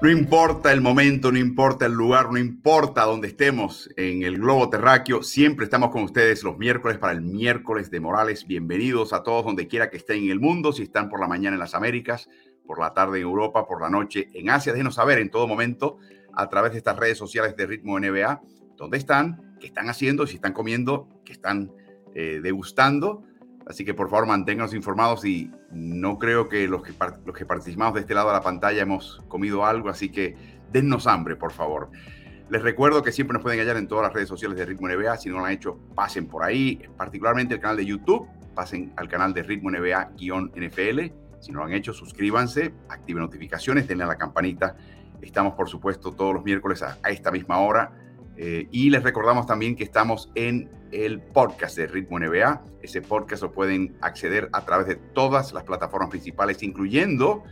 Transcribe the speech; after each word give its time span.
No 0.00 0.08
importa 0.08 0.72
el 0.72 0.80
momento, 0.80 1.32
no 1.32 1.38
importa 1.38 1.86
el 1.86 1.92
lugar, 1.92 2.30
no 2.30 2.38
importa 2.38 3.02
dónde 3.02 3.26
estemos 3.26 3.90
en 3.96 4.22
el 4.22 4.38
globo 4.38 4.70
terráqueo, 4.70 5.24
siempre 5.24 5.64
estamos 5.64 5.90
con 5.90 6.04
ustedes 6.04 6.44
los 6.44 6.56
miércoles 6.56 6.98
para 6.98 7.12
el 7.12 7.20
miércoles 7.20 7.90
de 7.90 7.98
Morales. 7.98 8.46
Bienvenidos 8.46 9.12
a 9.12 9.24
todos 9.24 9.44
donde 9.44 9.66
quiera 9.66 9.90
que 9.90 9.96
estén 9.96 10.22
en 10.22 10.30
el 10.30 10.38
mundo, 10.38 10.72
si 10.72 10.84
están 10.84 11.08
por 11.08 11.18
la 11.18 11.26
mañana 11.26 11.56
en 11.56 11.60
las 11.60 11.74
Américas, 11.74 12.28
por 12.64 12.78
la 12.78 12.94
tarde 12.94 13.18
en 13.18 13.24
Europa, 13.24 13.66
por 13.66 13.82
la 13.82 13.90
noche 13.90 14.28
en 14.34 14.50
Asia. 14.50 14.72
Déjenos 14.72 14.94
saber 14.94 15.18
en 15.18 15.30
todo 15.30 15.48
momento 15.48 15.98
a 16.32 16.48
través 16.48 16.70
de 16.70 16.78
estas 16.78 16.96
redes 16.96 17.18
sociales 17.18 17.56
de 17.56 17.66
Ritmo 17.66 17.98
NBA 17.98 18.40
dónde 18.76 18.98
están, 18.98 19.56
qué 19.58 19.66
están 19.66 19.90
haciendo, 19.90 20.28
si 20.28 20.36
están 20.36 20.52
comiendo, 20.52 21.08
qué 21.24 21.32
están 21.32 21.72
eh, 22.14 22.38
degustando. 22.40 23.24
Así 23.68 23.84
que 23.84 23.92
por 23.92 24.08
favor 24.08 24.26
manténganos 24.26 24.72
informados 24.72 25.24
y 25.26 25.52
no 25.70 26.18
creo 26.18 26.48
que 26.48 26.66
los, 26.66 26.82
que 26.82 26.94
los 27.26 27.36
que 27.36 27.44
participamos 27.44 27.94
de 27.94 28.00
este 28.00 28.14
lado 28.14 28.28
de 28.28 28.34
la 28.34 28.42
pantalla 28.42 28.80
hemos 28.80 29.22
comido 29.28 29.66
algo, 29.66 29.90
así 29.90 30.08
que 30.08 30.34
dennos 30.72 31.06
hambre, 31.06 31.36
por 31.36 31.52
favor. 31.52 31.90
Les 32.48 32.62
recuerdo 32.62 33.02
que 33.02 33.12
siempre 33.12 33.34
nos 33.34 33.42
pueden 33.42 33.60
hallar 33.60 33.76
en 33.76 33.86
todas 33.86 34.04
las 34.04 34.14
redes 34.14 34.28
sociales 34.28 34.56
de 34.56 34.64
Ritmo 34.64 34.88
NBA. 34.88 35.18
Si 35.18 35.28
no 35.28 35.38
lo 35.38 35.44
han 35.44 35.52
hecho, 35.52 35.78
pasen 35.94 36.28
por 36.28 36.44
ahí, 36.44 36.80
particularmente 36.96 37.54
el 37.54 37.60
canal 37.60 37.76
de 37.76 37.84
YouTube. 37.84 38.26
Pasen 38.54 38.94
al 38.96 39.06
canal 39.06 39.34
de 39.34 39.42
Ritmo 39.42 39.70
NBA-NFL. 39.70 41.00
Si 41.40 41.52
no 41.52 41.58
lo 41.58 41.66
han 41.66 41.74
hecho, 41.74 41.92
suscríbanse, 41.92 42.72
activen 42.88 43.22
notificaciones, 43.22 43.86
denle 43.86 44.04
a 44.04 44.06
la 44.06 44.16
campanita. 44.16 44.76
Estamos, 45.20 45.52
por 45.54 45.68
supuesto, 45.68 46.12
todos 46.12 46.32
los 46.32 46.42
miércoles 46.42 46.82
a, 46.82 46.96
a 47.02 47.10
esta 47.10 47.30
misma 47.30 47.58
hora 47.58 48.07
eh, 48.40 48.68
y 48.70 48.88
les 48.90 49.02
recordamos 49.02 49.46
también 49.46 49.74
que 49.74 49.82
estamos 49.82 50.30
en 50.36 50.70
el 50.92 51.20
podcast 51.20 51.76
de 51.76 51.88
Ritmo 51.88 52.20
NBA. 52.20 52.62
Ese 52.82 53.02
podcast 53.02 53.42
lo 53.42 53.50
pueden 53.50 53.96
acceder 54.00 54.48
a 54.52 54.64
través 54.64 54.86
de 54.86 54.94
todas 54.94 55.52
las 55.52 55.64
plataformas 55.64 56.08
principales, 56.08 56.62
incluyendo 56.62 57.42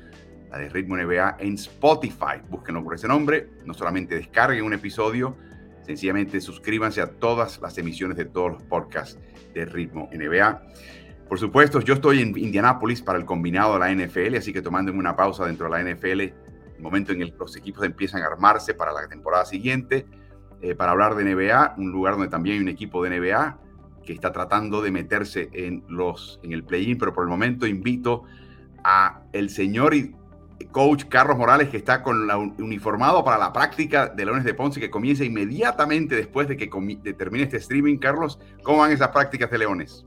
la 0.48 0.58
de 0.58 0.68
Ritmo 0.68 0.96
NBA 0.96 1.38
en 1.40 1.54
Spotify. 1.54 2.40
Búsquenlo 2.48 2.84
por 2.84 2.94
ese 2.94 3.08
nombre. 3.08 3.48
No 3.64 3.74
solamente 3.74 4.14
descarguen 4.14 4.64
un 4.64 4.74
episodio, 4.74 5.36
sencillamente 5.82 6.40
suscríbanse 6.40 7.00
a 7.00 7.10
todas 7.10 7.60
las 7.60 7.76
emisiones 7.78 8.16
de 8.16 8.26
todos 8.26 8.52
los 8.52 8.62
podcasts 8.62 9.18
de 9.54 9.64
Ritmo 9.64 10.08
NBA. 10.12 10.62
Por 11.28 11.40
supuesto, 11.40 11.80
yo 11.80 11.94
estoy 11.94 12.20
en 12.20 12.38
Indianápolis 12.38 13.02
para 13.02 13.18
el 13.18 13.24
combinado 13.24 13.74
de 13.74 13.80
la 13.80 13.92
NFL, 13.92 14.36
así 14.36 14.52
que 14.52 14.62
tomando 14.62 14.92
una 14.92 15.16
pausa 15.16 15.46
dentro 15.46 15.68
de 15.68 15.82
la 15.82 15.92
NFL, 15.92 16.20
el 16.20 16.34
momento 16.78 17.10
en 17.10 17.22
el 17.22 17.32
que 17.32 17.38
los 17.38 17.56
equipos 17.56 17.84
empiezan 17.84 18.22
a 18.22 18.26
armarse 18.26 18.72
para 18.72 18.92
la 18.92 19.08
temporada 19.08 19.44
siguiente 19.44 20.06
eh, 20.62 20.74
para 20.74 20.92
hablar 20.92 21.14
de 21.14 21.24
NBA, 21.24 21.74
un 21.78 21.92
lugar 21.92 22.14
donde 22.14 22.28
también 22.28 22.56
hay 22.56 22.62
un 22.62 22.68
equipo 22.68 23.02
de 23.04 23.18
NBA 23.18 23.58
que 24.04 24.12
está 24.12 24.32
tratando 24.32 24.82
de 24.82 24.90
meterse 24.90 25.50
en, 25.52 25.84
los, 25.88 26.40
en 26.42 26.52
el 26.52 26.64
play-in, 26.64 26.96
pero 26.96 27.12
por 27.12 27.24
el 27.24 27.28
momento 27.28 27.66
invito 27.66 28.22
a 28.84 29.22
el 29.32 29.50
señor 29.50 29.94
y 29.94 30.14
coach 30.70 31.04
Carlos 31.08 31.36
Morales, 31.36 31.68
que 31.68 31.76
está 31.76 32.02
con 32.02 32.26
la 32.26 32.38
uniformado 32.38 33.24
para 33.24 33.38
la 33.38 33.52
práctica 33.52 34.08
de 34.08 34.24
Leones 34.24 34.44
de 34.44 34.54
Ponce, 34.54 34.80
que 34.80 34.90
comienza 34.90 35.24
inmediatamente 35.24 36.14
después 36.14 36.48
de 36.48 36.56
que 36.56 36.70
termine 37.14 37.44
este 37.44 37.58
streaming. 37.58 37.98
Carlos, 37.98 38.38
¿cómo 38.62 38.78
van 38.78 38.92
esas 38.92 39.08
prácticas 39.08 39.50
de 39.50 39.58
Leones? 39.58 40.06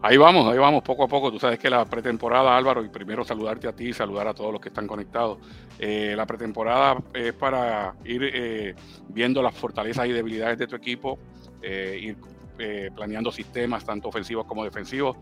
Ahí 0.00 0.16
vamos, 0.16 0.46
ahí 0.52 0.58
vamos, 0.58 0.84
poco 0.84 1.04
a 1.04 1.08
poco. 1.08 1.32
Tú 1.32 1.40
sabes 1.40 1.58
que 1.58 1.68
la 1.68 1.84
pretemporada, 1.84 2.56
Álvaro, 2.56 2.84
y 2.84 2.88
primero 2.88 3.24
saludarte 3.24 3.66
a 3.66 3.72
ti 3.72 3.92
saludar 3.92 4.28
a 4.28 4.34
todos 4.34 4.52
los 4.52 4.60
que 4.60 4.68
están 4.68 4.86
conectados. 4.86 5.38
Eh, 5.78 6.14
la 6.16 6.24
pretemporada 6.24 7.02
es 7.12 7.32
para 7.32 7.94
ir 8.04 8.22
eh, 8.32 8.74
viendo 9.08 9.42
las 9.42 9.54
fortalezas 9.56 10.06
y 10.06 10.12
debilidades 10.12 10.56
de 10.58 10.68
tu 10.68 10.76
equipo, 10.76 11.18
eh, 11.62 11.98
ir 12.00 12.16
planeando 12.94 13.30
sistemas 13.30 13.84
tanto 13.84 14.08
ofensivos 14.08 14.44
como 14.46 14.64
defensivos. 14.64 15.16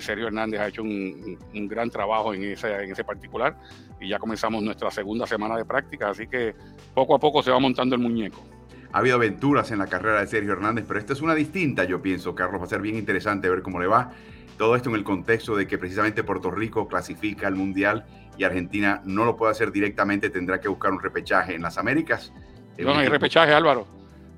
Sergio 0.00 0.28
Hernández 0.28 0.60
ha 0.60 0.68
hecho 0.68 0.82
un, 0.82 1.38
gran 1.68 1.90
trabajo 1.90 2.32
en 2.32 2.42
ese, 2.44 2.72
en 2.72 2.92
ese 2.92 3.04
particular 3.04 3.56
y 4.00 4.08
ya 4.08 4.18
comenzamos 4.18 4.62
nuestra 4.62 4.90
segunda 4.90 5.26
semana 5.26 5.56
de 5.56 5.64
práctica, 5.64 6.10
así 6.10 6.26
que 6.26 6.54
poco 6.94 7.14
a 7.14 7.18
poco 7.18 7.42
se 7.42 7.50
va 7.50 7.58
montando 7.58 7.94
el 7.94 8.00
muñeco. 8.00 8.42
Ha 8.94 8.98
habido 8.98 9.16
aventuras 9.16 9.72
en 9.72 9.80
la 9.80 9.88
carrera 9.88 10.20
de 10.20 10.28
Sergio 10.28 10.52
Hernández, 10.52 10.84
pero 10.86 11.00
esta 11.00 11.14
es 11.14 11.20
una 11.20 11.34
distinta, 11.34 11.82
yo 11.82 12.00
pienso, 12.00 12.32
Carlos. 12.36 12.60
Va 12.60 12.66
a 12.66 12.68
ser 12.68 12.80
bien 12.80 12.94
interesante 12.94 13.50
ver 13.50 13.60
cómo 13.60 13.80
le 13.80 13.88
va. 13.88 14.12
Todo 14.56 14.76
esto 14.76 14.88
en 14.88 14.94
el 14.94 15.02
contexto 15.02 15.56
de 15.56 15.66
que 15.66 15.78
precisamente 15.78 16.22
Puerto 16.22 16.48
Rico 16.52 16.86
clasifica 16.86 17.48
al 17.48 17.56
Mundial 17.56 18.06
y 18.38 18.44
Argentina 18.44 19.02
no 19.04 19.24
lo 19.24 19.36
puede 19.36 19.50
hacer 19.50 19.72
directamente, 19.72 20.30
tendrá 20.30 20.60
que 20.60 20.68
buscar 20.68 20.92
un 20.92 21.00
repechaje 21.00 21.56
en 21.56 21.62
las 21.62 21.76
Américas. 21.76 22.32
No, 22.78 22.94
hay 22.94 23.08
repechaje, 23.08 23.52
Álvaro. 23.52 23.84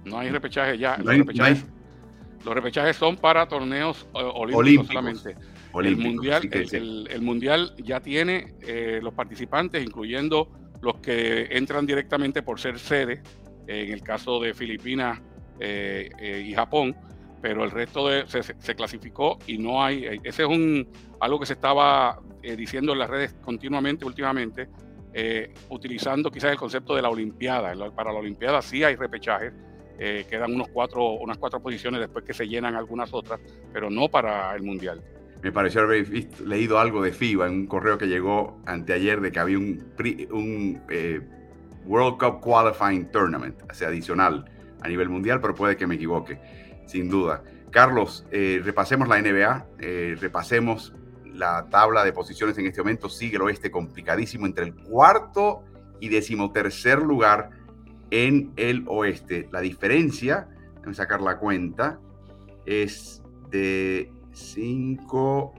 No 0.07 0.21
hay 0.21 0.31
repechaje 0.31 0.79
ya. 0.79 0.97
los, 0.97 2.55
repechajes, 2.55 2.97
son 2.97 3.19
para 3.19 3.47
torneos 3.47 4.09
eh, 4.15 4.21
olímpicos, 4.23 4.87
solamente. 4.87 5.37
el, 5.83 5.99
mundial, 5.99 6.49
el, 6.51 7.21
mundial 7.21 7.75
ya 7.77 8.01
tiene 8.01 8.55
eh, 8.63 9.01
los 9.03 9.13
participantes, 9.13 9.85
incluyendo 9.85 10.51
los 10.81 10.97
que 11.01 11.47
entran 11.51 11.85
directamente 11.85 12.43
por 12.43 12.59
ser 12.59 12.79
sede 12.79 13.21
en 13.67 13.93
el 13.93 14.03
caso 14.03 14.41
de 14.41 14.55
Filipinas 14.55 15.21
eh, 15.59 16.11
eh, 16.19 16.45
y 16.47 16.55
Japón, 16.55 16.95
pero 17.41 17.65
el 17.65 17.71
resto 17.71 18.09
de, 18.09 18.27
se, 18.29 18.75
clasificó 18.75 19.39
y 19.47 19.57
no 19.57 19.83
hay, 19.83 20.05
eh, 20.05 20.21
ese 20.23 20.43
es 20.43 20.49
un, 20.49 20.87
algo 21.21 21.41
que 21.41 21.47
se 21.47 21.55
estaba 21.55 22.21
diciendo 22.57 22.93
en 22.93 22.99
las 23.01 23.11
redes 23.11 23.35
continuamente 23.43 24.05
últimamente, 24.05 24.69
utilizando 25.69 26.31
quizás 26.31 26.53
el 26.53 26.59
concepto 26.59 26.95
de 26.95 27.03
la 27.03 27.09
Olimpiada. 27.09 27.75
Para 27.91 28.13
la 28.13 28.21
Olimpiada 28.21 28.63
sí 28.63 28.85
hay 28.85 28.95
repechajes, 28.95 29.53
quedan 29.99 30.55
unos 30.55 30.69
cuatro, 30.69 31.15
unas 31.15 31.39
cuatro 31.39 31.61
posiciones 31.61 31.99
después 31.99 32.25
que 32.25 32.35
se 32.35 32.47
llenan 32.47 32.77
algunas 32.77 33.13
otras, 33.13 33.41
pero 33.73 33.91
no 33.91 34.09
para 34.09 34.55
el 34.55 34.63
Mundial. 34.63 35.03
Me 35.43 35.51
pareció 35.51 35.81
haber 35.81 36.07
leído 36.45 36.79
algo 36.79 37.03
de 37.03 37.13
FIBA 37.13 37.49
en 37.49 37.55
un 37.55 37.67
correo 37.67 37.99
que 37.99 38.07
llegó 38.07 38.61
anteayer 38.65 39.21
de 39.21 39.33
que 39.33 39.41
había 39.41 39.59
un 39.59 40.81
World 41.87 42.19
Cup 42.19 42.41
Qualifying 42.41 43.11
Tournament, 43.11 43.63
o 43.63 43.87
adicional 43.87 44.45
a 44.83 44.89
nivel 44.89 45.09
mundial, 45.09 45.41
pero 45.41 45.55
puede 45.55 45.77
que 45.77 45.87
me 45.87 45.95
equivoque, 45.95 46.39
sin 46.87 47.09
duda. 47.09 47.43
Carlos, 47.71 48.27
eh, 48.31 48.61
repasemos 48.65 49.09
la 49.09 49.19
NBA, 49.19 49.67
eh, 49.81 50.17
repasemos 50.21 50.95
la 51.25 51.69
tabla 51.69 52.05
de 52.05 52.13
posiciones 52.13 52.57
en 52.59 52.67
este 52.67 52.81
momento. 52.81 53.09
Sigue 53.09 53.37
el 53.37 53.43
oeste 53.43 53.71
complicadísimo 53.71 54.47
entre 54.47 54.65
el 54.65 54.75
cuarto 54.75 55.63
y 56.01 56.09
decimotercer 56.09 57.01
lugar 57.01 57.51
en 58.11 58.53
el 58.57 58.85
oeste. 58.89 59.49
La 59.53 59.61
diferencia, 59.61 60.49
déjame 60.77 60.95
sacar 60.95 61.21
la 61.21 61.39
cuenta, 61.39 61.99
es 62.65 63.23
de 63.51 64.13
5, 64.33 65.55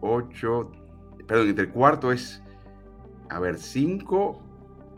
8, 0.00 0.72
perdón, 1.26 1.48
entre 1.48 1.64
el 1.64 1.70
cuarto 1.70 2.12
es, 2.12 2.42
a 3.28 3.38
ver, 3.38 3.58
5, 3.58 4.49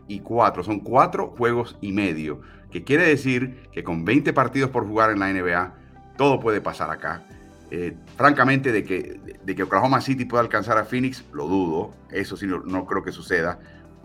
y 0.07 0.19
cuatro, 0.19 0.63
son 0.63 0.79
cuatro 0.79 1.33
juegos 1.37 1.77
y 1.81 1.91
medio, 1.91 2.41
que 2.71 2.83
quiere 2.83 3.07
decir 3.07 3.69
que 3.71 3.83
con 3.83 4.05
20 4.05 4.33
partidos 4.33 4.69
por 4.69 4.87
jugar 4.87 5.11
en 5.11 5.19
la 5.19 5.31
NBA, 5.31 5.73
todo 6.17 6.39
puede 6.39 6.61
pasar 6.61 6.89
acá. 6.89 7.23
Eh, 7.71 7.95
francamente, 8.17 8.71
de 8.71 8.83
que, 8.83 9.19
de 9.43 9.55
que 9.55 9.63
Oklahoma 9.63 10.01
City 10.01 10.25
pueda 10.25 10.41
alcanzar 10.41 10.77
a 10.77 10.85
Phoenix, 10.85 11.25
lo 11.33 11.47
dudo, 11.47 11.93
eso 12.11 12.37
sí 12.37 12.45
no, 12.45 12.85
creo 12.85 13.03
que 13.03 13.11
suceda, 13.11 13.59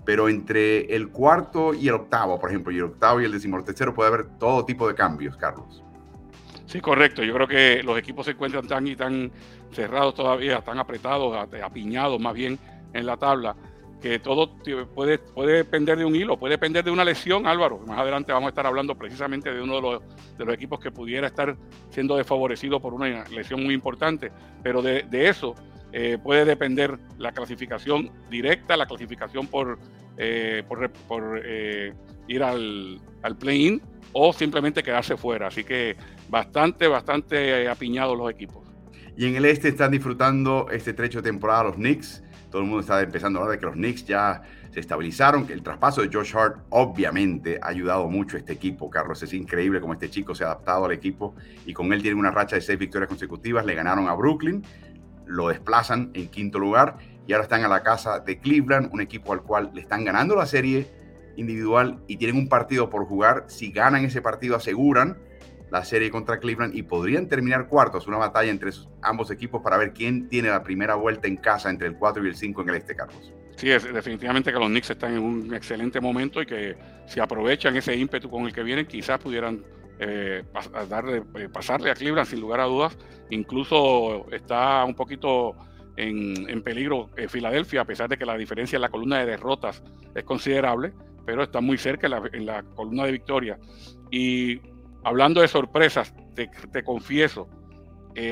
pero 0.05 0.29
entre 0.29 0.95
el 0.95 1.09
cuarto 1.11 1.75
y 1.75 1.89
el 1.89 1.95
octavo, 1.95 2.39
por 2.41 2.49
ejemplo, 2.51 2.73
y 2.73 2.77
el 2.77 2.85
octavo 2.85 3.21
y 3.21 3.27
el 3.27 3.33
decimotercero 3.33 3.93
puede 3.93 4.09
haber 4.09 4.27
todo 4.39 4.65
tipo 4.65 4.89
de 4.89 4.95
cambios, 4.95 5.37
Carlos. 5.37 5.83
Sí, 6.65 6.81
correcto. 6.81 7.23
Yo 7.23 7.35
creo 7.35 7.49
que 7.49 7.83
los 7.83 7.99
equipos 7.99 8.27
se 8.27 8.33
encuentran 8.33 8.67
tan 8.67 8.87
y 8.87 8.97
tan 8.97 9.31
cerrados 9.73 10.15
todavía, 10.15 10.61
tan 10.61 10.79
apretados, 10.79 11.37
apiñados 11.62 12.21
más 12.21 12.35
bien 12.35 12.59
en 12.93 13.06
la 13.06 13.17
tabla, 13.17 13.55
que 14.00 14.19
todo 14.19 14.56
puede, 14.95 15.19
puede 15.19 15.56
depender 15.56 15.99
de 15.99 16.05
un 16.05 16.15
hilo, 16.15 16.39
puede 16.39 16.53
depender 16.53 16.85
de 16.85 16.91
una 16.91 17.05
lesión, 17.05 17.47
Álvaro. 17.47 17.81
Más 17.87 17.99
adelante 17.99 18.33
vamos 18.33 18.47
a 18.47 18.50
estar 18.50 18.67
hablando 18.67 18.95
precisamente 18.95 19.53
de 19.53 19.61
uno 19.61 19.77
de 19.77 19.83
los, 19.83 20.03
de 20.39 20.45
los 20.45 20.55
equipos 20.55 20.79
que 20.79 20.91
pudiera 20.91 21.27
estar 21.27 21.56
siendo 21.91 22.17
desfavorecido 22.17 22.81
por 22.81 22.95
una 22.95 23.25
lesión 23.25 23.62
muy 23.62 23.75
importante. 23.75 24.31
Pero 24.62 24.83
de, 24.83 25.06
eso 25.11 25.55
eh, 25.93 26.19
puede 26.23 26.45
depender 26.45 26.99
la 27.19 27.33
clasificación 27.33 28.11
directa, 28.31 28.77
la 28.77 28.87
clasificación 28.87 29.49
por, 29.49 29.79
eh, 30.17 30.62
por, 30.69 31.43
eh, 31.44 31.93
ir 32.29 32.43
al, 32.43 33.01
al 33.23 33.37
play-in 33.37 33.83
o 34.12 34.33
simplemente 34.33 34.83
quedarse 34.83 35.17
fuera. 35.17 35.49
Así 35.49 35.65
que 35.65 35.97
bastante, 36.29 36.87
bastante 36.87 37.69
apiñados 37.69 38.17
los 38.17 38.31
equipos. 38.31 38.69
Y 39.17 39.27
en 39.27 39.35
el 39.35 39.47
este 39.47 39.67
están 39.67 39.91
disfrutando 39.91 40.69
este 40.71 40.93
trecho 40.93 41.21
de 41.21 41.29
temporada 41.29 41.65
los 41.65 41.75
Knicks 41.75 42.23
todo 42.50 42.62
el 42.62 42.69
mundo 42.69 42.81
está 42.81 43.00
empezando 43.00 43.39
a 43.39 43.43
hablar 43.43 43.56
de 43.56 43.61
que 43.61 43.67
los 43.67 43.75
Knicks 43.75 44.06
ya 44.06 44.43
se 44.71 44.81
estabilizaron, 44.81 45.47
que 45.47 45.53
el 45.53 45.62
traspaso 45.62 46.03
de 46.03 46.11
Josh 46.12 46.35
Hart 46.37 46.59
obviamente 46.71 47.59
ha 47.62 47.69
ayudado 47.69 48.09
mucho 48.09 48.37
a 48.37 48.41
este 48.41 48.53
equipo, 48.53 48.91
Carlos. 48.91 49.23
Es 49.23 49.33
increíble 49.33 49.81
cómo 49.81 49.93
este 49.93 50.11
chico 50.11 50.35
se 50.35 50.45
ha 50.45 50.49
adaptado 50.49 50.85
al 50.85 50.93
equipo 50.93 51.35
y 51.67 51.73
con 51.73 51.93
él 51.93 52.03
tiene 52.03 52.19
una 52.19 52.31
racha 52.31 52.56
de 52.56 52.62
seis 52.62 52.79
victorias 52.79 53.09
consecutivas. 53.09 53.65
Le 53.65 53.75
ganaron 53.75 54.09
a 54.09 54.15
Brooklyn, 54.15 54.62
lo 55.27 55.49
desplazan 55.49 56.11
en 56.15 56.29
quinto 56.29 56.59
lugar 56.59 56.99
y 57.27 57.33
ahora 57.33 57.45
están 57.45 57.65
a 57.65 57.69
la 57.69 57.83
casa 57.83 58.21
de 58.21 58.39
Cleveland, 58.39 58.91
un 58.93 59.01
equipo 59.01 59.33
al 59.33 59.43
cual 59.43 59.71
le 59.75 59.83
están 59.83 60.05
ganando 60.05 60.35
la 60.35 60.47
serie 60.47 60.87
individual 61.37 62.03
y 62.06 62.17
tienen 62.17 62.37
un 62.37 62.49
partido 62.49 62.91
por 62.91 63.05
jugar. 63.05 63.44
Si 63.49 63.71
ganan 63.71 64.05
ese 64.05 64.23
partido 64.23 64.56
aseguran 64.56 65.19
la 65.70 65.85
serie 65.85 66.11
contra 66.11 66.38
Cleveland 66.38 66.75
y 66.75 66.82
podrían 66.82 67.29
terminar 67.29 67.69
cuartos, 67.69 68.06
una 68.06 68.17
batalla 68.17 68.50
entre 68.50 68.70
ambos 69.03 69.31
equipos 69.31 69.62
para 69.62 69.76
ver 69.76 69.93
quién 69.93 70.29
tiene 70.29 70.49
la 70.49 70.62
primera 70.62 70.94
vuelta 70.94 71.29
en 71.29 71.37
casa 71.37 71.70
entre 71.70 71.88
el 71.88 71.94
4 71.94 72.25
y 72.25 72.29
el 72.29 72.37
5 72.37 72.62
en 72.62 72.69
el 72.69 72.75
este, 72.76 72.94
Carlos. 72.94 73.32
Sí, 73.56 73.70
es, 73.70 73.93
definitivamente 73.93 74.53
que 74.53 74.59
los 74.59 74.69
Knicks 74.69 74.91
están 74.91 75.15
en 75.15 75.23
un 75.23 75.55
excelente 75.55 76.00
momento 76.00 76.41
y 76.41 76.47
que 76.47 76.76
si 77.06 77.19
aprovechan 77.19 77.76
ese 77.76 77.97
ímpetu 77.97 78.31
con 78.31 78.44
el 78.47 78.53
que 78.53 78.62
vienen, 78.62 78.87
quizás 78.87 79.19
pudieran 79.19 79.65
eh, 79.99 80.44
eh, 80.44 81.49
pasarle 81.53 81.91
a 81.91 81.94
Cleveland 81.94 82.29
sin 82.29 82.41
lugar 82.41 82.61
a 82.61 82.65
dudas. 82.65 82.97
Incluso 83.31 84.31
está 84.31 84.85
un 84.85 84.94
poquito 84.94 85.56
en, 85.97 86.62
peligro 86.62 87.11
eh, 87.17 87.29
Filadelfia, 87.29 87.81
a 87.81 87.85
pesar 87.85 88.09
de 88.09 88.17
que 88.17 88.25
la 88.25 88.37
diferencia 88.37 88.76
en 88.76 88.82
la 88.82 88.88
columna 88.88 89.19
de 89.19 89.26
derrotas 89.26 89.82
es 90.15 90.23
considerable, 90.23 90.93
pero 91.26 91.43
está 91.43 91.61
muy 91.61 91.79
cerca 91.79 92.06
en 92.32 92.47
la, 92.47 92.62
columna 92.62 93.05
de 93.06 93.12
victoria. 93.12 93.59
Y 94.11 94.61
hablando 95.08 95.40
de 95.40 95.49
sorpresas, 95.49 96.14
te, 96.34 96.84
confieso, 96.84 97.49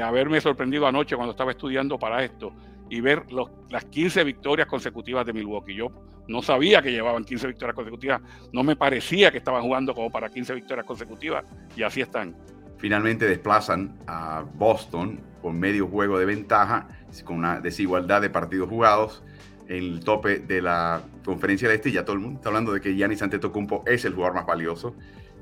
haberme 0.02 0.40
sorprendido 0.40 0.86
anoche 0.86 1.16
cuando 1.16 1.32
estaba 1.32 1.52
estudiando 1.52 1.98
para 1.98 2.22
esto 2.22 2.52
y 2.90 3.00
ver 3.00 3.24
las 3.70 3.84
15 3.86 4.24
victorias 4.24 4.68
consecutivas 4.68 5.24
de 5.26 5.32
Milwaukee. 5.32 5.74
Yo 5.74 5.88
no 6.28 6.42
sabía 6.42 6.82
que 6.82 6.92
llevaban 6.92 7.24
15 7.24 7.46
victorias 7.48 7.74
consecutivas, 7.74 8.20
no 8.52 8.62
me 8.62 8.76
parecía 8.76 9.30
que 9.30 9.38
estaban 9.38 9.62
jugando 9.62 9.94
como 9.94 10.10
para 10.10 10.28
15 10.28 10.54
victorias 10.54 10.86
consecutivas 10.86 11.44
y 11.76 11.82
así 11.82 12.00
están. 12.00 12.36
Finalmente 12.78 13.26
desplazan 13.26 13.98
a 14.06 14.44
Boston 14.54 15.20
con 15.40 15.58
medio 15.58 15.88
juego 15.88 16.18
de 16.18 16.26
ventaja, 16.26 16.88
con 17.24 17.38
una 17.38 17.60
desigualdad 17.60 18.20
de 18.20 18.28
partidos 18.28 18.68
jugados 18.68 19.22
en 19.66 19.76
el 19.76 20.00
tope 20.00 20.40
de 20.40 20.60
la 20.60 21.00
conferencia 21.24 21.68
de 21.68 21.76
este. 21.76 21.90
Ya 21.90 22.04
todo 22.04 22.14
el 22.14 22.20
mundo 22.20 22.36
está 22.36 22.50
hablando 22.50 22.72
de 22.72 22.80
que 22.82 22.94
Giannis 22.94 23.22
Antetokounmpo 23.22 23.82
es 23.86 24.04
el 24.04 24.14
jugador 24.14 24.34
más 24.34 24.46
valioso. 24.46 24.94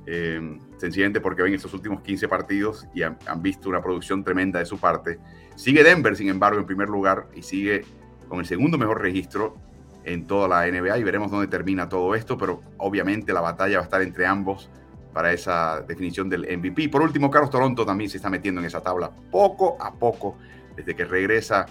Eh, 0.06 0.58
sencillamente 0.76 1.20
porque 1.20 1.42
ven 1.42 1.54
estos 1.54 1.72
últimos 1.72 2.02
15 2.02 2.28
partidos 2.28 2.86
y 2.94 3.02
han, 3.02 3.16
visto 3.38 3.70
una 3.70 3.82
producción 3.82 4.22
tremenda 4.22 4.58
de 4.58 4.66
su 4.66 4.78
parte. 4.78 5.18
Sigue 5.56 5.82
Denver, 5.82 6.14
sin 6.16 6.28
embargo, 6.28 6.58
en 6.58 6.66
primer 6.66 6.88
lugar 6.88 7.28
y 7.34 7.42
sigue 7.42 7.84
con 8.28 8.40
el 8.40 8.46
segundo 8.46 8.76
mejor 8.76 9.00
registro 9.00 9.56
en 10.04 10.26
toda 10.26 10.46
la 10.46 10.70
NBA 10.70 10.98
y 10.98 11.04
veremos 11.04 11.30
dónde 11.30 11.46
termina 11.46 11.88
todo 11.88 12.14
esto, 12.14 12.36
pero 12.36 12.62
obviamente 12.76 13.32
la 13.32 13.40
batalla 13.40 13.78
va 13.78 13.82
a 13.82 13.84
estar 13.84 14.02
entre 14.02 14.26
ambos 14.26 14.68
para 15.14 15.32
esa 15.32 15.80
definición 15.80 16.28
del 16.28 16.42
MVP. 16.58 16.90
Por 16.90 17.00
último, 17.00 17.30
Carlos 17.30 17.50
Toronto 17.50 17.86
también 17.86 18.10
se 18.10 18.18
está 18.18 18.28
metiendo 18.28 18.60
en 18.60 18.66
esa 18.66 18.82
tabla 18.82 19.10
poco 19.30 19.80
a 19.80 19.94
poco 19.94 20.36
desde 20.76 20.94
que 20.94 21.04
regresa 21.04 21.66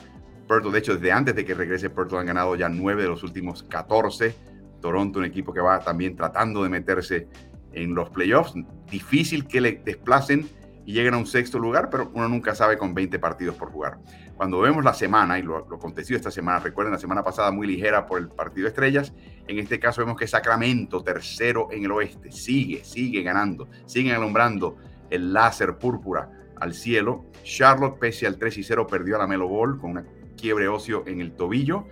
Puerto. 0.48 0.72
De 0.72 0.80
hecho, 0.80 0.96
desde 0.96 1.12
antes 1.12 1.36
de 1.36 1.46
que 1.46 1.54
regrese 1.54 1.90
Puerto 1.90 2.18
han 2.18 2.26
ganado 2.26 2.56
ya 2.56 2.70
nueve 2.70 3.04
de 3.04 3.10
los 3.10 3.22
últimos 3.24 3.64
14. 3.64 4.36
Toronto, 4.82 5.20
un 5.20 5.26
equipo 5.26 5.54
que 5.54 5.62
va 5.62 5.80
también 5.80 6.16
tratando 6.16 6.64
de 6.64 6.70
meterse 6.70 7.28
en 7.74 7.96
los 7.96 8.10
playoffs. 8.10 8.54
Difícil 8.90 9.48
que 9.48 9.62
le 9.62 9.82
desplacen 9.84 10.48
y 10.86 10.94
lleguen 10.94 11.14
a 11.14 11.18
un 11.18 11.26
sexto 11.26 11.60
lugar, 11.60 11.90
pero 11.90 12.12
uno 12.14 12.28
nunca 12.28 12.56
sabe 12.56 12.78
con 12.78 12.94
20 12.94 13.20
partidos 13.20 13.56
por 13.56 13.72
jugar. 13.72 14.00
Cuando 14.36 14.60
vemos 14.60 14.84
la 14.84 14.94
semana 14.94 15.40
y 15.40 15.44
lo, 15.44 15.68
lo 15.68 15.76
acontecido 15.78 16.18
esta 16.18 16.32
semana, 16.32 16.60
recuerden 16.60 16.94
la 16.94 17.00
semana 17.00 17.24
pasada 17.24 17.52
muy 17.52 17.68
ligera 17.68 18.06
por 18.06 18.20
el 18.20 18.30
partido 18.30 18.66
de 18.66 18.70
estrellas, 18.70 19.14
en 19.48 19.60
este 19.60 19.80
caso 19.80 20.02
vemos 20.02 20.18
que 20.18 20.28
Sacramento, 20.28 21.04
tercero 21.04 21.70
en 21.72 21.86
el 21.86 21.92
oeste, 21.92 22.32
sigue, 22.32 22.84
sigue 22.84 23.22
ganando, 23.22 23.70
siguen 23.86 24.16
alumbrando 24.16 24.78
el 25.10 25.34
láser 25.34 25.78
púrpura 25.78 26.30
al 26.60 26.74
cielo. 26.74 27.26
Charlotte, 27.44 28.00
pese 28.00 28.26
al 28.26 28.38
3 28.38 28.58
y 28.58 28.64
0, 28.64 28.88
perdió 28.88 29.16
a 29.16 29.20
la 29.20 29.28
Melo 29.28 29.48
Ball 29.48 29.78
con 29.78 29.92
una 29.92 30.06
quiebre 30.38 30.68
óseo 30.68 31.04
en 31.06 31.22
el 31.22 31.34
tobillo. 31.34 31.88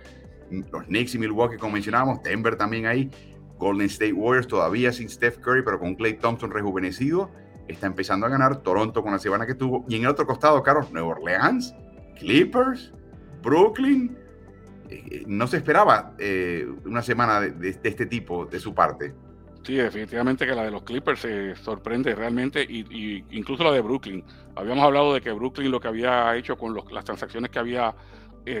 Los 0.50 0.84
Knicks 0.84 1.14
y 1.14 1.18
Milwaukee, 1.18 1.56
como 1.56 1.74
mencionábamos, 1.74 2.22
Denver 2.22 2.56
también 2.56 2.86
ahí. 2.86 3.10
Golden 3.62 3.86
State 3.86 4.12
Warriors 4.12 4.48
todavía 4.48 4.92
sin 4.92 5.08
Steph 5.08 5.38
Curry, 5.38 5.62
pero 5.62 5.78
con 5.78 5.94
Clay 5.94 6.14
Thompson 6.14 6.50
rejuvenecido, 6.50 7.30
está 7.68 7.86
empezando 7.86 8.26
a 8.26 8.28
ganar. 8.28 8.56
Toronto 8.56 9.02
con 9.02 9.12
la 9.12 9.20
semana 9.20 9.46
que 9.46 9.54
tuvo. 9.54 9.84
Y 9.88 9.96
en 9.96 10.02
el 10.02 10.08
otro 10.08 10.26
costado, 10.26 10.60
Carlos, 10.62 10.90
Nueva 10.90 11.08
Orleans, 11.08 11.74
Clippers, 12.18 12.92
Brooklyn. 13.40 14.16
Eh, 14.90 15.04
eh, 15.10 15.22
no 15.26 15.46
se 15.46 15.58
esperaba 15.58 16.14
eh, 16.18 16.66
una 16.84 17.02
semana 17.02 17.40
de, 17.40 17.68
este 17.68 18.06
tipo 18.06 18.46
de 18.46 18.58
su 18.58 18.74
parte. 18.74 19.14
Sí, 19.62 19.76
definitivamente 19.76 20.44
que 20.44 20.56
la 20.56 20.64
de 20.64 20.72
los 20.72 20.82
Clippers 20.82 21.20
se 21.20 21.54
sorprende 21.54 22.16
realmente, 22.16 22.64
y, 22.64 23.24
incluso 23.30 23.62
la 23.62 23.70
de 23.70 23.80
Brooklyn. 23.80 24.24
Habíamos 24.56 24.84
hablado 24.84 25.14
de 25.14 25.20
que 25.20 25.30
Brooklyn 25.30 25.70
lo 25.70 25.78
que 25.78 25.86
había 25.86 26.34
hecho 26.36 26.58
con 26.58 26.76
las 26.90 27.04
transacciones 27.04 27.48
que 27.52 27.60
había 27.60 27.94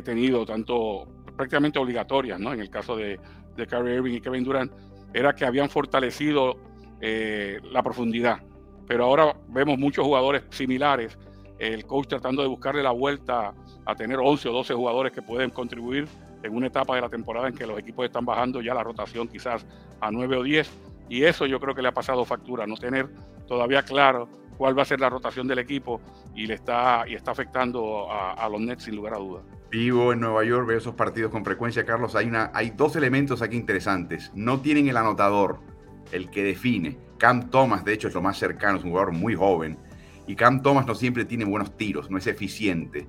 tenido, 0.04 0.46
tanto 0.46 1.08
prácticamente 1.36 1.80
obligatorias, 1.80 2.38
¿no? 2.38 2.52
En 2.52 2.60
el 2.60 2.70
caso 2.70 2.96
de, 2.96 3.18
de 3.56 3.94
Irving 3.96 4.14
y 4.14 4.20
Kevin 4.20 4.44
Durant, 4.44 4.72
era 5.12 5.34
que 5.34 5.44
habían 5.44 5.68
fortalecido 5.68 6.56
eh, 7.00 7.60
la 7.64 7.82
profundidad. 7.82 8.40
Pero 8.86 9.04
ahora 9.04 9.34
vemos 9.48 9.78
muchos 9.78 10.04
jugadores 10.04 10.42
similares, 10.50 11.18
el 11.58 11.86
coach 11.86 12.08
tratando 12.08 12.42
de 12.42 12.48
buscarle 12.48 12.82
la 12.82 12.90
vuelta 12.90 13.54
a 13.84 13.94
tener 13.94 14.18
11 14.18 14.48
o 14.48 14.52
12 14.52 14.74
jugadores 14.74 15.12
que 15.12 15.22
pueden 15.22 15.50
contribuir 15.50 16.08
en 16.42 16.54
una 16.54 16.66
etapa 16.66 16.96
de 16.96 17.00
la 17.00 17.08
temporada 17.08 17.48
en 17.48 17.54
que 17.54 17.66
los 17.66 17.78
equipos 17.78 18.04
están 18.04 18.24
bajando 18.24 18.60
ya 18.60 18.74
la 18.74 18.82
rotación 18.82 19.28
quizás 19.28 19.64
a 20.00 20.10
9 20.10 20.36
o 20.36 20.42
10. 20.42 20.70
Y 21.08 21.24
eso 21.24 21.46
yo 21.46 21.60
creo 21.60 21.74
que 21.74 21.82
le 21.82 21.88
ha 21.88 21.94
pasado 21.94 22.24
factura, 22.24 22.66
no 22.66 22.76
tener 22.76 23.08
todavía 23.46 23.82
claro 23.82 24.28
cuál 24.56 24.76
va 24.76 24.82
a 24.82 24.86
ser 24.86 25.00
la 25.00 25.10
rotación 25.10 25.46
del 25.46 25.58
equipo 25.58 26.00
y 26.34 26.46
le 26.46 26.54
está, 26.54 27.04
y 27.06 27.14
está 27.14 27.32
afectando 27.32 28.10
a, 28.10 28.32
a 28.32 28.48
los 28.48 28.60
Nets 28.60 28.84
sin 28.84 28.96
lugar 28.96 29.14
a 29.14 29.18
dudas. 29.18 29.44
Vivo 29.72 30.12
en 30.12 30.20
Nueva 30.20 30.44
York, 30.44 30.66
veo 30.66 30.76
esos 30.76 30.94
partidos 30.94 31.30
con 31.30 31.46
frecuencia, 31.46 31.86
Carlos. 31.86 32.14
Hay, 32.14 32.26
una, 32.26 32.50
hay 32.52 32.74
dos 32.76 32.94
elementos 32.94 33.40
aquí 33.40 33.56
interesantes. 33.56 34.30
No 34.34 34.60
tienen 34.60 34.86
el 34.86 34.98
anotador, 34.98 35.60
el 36.12 36.28
que 36.28 36.44
define. 36.44 36.98
Cam 37.16 37.48
Thomas, 37.48 37.82
de 37.82 37.94
hecho, 37.94 38.06
es 38.06 38.12
lo 38.12 38.20
más 38.20 38.36
cercano, 38.38 38.76
es 38.76 38.84
un 38.84 38.90
jugador 38.90 39.12
muy 39.12 39.34
joven. 39.34 39.78
Y 40.26 40.36
Cam 40.36 40.60
Thomas 40.60 40.86
no 40.86 40.94
siempre 40.94 41.24
tiene 41.24 41.46
buenos 41.46 41.74
tiros, 41.74 42.10
no 42.10 42.18
es 42.18 42.26
eficiente. 42.26 43.06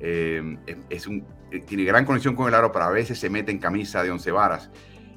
Eh, 0.00 0.58
es 0.88 1.06
un, 1.06 1.24
eh, 1.52 1.60
tiene 1.60 1.84
gran 1.84 2.04
conexión 2.04 2.34
con 2.34 2.48
el 2.48 2.54
aro, 2.54 2.72
pero 2.72 2.86
a 2.86 2.90
veces 2.90 3.16
se 3.16 3.30
mete 3.30 3.52
en 3.52 3.58
camisa 3.58 4.02
de 4.02 4.10
once 4.10 4.32
varas. 4.32 4.68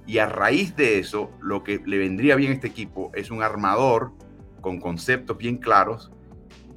Y 0.06 0.20
a 0.20 0.28
raíz 0.28 0.76
de 0.76 1.00
eso, 1.00 1.32
lo 1.42 1.64
que 1.64 1.82
le 1.84 1.98
vendría 1.98 2.36
bien 2.36 2.52
a 2.52 2.54
este 2.54 2.68
equipo 2.68 3.10
es 3.16 3.32
un 3.32 3.42
armador 3.42 4.12
con 4.62 4.80
conceptos 4.80 5.40
bien 5.40 5.58
claros 5.58 6.12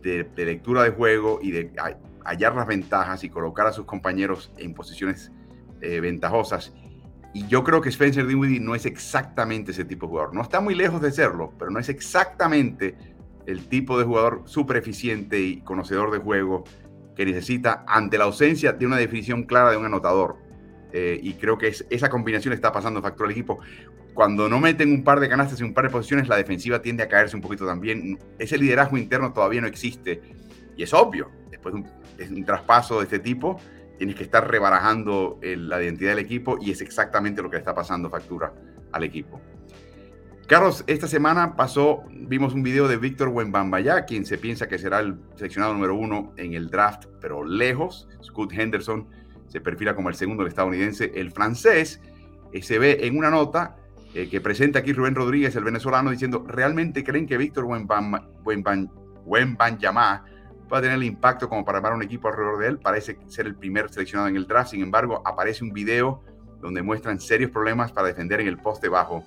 de, 0.00 0.24
de 0.24 0.46
lectura 0.46 0.84
de 0.84 0.90
juego 0.90 1.38
y 1.42 1.50
de 1.50 1.70
hallar 2.28 2.55
las 2.55 2.67
ventajas 2.67 3.25
y 3.25 3.31
colocar 3.31 3.67
a 3.67 3.73
sus 3.73 3.84
compañeros 3.84 4.52
en 4.58 4.75
posiciones 4.75 5.33
eh, 5.80 6.00
ventajosas. 6.00 6.73
Y 7.35 7.47
yo 7.49 7.64
creo 7.64 7.80
que 7.80 7.90
Spencer 7.90 8.26
Dinwiddie 8.26 8.61
no 8.61 8.75
es 8.75 8.87
exactamente 8.87 9.73
ese 9.73 9.85
tipo 9.85 10.06
de 10.06 10.11
jugador. 10.11 10.35
No 10.35 10.42
está 10.42 10.61
muy 10.61 10.75
lejos 10.75 11.02
de 11.02 11.12
serlo, 11.12 11.52
pero 11.59 11.71
no 11.71 11.78
es 11.78 11.88
exactamente 11.88 12.97
el 13.47 13.68
tipo 13.68 13.99
de 13.99 14.04
jugador 14.04 14.42
súper 14.47 14.78
eficiente 14.78 15.38
y 15.40 15.61
conocedor 15.61 16.11
de 16.11 16.18
juego 16.18 16.64
que 17.14 17.25
necesita 17.25 17.85
ante 17.87 18.18
la 18.18 18.25
ausencia 18.25 18.73
de 18.73 18.87
una 18.87 18.97
definición 18.97 19.45
clara 19.45 19.71
de 19.71 19.76
un 19.76 19.85
anotador. 19.85 20.37
Eh, 20.92 21.18
y 21.23 21.35
creo 21.35 21.59
que 21.59 21.75
esa 21.90 22.09
combinación 22.09 22.54
está 22.54 22.73
pasando 22.73 23.02
factor 23.02 23.26
al 23.26 23.33
equipo. 23.33 23.59
Cuando 24.14 24.49
no 24.49 24.59
meten 24.59 24.90
un 24.90 25.04
par 25.04 25.21
de 25.21 25.28
canastas 25.28 25.61
y 25.61 25.62
un 25.62 25.75
par 25.75 25.85
de 25.85 25.90
posiciones, 25.90 26.28
la 26.28 26.37
defensiva 26.37 26.80
tiende 26.80 27.02
a 27.02 27.09
caerse 27.09 27.37
un 27.37 27.42
poquito 27.42 27.66
también. 27.66 28.18
Ese 28.38 28.56
liderazgo 28.56 28.97
interno 28.97 29.33
todavía 29.33 29.61
no 29.61 29.66
existe. 29.66 30.23
Y 30.75 30.83
es 30.83 30.95
obvio, 30.95 31.30
después 31.50 31.75
de 31.75 31.80
un 31.80 31.87
es 31.87 31.95
un 32.30 32.44
traspaso 32.44 32.99
de 32.99 33.04
este 33.04 33.18
tipo, 33.18 33.58
tienes 33.99 34.16
que 34.16 34.25
estar 34.25 34.49
rebarajando 34.50 35.38
la 35.42 35.82
identidad 35.82 36.11
del 36.11 36.20
equipo 36.20 36.58
y 36.61 36.70
es 36.70 36.80
exactamente 36.80 37.42
lo 37.42 37.50
que 37.50 37.56
está 37.56 37.75
pasando 37.75 38.11
factura 38.11 38.52
al 38.92 39.04
equipo. 39.04 39.40
Carlos, 40.46 40.85
esta 40.87 41.08
semana 41.08 41.56
pasó, 41.56 42.04
vimos 42.08 42.54
un 42.54 42.62
video 42.62 42.87
de 42.87 42.96
Víctor 42.99 43.30
Wembambaya, 43.30 44.04
quien 44.04 44.25
se 44.25 44.38
piensa 44.38 44.68
que 44.68 44.78
será 44.78 45.00
el 45.00 45.16
seleccionado 45.35 45.75
número 45.75 45.96
uno 45.96 46.35
en 46.37 46.54
el 46.54 46.70
draft, 46.70 47.06
pero 47.20 47.44
lejos. 47.44 48.08
Scott 48.23 48.52
Henderson 48.52 49.08
se 49.49 49.61
perfila 49.61 49.96
como 49.96 50.08
el 50.08 50.14
segundo 50.14 50.44
del 50.44 50.50
estadounidense. 50.50 51.11
El 51.16 51.32
francés 51.32 52.00
eh, 52.52 52.62
se 52.62 52.78
ve 52.78 52.99
en 53.02 53.18
una 53.18 53.28
nota 53.28 53.75
eh, 54.14 54.28
que 54.28 54.40
presenta 54.40 54.78
aquí 54.78 54.92
Rubén 54.92 55.16
Rodríguez, 55.16 55.56
el 55.56 55.64
venezolano, 55.64 56.12
diciendo, 56.12 56.44
¿realmente 56.46 57.02
creen 57.02 57.26
que 57.26 57.37
Víctor 57.38 57.64
Wembanyama 59.25 60.25
pueda 60.68 60.82
tener 60.82 60.96
el 60.96 61.04
impacto 61.04 61.49
como 61.49 61.64
para 61.64 61.78
armar 61.78 61.92
un 61.92 62.02
equipo 62.02 62.28
alrededor 62.28 62.58
de 62.58 62.68
él. 62.68 62.78
Parece 62.78 63.18
ser 63.26 63.46
el 63.46 63.54
primer 63.54 63.88
seleccionado 63.90 64.28
en 64.28 64.37
el 64.37 64.46
draft. 64.46 64.70
Sin 64.70 64.82
embargo, 64.82 65.23
aparece 65.25 65.64
un 65.64 65.73
video 65.73 66.23
donde 66.61 66.82
muestran 66.82 67.20
serios 67.20 67.50
problemas 67.50 67.92
para 67.92 68.08
defender 68.08 68.40
en 68.40 68.49
el 68.49 68.58
poste 68.58 68.88
bajo. 68.88 69.25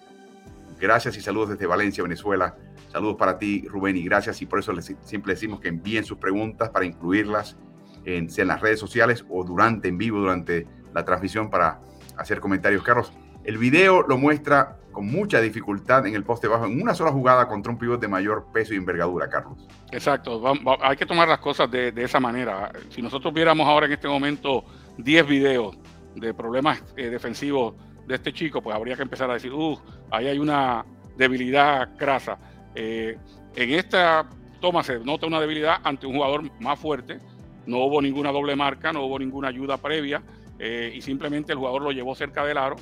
Gracias 0.80 1.18
y 1.18 1.22
saludos 1.22 1.50
desde 1.50 1.66
Valencia, 1.66 2.04
Venezuela. 2.04 2.56
Saludos 2.92 3.18
para 3.18 3.38
ti, 3.38 3.68
Rubén, 3.68 3.98
y 3.98 4.04
gracias. 4.04 4.42
Y 4.42 4.46
por 4.46 4.60
eso 4.60 4.74
les, 4.74 4.96
siempre 5.04 5.34
decimos 5.34 5.60
que 5.60 5.68
envíen 5.68 6.04
sus 6.04 6.18
preguntas 6.18 6.70
para 6.70 6.86
incluirlas 6.86 7.58
en, 8.06 8.28
en 8.36 8.48
las 8.48 8.62
redes 8.62 8.80
sociales 8.80 9.26
o 9.30 9.44
durante, 9.44 9.90
en 9.90 9.98
vivo, 9.98 10.20
durante 10.20 10.68
la 10.94 11.06
transmisión 11.06 11.50
para 11.50 11.82
hacer 12.18 12.40
comentarios. 12.40 12.84
Carlos, 12.84 13.14
el 13.44 13.58
video 13.58 14.02
lo 14.02 14.18
muestra 14.18 14.79
con 14.92 15.08
mucha 15.08 15.40
dificultad 15.40 16.06
en 16.08 16.16
el 16.16 16.24
poste 16.24 16.48
bajo 16.48 16.66
en 16.66 16.82
una 16.82 16.94
sola 16.94 17.12
jugada 17.12 17.48
contra 17.48 17.72
un 17.72 17.78
pivot 17.78 18.00
de 18.00 18.08
mayor 18.08 18.48
peso 18.52 18.74
y 18.74 18.78
envergadura, 18.78 19.30
Carlos. 19.30 19.58
Exacto, 19.92 20.42
hay 20.82 20.98
que 20.98 21.06
tomar 21.06 21.28
las 21.28 21.40
cosas 21.40 21.70
de, 21.70 21.94
esa 21.98 22.20
manera. 22.20 22.72
Si 22.90 23.02
nosotros 23.02 23.34
viéramos 23.34 23.68
ahora 23.68 23.86
en 23.86 23.94
este 23.94 24.08
momento 24.08 24.64
10 24.98 25.28
videos 25.28 25.78
de 26.16 26.34
problemas 26.34 26.84
eh, 26.98 27.10
defensivos 27.10 27.76
de 28.08 28.16
este 28.16 28.34
chico, 28.34 28.62
pues 28.62 28.76
habría 28.76 28.96
que 28.96 29.04
empezar 29.04 29.30
a 29.30 29.36
decir, 29.36 29.54
uh, 29.54 29.80
ahí 30.12 30.28
hay 30.28 30.40
una 30.40 30.84
debilidad 31.16 31.96
crasa. 31.96 32.38
Eh, 32.74 33.18
en 33.56 33.74
esta 33.74 34.28
toma 34.60 34.84
se 34.84 35.00
nota 35.00 35.28
una 35.28 35.40
debilidad 35.40 35.78
ante 35.84 36.08
un 36.08 36.16
jugador 36.16 36.50
más 36.60 36.80
fuerte, 36.80 37.20
no 37.66 37.78
hubo 37.80 38.02
ninguna 38.02 38.32
doble 38.32 38.56
marca, 38.56 38.92
no 38.92 39.06
hubo 39.06 39.20
ninguna 39.20 39.50
ayuda 39.50 39.78
previa, 39.78 40.24
eh, 40.58 40.92
y 40.96 41.02
simplemente 41.02 41.54
el 41.54 41.60
jugador 41.60 41.82
lo 41.82 41.92
llevó 41.92 42.16
cerca 42.16 42.44
del 42.46 42.58
aro, 42.58 42.76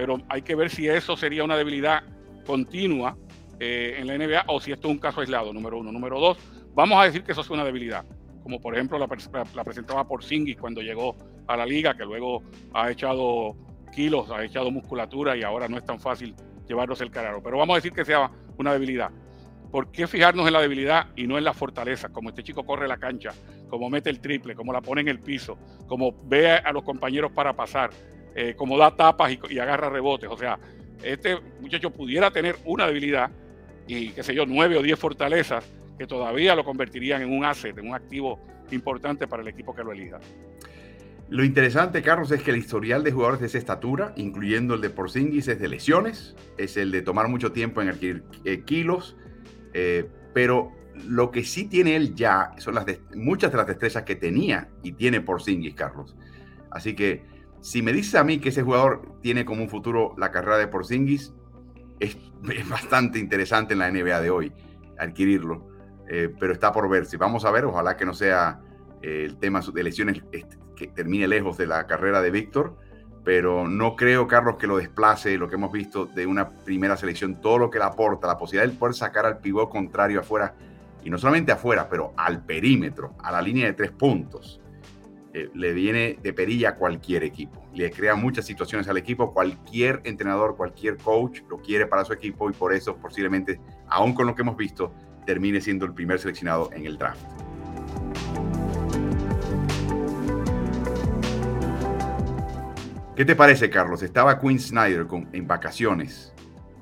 pero 0.00 0.16
hay 0.30 0.40
que 0.40 0.54
ver 0.54 0.70
si 0.70 0.88
eso 0.88 1.14
sería 1.14 1.44
una 1.44 1.58
debilidad 1.58 2.02
continua 2.46 3.18
eh, 3.58 3.96
en 3.98 4.06
la 4.06 4.16
NBA 4.16 4.44
o 4.46 4.58
si 4.58 4.72
esto 4.72 4.88
es 4.88 4.94
un 4.94 4.98
caso 4.98 5.20
aislado, 5.20 5.52
número 5.52 5.76
uno. 5.78 5.92
Número 5.92 6.18
dos, 6.18 6.38
vamos 6.72 6.98
a 6.98 7.04
decir 7.04 7.22
que 7.22 7.32
eso 7.32 7.42
es 7.42 7.50
una 7.50 7.64
debilidad, 7.64 8.06
como 8.42 8.62
por 8.62 8.74
ejemplo 8.74 8.98
la, 8.98 9.06
presentaba 9.06 10.08
por 10.08 10.24
Singis 10.24 10.56
cuando 10.56 10.80
llegó 10.80 11.16
a 11.46 11.54
la 11.54 11.66
liga, 11.66 11.92
que 11.92 12.06
luego 12.06 12.42
ha 12.72 12.90
echado 12.90 13.54
kilos, 13.94 14.30
ha 14.30 14.42
echado 14.42 14.70
musculatura 14.70 15.36
y 15.36 15.42
ahora 15.42 15.68
no 15.68 15.76
es 15.76 15.84
tan 15.84 16.00
fácil 16.00 16.34
llevarlos 16.66 17.02
el 17.02 17.10
cararo. 17.10 17.42
Pero 17.42 17.58
vamos 17.58 17.74
a 17.74 17.76
decir 17.76 17.92
que 17.92 18.06
sea 18.06 18.30
una 18.56 18.72
debilidad. 18.72 19.10
¿Por 19.70 19.92
qué 19.92 20.06
fijarnos 20.06 20.46
en 20.46 20.54
la 20.54 20.62
debilidad 20.62 21.08
y 21.14 21.26
no 21.26 21.36
en 21.36 21.44
la 21.44 21.52
fortaleza? 21.52 22.08
Como 22.08 22.30
este 22.30 22.42
chico 22.42 22.64
corre 22.64 22.88
la 22.88 22.96
cancha, 22.96 23.32
como 23.68 23.90
mete 23.90 24.08
el 24.08 24.18
triple, 24.18 24.54
como 24.54 24.72
la 24.72 24.80
pone 24.80 25.02
en 25.02 25.08
el 25.08 25.20
piso, 25.20 25.58
como 25.86 26.12
ve 26.24 26.52
a 26.52 26.72
los 26.72 26.84
compañeros 26.84 27.32
para 27.32 27.54
pasar, 27.54 27.90
eh, 28.34 28.54
como 28.56 28.78
da 28.78 28.94
tapas 28.94 29.32
y, 29.50 29.58
agarra 29.58 29.88
rebotes. 29.88 30.30
O 30.30 30.36
sea, 30.36 30.58
este 31.02 31.38
muchacho 31.60 31.90
pudiera 31.90 32.30
tener 32.30 32.56
una 32.64 32.86
debilidad 32.86 33.30
y, 33.86 34.10
qué 34.10 34.22
sé 34.22 34.34
yo, 34.34 34.46
nueve 34.46 34.76
o 34.76 34.82
diez 34.82 34.98
fortalezas 34.98 35.64
que 35.98 36.06
todavía 36.06 36.54
lo 36.54 36.64
convertirían 36.64 37.22
en 37.22 37.30
un 37.30 37.44
asset, 37.44 37.76
en 37.76 37.88
un 37.88 37.94
activo 37.94 38.40
importante 38.70 39.26
para 39.26 39.42
el 39.42 39.48
equipo 39.48 39.74
que 39.74 39.82
lo 39.82 39.92
elija. 39.92 40.18
Lo 41.28 41.44
interesante, 41.44 42.02
Carlos, 42.02 42.32
es 42.32 42.42
que 42.42 42.50
el 42.50 42.56
historial 42.56 43.04
de 43.04 43.12
jugadores 43.12 43.40
de 43.40 43.46
esa 43.46 43.58
estatura, 43.58 44.12
incluyendo 44.16 44.74
el 44.74 44.80
de 44.80 44.90
Porzingis, 44.90 45.46
es 45.46 45.60
de 45.60 45.68
lesiones, 45.68 46.34
es 46.58 46.76
el 46.76 46.90
de 46.90 47.02
tomar 47.02 47.28
mucho 47.28 47.52
tiempo 47.52 47.80
en 47.80 47.88
adquirir 47.88 48.24
eh, 48.44 48.62
kilos, 48.64 49.16
eh, 49.74 50.08
pero 50.34 50.72
lo 51.06 51.30
que 51.30 51.44
sí 51.44 51.66
tiene 51.66 51.94
él 51.94 52.14
ya 52.16 52.50
son 52.58 52.74
las 52.74 52.84
muchas 53.14 53.52
de 53.52 53.58
las 53.58 53.66
destrezas 53.68 54.02
que 54.02 54.16
tenía 54.16 54.68
y 54.82 54.92
tiene 54.92 55.20
por 55.20 55.36
Porzingis, 55.36 55.74
Carlos. 55.74 56.16
Así 56.70 56.94
que 56.94 57.22
si 57.60 57.82
me 57.82 57.92
dices 57.92 58.14
a 58.14 58.24
mí 58.24 58.38
que 58.38 58.50
ese 58.50 58.62
jugador 58.62 59.02
tiene 59.20 59.44
como 59.44 59.62
un 59.62 59.68
futuro 59.68 60.14
la 60.18 60.30
carrera 60.30 60.58
de 60.58 60.66
Porzingis, 60.66 61.32
es, 61.98 62.16
bastante 62.68 63.18
interesante 63.18 63.74
en 63.74 63.80
la 63.80 63.90
NBA 63.90 64.20
de 64.20 64.30
hoy 64.30 64.52
adquirirlo, 64.98 65.68
eh, 66.08 66.34
pero 66.38 66.52
está 66.52 66.72
por 66.72 66.88
verse. 66.88 67.16
Vamos 67.16 67.44
a 67.44 67.50
ver, 67.50 67.64
ojalá 67.64 67.96
que 67.96 68.04
no 68.04 68.14
sea 68.14 68.60
eh, 69.02 69.24
el 69.26 69.38
tema 69.38 69.60
de 69.60 69.82
lesiones 69.82 70.22
este, 70.32 70.56
que 70.76 70.88
termine 70.88 71.28
lejos 71.28 71.56
de 71.56 71.66
la 71.66 71.86
carrera 71.86 72.20
de 72.20 72.30
Víctor 72.30 72.76
pero 73.24 73.68
no 73.68 73.96
creo, 73.96 74.26
Carlos, 74.26 74.56
que 74.56 74.66
lo 74.66 74.78
desplace 74.78 75.36
lo 75.36 75.48
que 75.48 75.56
hemos 75.56 75.72
visto 75.72 76.06
de 76.06 76.26
una 76.26 76.48
primera 76.48 76.96
selección, 76.96 77.40
todo 77.40 77.58
lo 77.58 77.70
que 77.70 77.78
le 77.78 77.84
aporta, 77.84 78.26
la 78.26 78.38
posibilidad 78.38 78.70
de 78.70 78.78
poder 78.78 78.94
sacar 78.94 79.26
al 79.26 79.38
pivot 79.38 79.68
contrario 79.68 80.20
afuera, 80.20 80.54
y 81.02 81.10
no 81.10 81.18
solamente 81.18 81.52
afuera, 81.52 81.88
pero 81.88 82.12
al 82.16 82.44
perímetro, 82.44 83.14
a 83.22 83.30
la 83.32 83.42
línea 83.42 83.66
de 83.66 83.74
tres 83.74 83.90
puntos. 83.90 84.60
Eh, 85.32 85.48
le 85.54 85.72
viene 85.72 86.18
de 86.20 86.32
perilla 86.32 86.70
a 86.70 86.74
cualquier 86.74 87.22
equipo, 87.22 87.64
le 87.72 87.88
crea 87.92 88.16
muchas 88.16 88.44
situaciones 88.44 88.88
al 88.88 88.96
equipo, 88.96 89.32
cualquier 89.32 90.00
entrenador, 90.02 90.56
cualquier 90.56 90.96
coach 90.96 91.42
lo 91.48 91.58
quiere 91.58 91.86
para 91.86 92.04
su 92.04 92.12
equipo 92.12 92.50
y 92.50 92.52
por 92.52 92.72
eso 92.72 92.96
posiblemente, 92.96 93.60
aún 93.86 94.12
con 94.12 94.26
lo 94.26 94.34
que 94.34 94.42
hemos 94.42 94.56
visto, 94.56 94.92
termine 95.26 95.60
siendo 95.60 95.84
el 95.84 95.94
primer 95.94 96.18
seleccionado 96.18 96.70
en 96.72 96.84
el 96.84 96.98
draft. 96.98 97.24
¿Qué 103.14 103.24
te 103.24 103.36
parece, 103.36 103.70
Carlos? 103.70 104.02
Estaba 104.02 104.40
Quinn 104.40 104.58
Snyder 104.58 105.06
en 105.32 105.46
vacaciones. 105.46 106.32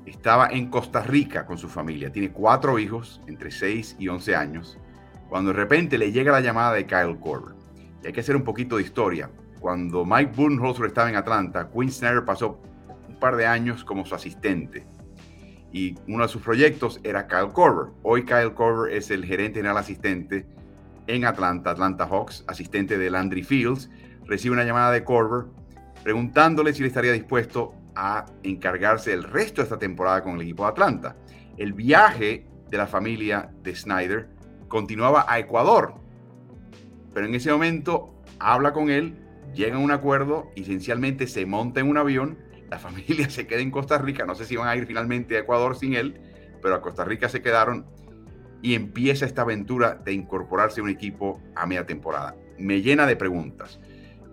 Estaba 0.07 0.47
en 0.47 0.71
Costa 0.71 1.03
Rica 1.03 1.45
con 1.45 1.59
su 1.59 1.69
familia. 1.69 2.11
Tiene 2.11 2.31
cuatro 2.31 2.79
hijos, 2.79 3.21
entre 3.27 3.51
6 3.51 3.97
y 3.99 4.07
11 4.07 4.35
años. 4.35 4.79
Cuando 5.27 5.51
de 5.51 5.57
repente 5.57 5.99
le 5.99 6.11
llega 6.11 6.31
la 6.31 6.41
llamada 6.41 6.73
de 6.73 6.87
Kyle 6.87 7.19
Korver. 7.19 7.58
Y 8.03 8.07
hay 8.07 8.13
que 8.13 8.19
hacer 8.21 8.35
un 8.35 8.43
poquito 8.43 8.77
de 8.77 8.83
historia. 8.83 9.29
Cuando 9.59 10.05
Mike 10.05 10.31
Budenholzer 10.35 10.85
estaba 10.85 11.09
en 11.09 11.15
Atlanta, 11.15 11.69
Quinn 11.69 11.91
Snyder 11.91 12.23
pasó 12.23 12.61
un 13.07 13.19
par 13.19 13.35
de 13.35 13.45
años 13.45 13.83
como 13.83 14.05
su 14.05 14.15
asistente. 14.15 14.85
Y 15.71 15.95
uno 16.07 16.23
de 16.23 16.29
sus 16.29 16.41
proyectos 16.41 16.99
era 17.03 17.27
Kyle 17.27 17.51
Korver. 17.51 17.91
Hoy 18.03 18.23
Kyle 18.23 18.53
Korver 18.53 18.93
es 18.93 19.11
el 19.11 19.25
gerente 19.25 19.59
general 19.59 19.77
asistente 19.77 20.47
en 21.07 21.25
Atlanta, 21.25 21.71
Atlanta 21.71 22.07
Hawks, 22.07 22.43
asistente 22.47 22.97
de 22.97 23.09
Landry 23.09 23.43
Fields. 23.43 23.89
Recibe 24.25 24.53
una 24.53 24.63
llamada 24.63 24.91
de 24.91 25.03
Korver 25.03 25.45
preguntándole 26.03 26.73
si 26.73 26.81
le 26.81 26.87
estaría 26.87 27.11
dispuesto 27.11 27.73
a 27.95 28.25
encargarse 28.43 29.11
el 29.13 29.23
resto 29.23 29.61
de 29.61 29.65
esta 29.65 29.77
temporada 29.77 30.23
con 30.23 30.35
el 30.35 30.41
equipo 30.41 30.63
de 30.63 30.69
Atlanta. 30.69 31.15
El 31.57 31.73
viaje 31.73 32.45
de 32.69 32.77
la 32.77 32.87
familia 32.87 33.51
de 33.61 33.75
Snyder 33.75 34.29
continuaba 34.67 35.25
a 35.27 35.39
Ecuador, 35.39 35.95
pero 37.19 37.27
en 37.27 37.35
ese 37.35 37.51
momento 37.51 38.13
habla 38.39 38.71
con 38.71 38.89
él, 38.89 39.17
llega 39.53 39.75
a 39.75 39.79
un 39.79 39.91
acuerdo 39.91 40.53
esencialmente 40.55 41.27
se 41.27 41.45
monta 41.45 41.81
en 41.81 41.89
un 41.89 41.97
avión, 41.97 42.37
la 42.69 42.79
familia 42.79 43.29
se 43.29 43.45
queda 43.45 43.59
en 43.59 43.71
Costa 43.71 43.97
Rica, 43.97 44.25
no 44.25 44.35
sé 44.35 44.45
si 44.45 44.55
van 44.55 44.69
a 44.69 44.75
ir 44.77 44.87
finalmente 44.87 45.35
a 45.35 45.41
Ecuador 45.41 45.75
sin 45.75 45.95
él, 45.95 46.21
pero 46.61 46.75
a 46.75 46.81
Costa 46.81 47.03
Rica 47.03 47.27
se 47.27 47.41
quedaron 47.41 47.85
y 48.61 48.73
empieza 48.73 49.25
esta 49.25 49.41
aventura 49.41 49.95
de 49.95 50.13
incorporarse 50.13 50.79
a 50.79 50.83
un 50.85 50.89
equipo 50.89 51.41
a 51.57 51.65
media 51.65 51.85
temporada. 51.85 52.37
Me 52.57 52.81
llena 52.81 53.05
de 53.05 53.17
preguntas. 53.17 53.81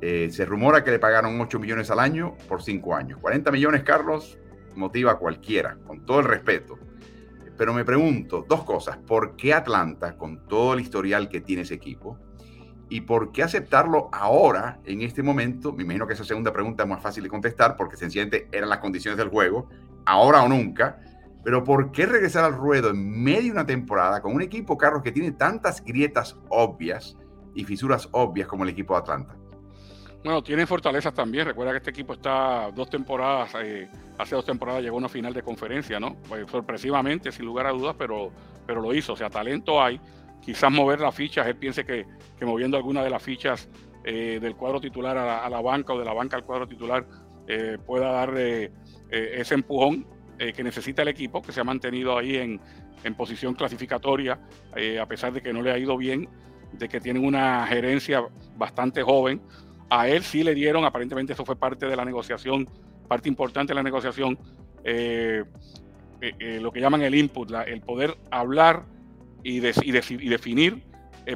Eh, 0.00 0.28
se 0.30 0.44
rumora 0.44 0.84
que 0.84 0.92
le 0.92 1.00
pagaron 1.00 1.40
8 1.40 1.58
millones 1.58 1.90
al 1.90 1.98
año 1.98 2.36
por 2.48 2.62
5 2.62 2.94
años. 2.94 3.18
40 3.20 3.50
millones, 3.50 3.82
Carlos, 3.82 4.38
motiva 4.76 5.10
a 5.10 5.16
cualquiera, 5.16 5.76
con 5.88 6.06
todo 6.06 6.20
el 6.20 6.26
respeto. 6.26 6.78
Pero 7.58 7.74
me 7.74 7.84
pregunto 7.84 8.46
dos 8.48 8.62
cosas. 8.62 8.96
¿Por 8.96 9.34
qué 9.34 9.54
Atlanta, 9.54 10.16
con 10.16 10.46
todo 10.46 10.74
el 10.74 10.80
historial 10.82 11.28
que 11.28 11.40
tiene 11.40 11.62
ese 11.62 11.74
equipo? 11.74 12.20
¿Y 12.88 13.00
por 13.00 13.32
qué 13.32 13.42
aceptarlo 13.42 14.08
ahora, 14.12 14.78
en 14.84 15.02
este 15.02 15.22
momento? 15.22 15.72
Me 15.72 15.82
imagino 15.82 16.06
que 16.06 16.14
esa 16.14 16.24
segunda 16.24 16.52
pregunta 16.52 16.84
es 16.84 16.88
más 16.88 17.02
fácil 17.02 17.24
de 17.24 17.28
contestar 17.28 17.76
porque 17.76 17.96
sencillamente 17.96 18.48
eran 18.52 18.68
las 18.68 18.78
condiciones 18.78 19.18
del 19.18 19.28
juego, 19.28 19.68
ahora 20.04 20.42
o 20.42 20.48
nunca. 20.48 21.00
Pero 21.42 21.64
¿por 21.64 21.90
qué 21.92 22.06
regresar 22.06 22.44
al 22.44 22.54
ruedo 22.54 22.90
en 22.90 23.22
medio 23.22 23.42
de 23.44 23.50
una 23.52 23.66
temporada 23.66 24.20
con 24.20 24.34
un 24.34 24.42
equipo, 24.42 24.76
Carlos, 24.78 25.02
que 25.02 25.12
tiene 25.12 25.32
tantas 25.32 25.84
grietas 25.84 26.36
obvias 26.48 27.16
y 27.54 27.64
fisuras 27.64 28.08
obvias 28.12 28.48
como 28.48 28.64
el 28.64 28.70
equipo 28.70 28.94
de 28.94 29.00
Atlanta? 29.00 29.36
Bueno, 30.24 30.42
tiene 30.42 30.66
fortalezas 30.66 31.14
también. 31.14 31.46
Recuerda 31.46 31.70
que 31.72 31.78
este 31.78 31.90
equipo 31.90 32.14
está 32.14 32.70
dos 32.72 32.90
temporadas, 32.90 33.52
eh, 33.62 33.88
hace 34.18 34.34
dos 34.34 34.44
temporadas 34.44 34.82
llegó 34.82 34.96
a 34.96 34.98
una 34.98 35.08
final 35.08 35.32
de 35.32 35.42
conferencia, 35.42 36.00
¿no? 36.00 36.16
Pues, 36.28 36.50
sorpresivamente, 36.50 37.30
sin 37.30 37.46
lugar 37.46 37.66
a 37.66 37.70
dudas, 37.70 37.94
pero, 37.96 38.32
pero 38.66 38.80
lo 38.80 38.92
hizo. 38.92 39.12
O 39.12 39.16
sea, 39.16 39.30
talento 39.30 39.80
hay. 39.80 40.00
Quizás 40.46 40.72
mover 40.72 41.00
las 41.00 41.14
fichas, 41.14 41.46
él 41.46 41.56
piense 41.56 41.84
que, 41.84 42.06
moviendo 42.40 42.78
alguna 42.78 43.04
de 43.04 43.10
las 43.10 43.22
fichas 43.22 43.68
eh, 44.04 44.38
del 44.40 44.56
cuadro 44.56 44.80
titular 44.80 45.18
a 45.18 45.50
la, 45.50 45.60
banca 45.60 45.92
o 45.92 45.98
de 45.98 46.04
la 46.04 46.14
banca 46.14 46.36
al 46.36 46.44
cuadro 46.44 46.66
titular 46.66 47.04
eh, 47.48 47.76
pueda 47.84 48.12
darle 48.12 48.72
ese 49.10 49.54
empujón 49.54 50.06
que 50.38 50.62
necesita 50.62 51.02
el 51.02 51.08
equipo, 51.08 51.40
que 51.40 51.50
se 51.50 51.60
ha 51.60 51.64
mantenido 51.64 52.18
ahí 52.18 52.36
en, 52.36 52.60
en 53.04 53.14
posición 53.14 53.54
clasificatoria, 53.54 54.38
a 55.00 55.06
pesar 55.06 55.32
de 55.32 55.40
que 55.40 55.52
no 55.52 55.62
le 55.62 55.72
ha 55.72 55.78
ido 55.78 55.96
bien, 55.96 56.28
de 56.72 56.88
que 56.88 57.00
tienen 57.00 57.24
una 57.24 57.66
gerencia 57.66 58.22
bastante 58.56 59.02
joven. 59.02 59.40
A 59.88 60.08
él 60.08 60.22
sí 60.22 60.42
le 60.42 60.54
dieron, 60.54 60.84
aparentemente 60.84 61.32
eso 61.32 61.44
fue 61.44 61.56
parte 61.56 61.86
de 61.86 61.96
la 61.96 62.04
negociación, 62.04 62.68
parte 63.06 63.28
importante 63.28 63.70
de 63.70 63.76
la 63.76 63.82
negociación, 63.82 64.38
eh, 64.84 65.44
eh, 66.20 66.32
eh, 66.38 66.58
lo 66.60 66.72
que 66.72 66.80
llaman 66.80 67.02
el 67.02 67.14
input, 67.14 67.50
el 67.66 67.80
poder 67.82 68.16
hablar 68.30 68.84
y, 69.42 69.60
definir 69.60 70.82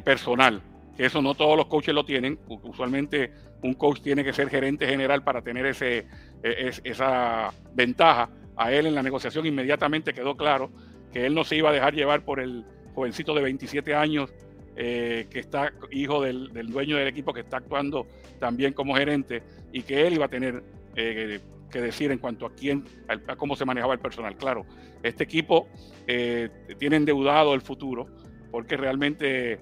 personal. 0.03 0.61
Que 0.95 1.05
eso 1.05 1.21
no 1.21 1.35
todos 1.35 1.57
los 1.57 1.67
coaches 1.67 1.93
lo 1.93 2.05
tienen. 2.05 2.39
Usualmente 2.47 3.31
un 3.63 3.73
coach 3.73 4.01
tiene 4.01 4.23
que 4.23 4.33
ser 4.33 4.49
gerente 4.49 4.87
general 4.87 5.23
para 5.23 5.41
tener 5.41 5.65
ese, 5.65 6.05
e, 6.43 6.71
esa 6.83 7.51
ventaja. 7.73 8.29
A 8.57 8.71
él 8.71 8.85
en 8.85 8.95
la 8.95 9.03
negociación 9.03 9.45
inmediatamente 9.45 10.13
quedó 10.13 10.35
claro 10.35 10.71
que 11.11 11.25
él 11.25 11.33
no 11.33 11.43
se 11.43 11.55
iba 11.55 11.69
a 11.69 11.73
dejar 11.73 11.93
llevar 11.93 12.23
por 12.23 12.39
el 12.39 12.65
jovencito 12.93 13.33
de 13.33 13.41
27 13.41 13.95
años 13.95 14.33
eh, 14.75 15.27
que 15.29 15.39
está 15.39 15.73
hijo 15.91 16.21
del, 16.21 16.49
dueño 16.71 16.95
del 16.97 17.07
equipo 17.07 17.33
que 17.33 17.41
está 17.41 17.57
actuando 17.57 18.07
también 18.39 18.73
como 18.73 18.95
gerente 18.95 19.43
y 19.73 19.83
que 19.83 20.07
él 20.07 20.13
iba 20.13 20.25
a 20.25 20.29
tener 20.29 20.63
eh, 20.95 21.39
que 21.71 21.81
decir 21.81 22.11
en 22.11 22.19
cuanto 22.19 22.45
a 22.45 22.53
quién, 22.53 22.85
a, 23.07 23.35
cómo 23.35 23.55
se 23.55 23.65
manejaba 23.65 23.93
el 23.93 23.99
personal. 23.99 24.35
Claro, 24.35 24.65
este 25.01 25.23
equipo 25.23 25.67
eh, 26.05 26.49
tiene 26.77 26.97
endeudado 26.97 27.53
el 27.53 27.61
futuro 27.61 28.07
porque 28.51 28.77
realmente 28.77 29.59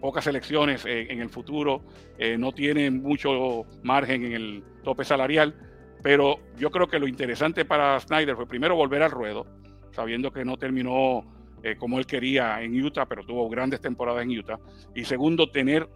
pocas 0.00 0.26
elecciones 0.26 0.84
en 0.84 1.20
el 1.20 1.28
futuro 1.28 1.84
no 2.36 2.50
tienen 2.50 3.00
mucho 3.00 3.64
margen 3.84 4.24
en 4.24 4.32
el 4.32 4.64
tope 4.82 5.04
salarial, 5.04 5.54
pero 6.02 6.40
yo 6.56 6.70
creo 6.70 6.88
que 6.88 6.98
lo 6.98 7.06
interesante 7.06 7.64
para 7.64 8.00
Snyder 8.00 8.36
fue 8.36 8.46
primero 8.46 8.74
volver 8.74 9.02
al 9.02 9.10
ruedo, 9.10 9.46
sabiendo 9.92 10.32
que 10.32 10.44
no 10.44 10.56
terminó 10.56 11.24
eh, 11.62 11.76
como 11.76 11.98
él 11.98 12.06
quería 12.06 12.62
en 12.62 12.80
Utah, 12.82 13.06
pero 13.06 13.24
tuvo 13.24 13.48
grandes 13.48 13.80
temporadas 13.80 14.22
en 14.22 14.38
Utah. 14.38 14.58
Y 14.94 15.04
segundo, 15.04 15.50
tener 15.50 15.88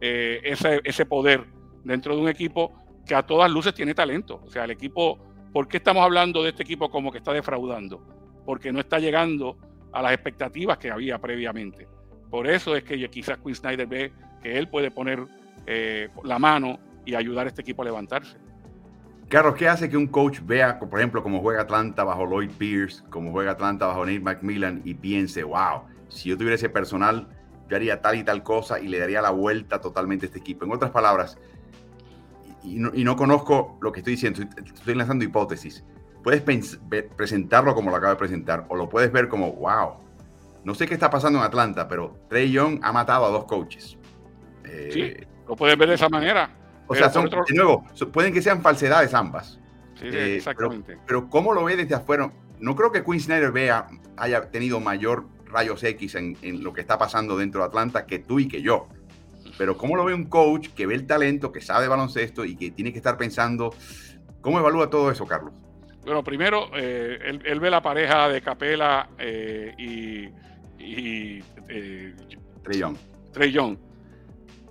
eh, 0.00 0.40
ese 0.84 1.06
poder 1.06 1.44
dentro 1.84 2.16
de 2.16 2.22
un 2.22 2.28
equipo 2.28 2.72
que 3.06 3.14
a 3.14 3.22
todas 3.22 3.50
luces 3.50 3.74
tiene 3.74 3.94
talento. 3.94 4.40
O 4.44 4.50
sea, 4.50 4.64
el 4.64 4.70
equipo, 4.70 5.18
¿por 5.52 5.68
qué 5.68 5.78
estamos 5.78 6.02
hablando 6.02 6.42
de 6.42 6.50
este 6.50 6.62
equipo 6.62 6.90
como 6.90 7.10
que 7.10 7.18
está 7.18 7.32
defraudando? 7.32 8.02
Porque 8.44 8.72
no 8.72 8.80
está 8.80 8.98
llegando 8.98 9.56
a 9.92 10.02
las 10.02 10.12
expectativas 10.12 10.78
que 10.78 10.90
había 10.90 11.18
previamente. 11.18 11.88
Por 12.30 12.46
eso 12.46 12.76
es 12.76 12.84
que 12.84 13.10
quizás 13.10 13.38
Quinn 13.38 13.54
Snyder 13.54 13.86
ve 13.86 14.12
que 14.42 14.56
él 14.56 14.68
puede 14.68 14.90
poner 14.90 15.26
eh, 15.66 16.08
la 16.24 16.38
mano 16.38 16.78
y 17.04 17.14
ayudar 17.14 17.46
a 17.46 17.48
este 17.48 17.62
equipo 17.62 17.82
a 17.82 17.86
levantarse. 17.86 18.38
Carlos, 19.28 19.54
¿qué 19.54 19.68
hace 19.68 19.88
que 19.88 19.96
un 19.96 20.08
coach 20.08 20.40
vea, 20.42 20.78
por 20.80 20.98
ejemplo, 20.98 21.22
cómo 21.22 21.40
juega 21.40 21.62
Atlanta 21.62 22.02
bajo 22.02 22.26
Lloyd 22.26 22.50
Pierce, 22.58 23.04
cómo 23.10 23.30
juega 23.30 23.52
Atlanta 23.52 23.86
bajo 23.86 24.04
Nate 24.04 24.20
McMillan 24.20 24.82
y 24.84 24.94
piense, 24.94 25.44
wow, 25.44 25.82
si 26.08 26.30
yo 26.30 26.36
tuviera 26.36 26.56
ese 26.56 26.68
personal, 26.68 27.28
yo 27.68 27.76
haría 27.76 28.00
tal 28.00 28.16
y 28.16 28.24
tal 28.24 28.42
cosa 28.42 28.80
y 28.80 28.88
le 28.88 28.98
daría 28.98 29.22
la 29.22 29.30
vuelta 29.30 29.80
totalmente 29.80 30.26
a 30.26 30.28
este 30.28 30.40
equipo? 30.40 30.64
En 30.64 30.72
otras 30.72 30.90
palabras, 30.90 31.38
y 32.62 32.78
no, 32.78 33.16
conozco 33.16 33.78
lo 33.80 33.92
que 33.92 34.00
estoy 34.00 34.14
diciendo, 34.14 34.42
estoy 34.42 34.94
lanzando 34.94 35.24
hipótesis. 35.24 35.84
Puedes 36.22 36.42
presentarlo 37.16 37.74
como 37.74 37.90
lo 37.90 37.96
acabo 37.96 38.12
de 38.12 38.18
presentar 38.18 38.66
o 38.68 38.76
lo 38.76 38.88
puedes 38.88 39.10
ver 39.10 39.28
como, 39.28 39.52
wow, 39.52 39.94
no 40.64 40.74
sé 40.74 40.86
qué 40.86 40.94
está 40.94 41.08
pasando 41.08 41.38
en 41.38 41.44
Atlanta, 41.44 41.88
pero 41.88 42.18
Trey 42.28 42.50
Young 42.50 42.80
ha 42.82 42.92
matado 42.92 43.24
a 43.24 43.28
dos 43.30 43.44
coaches. 43.44 43.96
sí, 44.90 45.00
eh, 45.00 45.26
lo 45.48 45.56
puedes 45.56 45.76
ver 45.78 45.88
de 45.88 45.94
esa 45.94 46.08
manera. 46.08 46.50
O 46.86 46.94
sea, 46.94 47.08
son, 47.08 47.30
de 47.30 47.54
nuevo, 47.54 47.84
pueden 48.12 48.32
que 48.32 48.42
sean 48.42 48.62
falsedades 48.62 49.14
ambas. 49.14 49.60
Sí, 49.94 50.06
eh, 50.06 50.36
exactamente. 50.36 50.98
Pero, 51.06 51.28
¿cómo 51.28 51.52
lo 51.52 51.64
ve 51.64 51.76
desde 51.76 51.94
afuera? 51.94 52.32
No 52.58 52.74
creo 52.74 52.90
que 52.90 53.04
Quinn 53.04 53.20
Snyder 53.20 53.52
vea, 53.52 53.86
haya 54.16 54.50
tenido 54.50 54.80
mayor 54.80 55.26
rayos 55.46 55.82
X 55.82 56.14
en, 56.16 56.36
en, 56.42 56.62
lo 56.62 56.72
que 56.72 56.80
está 56.80 56.98
pasando 56.98 57.36
dentro 57.36 57.60
de 57.60 57.66
Atlanta 57.68 58.06
que 58.06 58.18
tú 58.18 58.40
y 58.40 58.48
que 58.48 58.60
yo. 58.60 58.88
Pero 59.58 59.76
¿cómo 59.76 59.96
lo 59.96 60.04
ve 60.04 60.14
un 60.14 60.24
coach 60.24 60.68
que 60.68 60.86
ve 60.86 60.94
el 60.94 61.06
talento, 61.06 61.52
que 61.52 61.60
sabe 61.60 61.88
baloncesto 61.88 62.44
y 62.44 62.56
que 62.56 62.70
tiene 62.70 62.92
que 62.92 62.98
estar 62.98 63.16
pensando? 63.16 63.74
¿Cómo 64.40 64.58
evalúa 64.58 64.88
todo 64.88 65.10
eso, 65.10 65.26
Carlos? 65.26 65.52
Bueno, 66.04 66.24
primero, 66.24 66.70
eh, 66.74 67.38
él, 67.44 67.60
ve 67.60 67.70
la 67.70 67.82
pareja 67.82 68.28
de 68.28 68.40
Capela 68.40 69.10
eh, 69.18 69.74
y, 69.78 70.82
y 70.82 71.42
eh, 71.68 72.14
Trey 72.62 72.78
Young. 72.78 72.96
Trey 73.32 73.52
Young. 73.52 73.76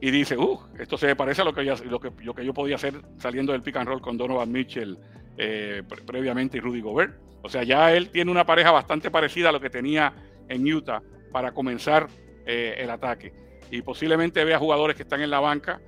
Y 0.01 0.11
dice, 0.11 0.37
uh, 0.37 0.59
esto 0.79 0.97
se 0.97 1.15
parece 1.15 1.41
a 1.41 1.45
lo 1.45 1.53
que, 1.53 1.63
yo, 1.63 1.75
lo, 1.85 1.99
que, 1.99 2.11
lo 2.23 2.33
que 2.33 2.45
yo 2.45 2.53
podía 2.53 2.75
hacer 2.75 3.01
saliendo 3.17 3.51
del 3.51 3.61
pick 3.61 3.75
and 3.75 3.87
roll 3.87 4.01
con 4.01 4.17
Donovan 4.17 4.51
Mitchell 4.51 4.97
previamente 6.05 6.57
y 6.57 6.61
Rudy 6.61 6.81
Gobert. 6.81 7.15
O 7.41 7.49
sea, 7.49 7.63
ya 7.63 7.93
él 7.93 8.09
tiene 8.09 8.31
una 8.31 8.45
pareja 8.45 8.71
bastante 8.71 9.11
parecida 9.11 9.49
a 9.49 9.51
lo 9.51 9.61
que 9.61 9.69
tenía 9.69 10.13
en 10.49 10.65
Utah 10.73 11.01
para 11.31 11.53
comenzar 11.53 12.07
el 12.45 12.89
ataque. 12.89 13.33
Y 13.71 13.81
posiblemente 13.81 14.43
vea 14.43 14.57
jugadores 14.57 14.95
que 14.95 15.03
están 15.03 15.21
en 15.21 15.29
la 15.29 15.39
banca 15.39 15.79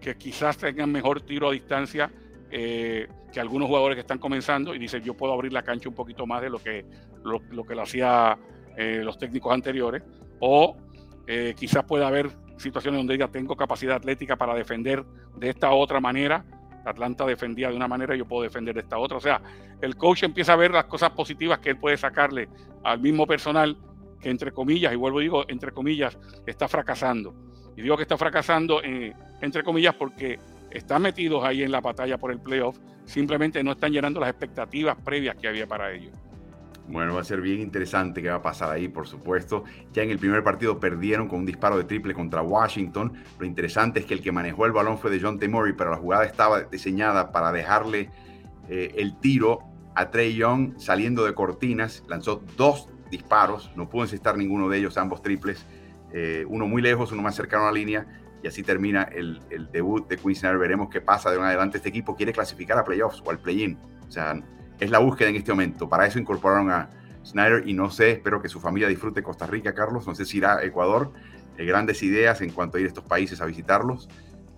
que 0.00 0.16
quizás 0.16 0.56
tengan 0.56 0.90
mejor 0.90 1.20
tiro 1.20 1.48
a 1.48 1.52
distancia 1.52 2.10
eh, 2.50 3.06
que 3.32 3.38
algunos 3.38 3.68
jugadores 3.68 3.94
que 3.94 4.00
están 4.00 4.18
comenzando 4.18 4.74
y 4.74 4.78
dice 4.78 5.00
yo 5.00 5.14
puedo 5.14 5.32
abrir 5.32 5.52
la 5.52 5.62
cancha 5.62 5.88
un 5.88 5.94
poquito 5.94 6.26
más 6.26 6.42
de 6.42 6.50
lo 6.50 6.58
que 6.58 6.84
lo, 7.22 7.64
que 7.64 7.74
lo 7.74 7.82
hacía 7.82 8.36
eh, 8.76 9.02
los 9.04 9.18
técnicos 9.18 9.52
anteriores 9.52 10.02
o 10.40 10.76
eh, 11.26 11.54
quizás 11.56 11.84
pueda 11.84 12.08
haber 12.08 12.30
situaciones 12.56 12.98
donde 12.98 13.14
diga 13.14 13.28
tengo 13.28 13.56
capacidad 13.56 13.96
atlética 13.96 14.36
para 14.36 14.54
defender 14.54 15.04
de 15.36 15.50
esta 15.50 15.70
otra 15.70 16.00
manera 16.00 16.44
Atlanta 16.84 17.26
defendía 17.26 17.68
de 17.68 17.76
una 17.76 17.86
manera 17.86 18.14
y 18.14 18.18
yo 18.18 18.26
puedo 18.26 18.42
defender 18.42 18.74
de 18.74 18.80
esta 18.80 18.98
otra. 18.98 19.18
O 19.18 19.20
sea 19.20 19.40
el 19.80 19.96
coach 19.96 20.24
empieza 20.24 20.54
a 20.54 20.56
ver 20.56 20.72
las 20.72 20.86
cosas 20.86 21.10
positivas 21.10 21.60
que 21.60 21.70
él 21.70 21.76
puede 21.76 21.96
sacarle 21.96 22.48
al 22.82 22.98
mismo 23.00 23.26
personal 23.26 23.76
que 24.20 24.30
entre 24.30 24.52
comillas 24.52 24.92
y 24.92 24.96
vuelvo 24.96 25.20
y 25.20 25.24
digo 25.24 25.44
entre 25.48 25.72
comillas 25.72 26.18
está 26.46 26.68
fracasando 26.68 27.34
y 27.76 27.82
digo 27.82 27.96
que 27.96 28.02
está 28.02 28.16
fracasando 28.16 28.80
entre 28.82 29.62
comillas 29.62 29.94
porque 29.94 30.38
están 30.70 31.02
metidos 31.02 31.44
ahí 31.44 31.62
en 31.62 31.72
la 31.72 31.80
batalla 31.80 32.18
por 32.18 32.30
el 32.30 32.40
playoff, 32.40 32.78
simplemente 33.04 33.62
no 33.62 33.72
están 33.72 33.92
llenando 33.92 34.20
las 34.20 34.30
expectativas 34.30 34.96
previas 34.96 35.36
que 35.36 35.48
había 35.48 35.66
para 35.66 35.92
ellos. 35.92 36.12
Bueno, 36.88 37.14
va 37.14 37.20
a 37.20 37.24
ser 37.24 37.40
bien 37.40 37.60
interesante 37.60 38.20
qué 38.20 38.30
va 38.30 38.36
a 38.36 38.42
pasar 38.42 38.70
ahí, 38.70 38.88
por 38.88 39.06
supuesto. 39.06 39.62
Ya 39.92 40.02
en 40.02 40.10
el 40.10 40.18
primer 40.18 40.42
partido 40.42 40.80
perdieron 40.80 41.28
con 41.28 41.40
un 41.40 41.46
disparo 41.46 41.76
de 41.76 41.84
triple 41.84 42.14
contra 42.14 42.42
Washington. 42.42 43.12
Lo 43.38 43.46
interesante 43.46 44.00
es 44.00 44.06
que 44.06 44.14
el 44.14 44.20
que 44.20 44.32
manejó 44.32 44.66
el 44.66 44.72
balón 44.72 44.98
fue 44.98 45.10
de 45.12 45.20
John 45.20 45.38
T. 45.38 45.48
Pero 45.48 45.90
la 45.90 45.96
jugada 45.96 46.24
estaba 46.24 46.62
diseñada 46.62 47.30
para 47.30 47.52
dejarle 47.52 48.10
eh, 48.68 48.92
el 48.96 49.16
tiro 49.20 49.60
a 49.94 50.10
Trey 50.10 50.34
Young 50.34 50.80
saliendo 50.80 51.24
de 51.24 51.32
cortinas. 51.32 52.02
Lanzó 52.08 52.42
dos 52.56 52.88
disparos, 53.10 53.70
no 53.76 53.88
pudo 53.88 54.04
encestar 54.04 54.36
ninguno 54.36 54.68
de 54.68 54.78
ellos, 54.78 54.96
ambos 54.96 55.22
triples. 55.22 55.66
Eh, 56.12 56.44
uno 56.48 56.66
muy 56.66 56.82
lejos, 56.82 57.12
uno 57.12 57.22
más 57.22 57.34
cercano 57.34 57.64
a 57.64 57.66
la 57.66 57.72
línea 57.72 58.06
y 58.42 58.48
así 58.48 58.62
termina 58.62 59.02
el, 59.02 59.40
debut 59.72 60.08
de 60.08 60.16
Snyder. 60.16 60.58
Veremos 60.58 60.88
qué 60.90 61.00
pasa 61.00 61.30
de 61.30 61.38
un 61.38 61.44
adelante. 61.44 61.76
Este 61.76 61.90
equipo 61.90 62.16
quiere 62.16 62.32
clasificar 62.32 62.78
a 62.78 62.84
playoffs 62.84 63.22
o 63.24 63.30
al 63.30 63.38
play-in. 63.38 63.78
O 64.08 64.10
sea, 64.10 64.40
es 64.78 64.90
la 64.90 64.98
búsqueda 64.98 65.28
en 65.28 65.36
este 65.36 65.52
momento. 65.52 65.88
Para 65.88 66.06
eso 66.06 66.18
incorporaron 66.18 66.70
a 66.70 66.90
Snyder 67.24 67.68
y 67.68 67.74
no 67.74 67.90
sé, 67.90 68.12
espero 68.12 68.40
que 68.40 68.48
su 68.48 68.60
familia 68.60 68.88
disfrute 68.88 69.22
Costa 69.22 69.46
Rica, 69.46 69.74
Carlos. 69.74 70.06
No 70.06 70.14
sé 70.14 70.24
si 70.24 70.38
irá 70.38 70.56
a 70.56 70.64
Ecuador. 70.64 71.12
Hay 71.58 71.66
grandes 71.66 72.02
ideas 72.02 72.40
en 72.40 72.50
cuanto 72.50 72.78
a 72.78 72.80
ir 72.80 72.86
a 72.86 72.88
estos 72.88 73.04
países 73.04 73.42
a 73.42 73.46
visitarlos, 73.46 74.08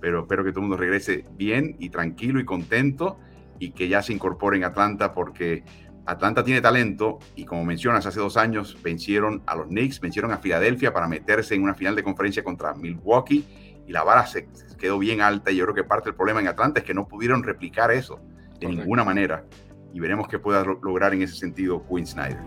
pero 0.00 0.20
espero 0.20 0.44
que 0.44 0.50
todo 0.50 0.60
el 0.60 0.68
mundo 0.68 0.76
regrese 0.76 1.24
bien 1.32 1.74
y 1.80 1.90
tranquilo 1.90 2.38
y 2.38 2.44
contento 2.44 3.18
y 3.58 3.72
que 3.72 3.88
ya 3.88 4.02
se 4.02 4.12
incorpore 4.12 4.56
en 4.56 4.64
Atlanta 4.64 5.12
porque 5.12 5.64
Atlanta 6.06 6.42
tiene 6.42 6.60
talento 6.60 7.18
y 7.36 7.44
como 7.44 7.64
mencionas, 7.64 8.06
hace 8.06 8.18
dos 8.18 8.36
años 8.36 8.76
vencieron 8.82 9.42
a 9.46 9.54
los 9.54 9.68
Knicks, 9.68 10.00
vencieron 10.00 10.32
a 10.32 10.38
Filadelfia 10.38 10.92
para 10.92 11.06
meterse 11.06 11.54
en 11.54 11.62
una 11.62 11.74
final 11.74 11.94
de 11.94 12.02
conferencia 12.02 12.42
contra 12.42 12.74
Milwaukee 12.74 13.44
y 13.86 13.92
la 13.92 14.02
vara 14.02 14.26
se 14.26 14.48
quedó 14.78 14.98
bien 14.98 15.20
alta 15.20 15.50
y 15.50 15.56
yo 15.56 15.64
creo 15.64 15.74
que 15.74 15.84
parte 15.84 16.06
del 16.06 16.16
problema 16.16 16.40
en 16.40 16.48
Atlanta 16.48 16.80
es 16.80 16.86
que 16.86 16.94
no 16.94 17.06
pudieron 17.06 17.42
replicar 17.42 17.92
eso 17.92 18.20
de 18.58 18.68
ninguna 18.68 19.04
manera 19.04 19.44
y 19.92 20.00
veremos 20.00 20.26
qué 20.26 20.38
pueda 20.38 20.64
lograr 20.64 21.14
en 21.14 21.22
ese 21.22 21.36
sentido 21.36 21.84
Quinn 21.86 22.06
Snyder. 22.06 22.40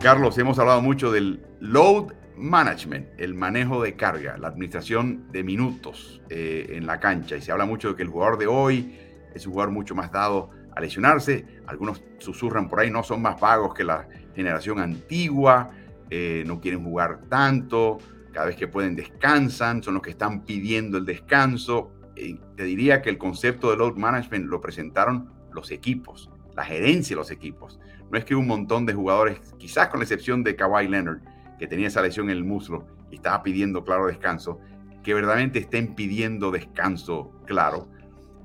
Carlos, 0.00 0.36
hemos 0.38 0.58
hablado 0.58 0.82
mucho 0.82 1.10
del 1.10 1.40
load 1.60 2.12
management, 2.36 3.08
el 3.18 3.34
manejo 3.34 3.82
de 3.82 3.94
carga, 3.94 4.36
la 4.38 4.48
administración 4.48 5.30
de 5.30 5.44
minutos 5.44 6.20
eh, 6.30 6.66
en 6.70 6.86
la 6.86 7.00
cancha 7.00 7.36
y 7.36 7.42
se 7.42 7.52
habla 7.52 7.64
mucho 7.64 7.90
de 7.90 7.96
que 7.96 8.02
el 8.02 8.08
jugador 8.08 8.38
de 8.38 8.46
hoy 8.46 8.98
es 9.34 9.46
un 9.46 9.52
jugador 9.52 9.72
mucho 9.72 9.94
más 9.94 10.10
dado 10.10 10.50
a 10.74 10.80
lesionarse, 10.80 11.46
algunos 11.66 12.02
susurran 12.18 12.68
por 12.68 12.80
ahí, 12.80 12.90
no 12.90 13.02
son 13.02 13.22
más 13.22 13.40
vagos 13.40 13.74
que 13.74 13.84
la 13.84 14.08
generación 14.34 14.80
antigua, 14.80 15.70
eh, 16.10 16.42
no 16.46 16.60
quieren 16.60 16.84
jugar 16.84 17.20
tanto, 17.28 17.98
cada 18.32 18.46
vez 18.46 18.56
que 18.56 18.66
pueden 18.66 18.96
descansan, 18.96 19.82
son 19.82 19.94
los 19.94 20.02
que 20.02 20.10
están 20.10 20.44
pidiendo 20.44 20.98
el 20.98 21.04
descanso. 21.04 21.92
Eh, 22.16 22.38
te 22.56 22.64
diría 22.64 23.00
que 23.00 23.10
el 23.10 23.18
concepto 23.18 23.70
de 23.70 23.76
load 23.76 23.94
management 23.94 24.46
lo 24.46 24.60
presentaron 24.60 25.32
los 25.52 25.70
equipos, 25.70 26.30
la 26.54 26.64
gerencia 26.64 27.14
de 27.14 27.20
los 27.20 27.30
equipos. 27.30 27.78
No 28.10 28.18
es 28.18 28.24
que 28.24 28.34
un 28.34 28.46
montón 28.46 28.86
de 28.86 28.92
jugadores, 28.92 29.40
quizás 29.56 29.88
con 29.88 30.00
la 30.00 30.04
excepción 30.04 30.42
de 30.42 30.56
Kawhi 30.56 30.88
Leonard, 30.88 31.20
que 31.58 31.66
tenía 31.66 31.88
esa 31.88 32.02
lesión 32.02 32.30
en 32.30 32.36
el 32.36 32.44
muslo 32.44 32.86
y 33.10 33.16
estaba 33.16 33.42
pidiendo 33.42 33.84
claro 33.84 34.06
descanso, 34.06 34.60
que 35.02 35.14
verdaderamente 35.14 35.58
estén 35.60 35.94
pidiendo 35.94 36.50
descanso 36.50 37.32
claro. 37.46 37.88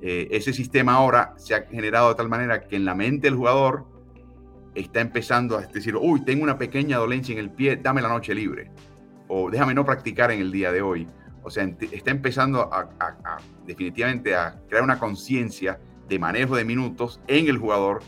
Eh, 0.01 0.27
ese 0.31 0.53
sistema 0.53 0.93
ahora 0.93 1.33
se 1.37 1.55
ha 1.55 1.63
generado 1.63 2.09
de 2.09 2.15
tal 2.15 2.29
manera 2.29 2.61
que 2.61 2.75
en 2.75 2.85
la 2.85 2.95
mente 2.95 3.27
del 3.27 3.35
jugador 3.35 3.85
está 4.75 5.01
empezando 5.01 5.57
a 5.57 5.61
decir, 5.61 5.95
uy, 5.95 6.21
tengo 6.23 6.43
una 6.43 6.57
pequeña 6.57 6.97
dolencia 6.97 7.33
en 7.33 7.39
el 7.39 7.49
pie, 7.49 7.77
dame 7.77 8.01
la 8.01 8.09
noche 8.09 8.33
libre. 8.33 8.71
O 9.27 9.49
déjame 9.49 9.73
no 9.73 9.85
practicar 9.85 10.31
en 10.31 10.39
el 10.39 10.51
día 10.51 10.71
de 10.71 10.81
hoy. 10.81 11.07
O 11.43 11.49
sea, 11.49 11.63
está 11.63 12.11
empezando 12.11 12.69
a, 12.73 12.89
definitivamente 13.65 14.35
a 14.35 14.59
crear 14.67 14.83
una 14.83 14.99
conciencia 14.99 15.79
de 16.07 16.19
manejo 16.19 16.55
de 16.55 16.65
minutos 16.65 17.21
en 17.27 17.47
el 17.47 17.57
jugador 17.57 18.01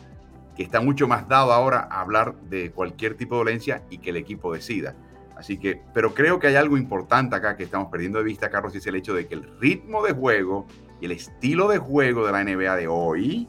que 0.55 0.63
está 0.63 0.81
mucho 0.81 1.07
más 1.07 1.27
dado 1.27 1.53
ahora 1.53 1.87
a 1.89 2.01
hablar 2.01 2.35
de 2.49 2.71
cualquier 2.71 3.15
tipo 3.15 3.35
de 3.35 3.39
dolencia 3.39 3.83
y 3.89 3.99
que 3.99 4.09
el 4.09 4.17
equipo 4.17 4.53
decida. 4.53 4.95
Así 5.37 5.57
que, 5.57 5.81
pero 5.93 6.13
creo 6.13 6.39
que 6.39 6.47
hay 6.47 6.55
algo 6.55 6.77
importante 6.77 7.35
acá 7.35 7.57
que 7.57 7.63
estamos 7.63 7.89
perdiendo 7.89 8.19
de 8.19 8.25
vista, 8.25 8.49
Carlos, 8.49 8.75
y 8.75 8.77
es 8.77 8.87
el 8.87 8.95
hecho 8.95 9.13
de 9.13 9.27
que 9.27 9.33
el 9.33 9.59
ritmo 9.59 10.03
de 10.03 10.13
juego 10.13 10.67
y 10.99 11.05
el 11.05 11.11
estilo 11.11 11.67
de 11.67 11.79
juego 11.79 12.25
de 12.25 12.31
la 12.31 12.43
NBA 12.43 12.75
de 12.75 12.87
hoy 12.87 13.47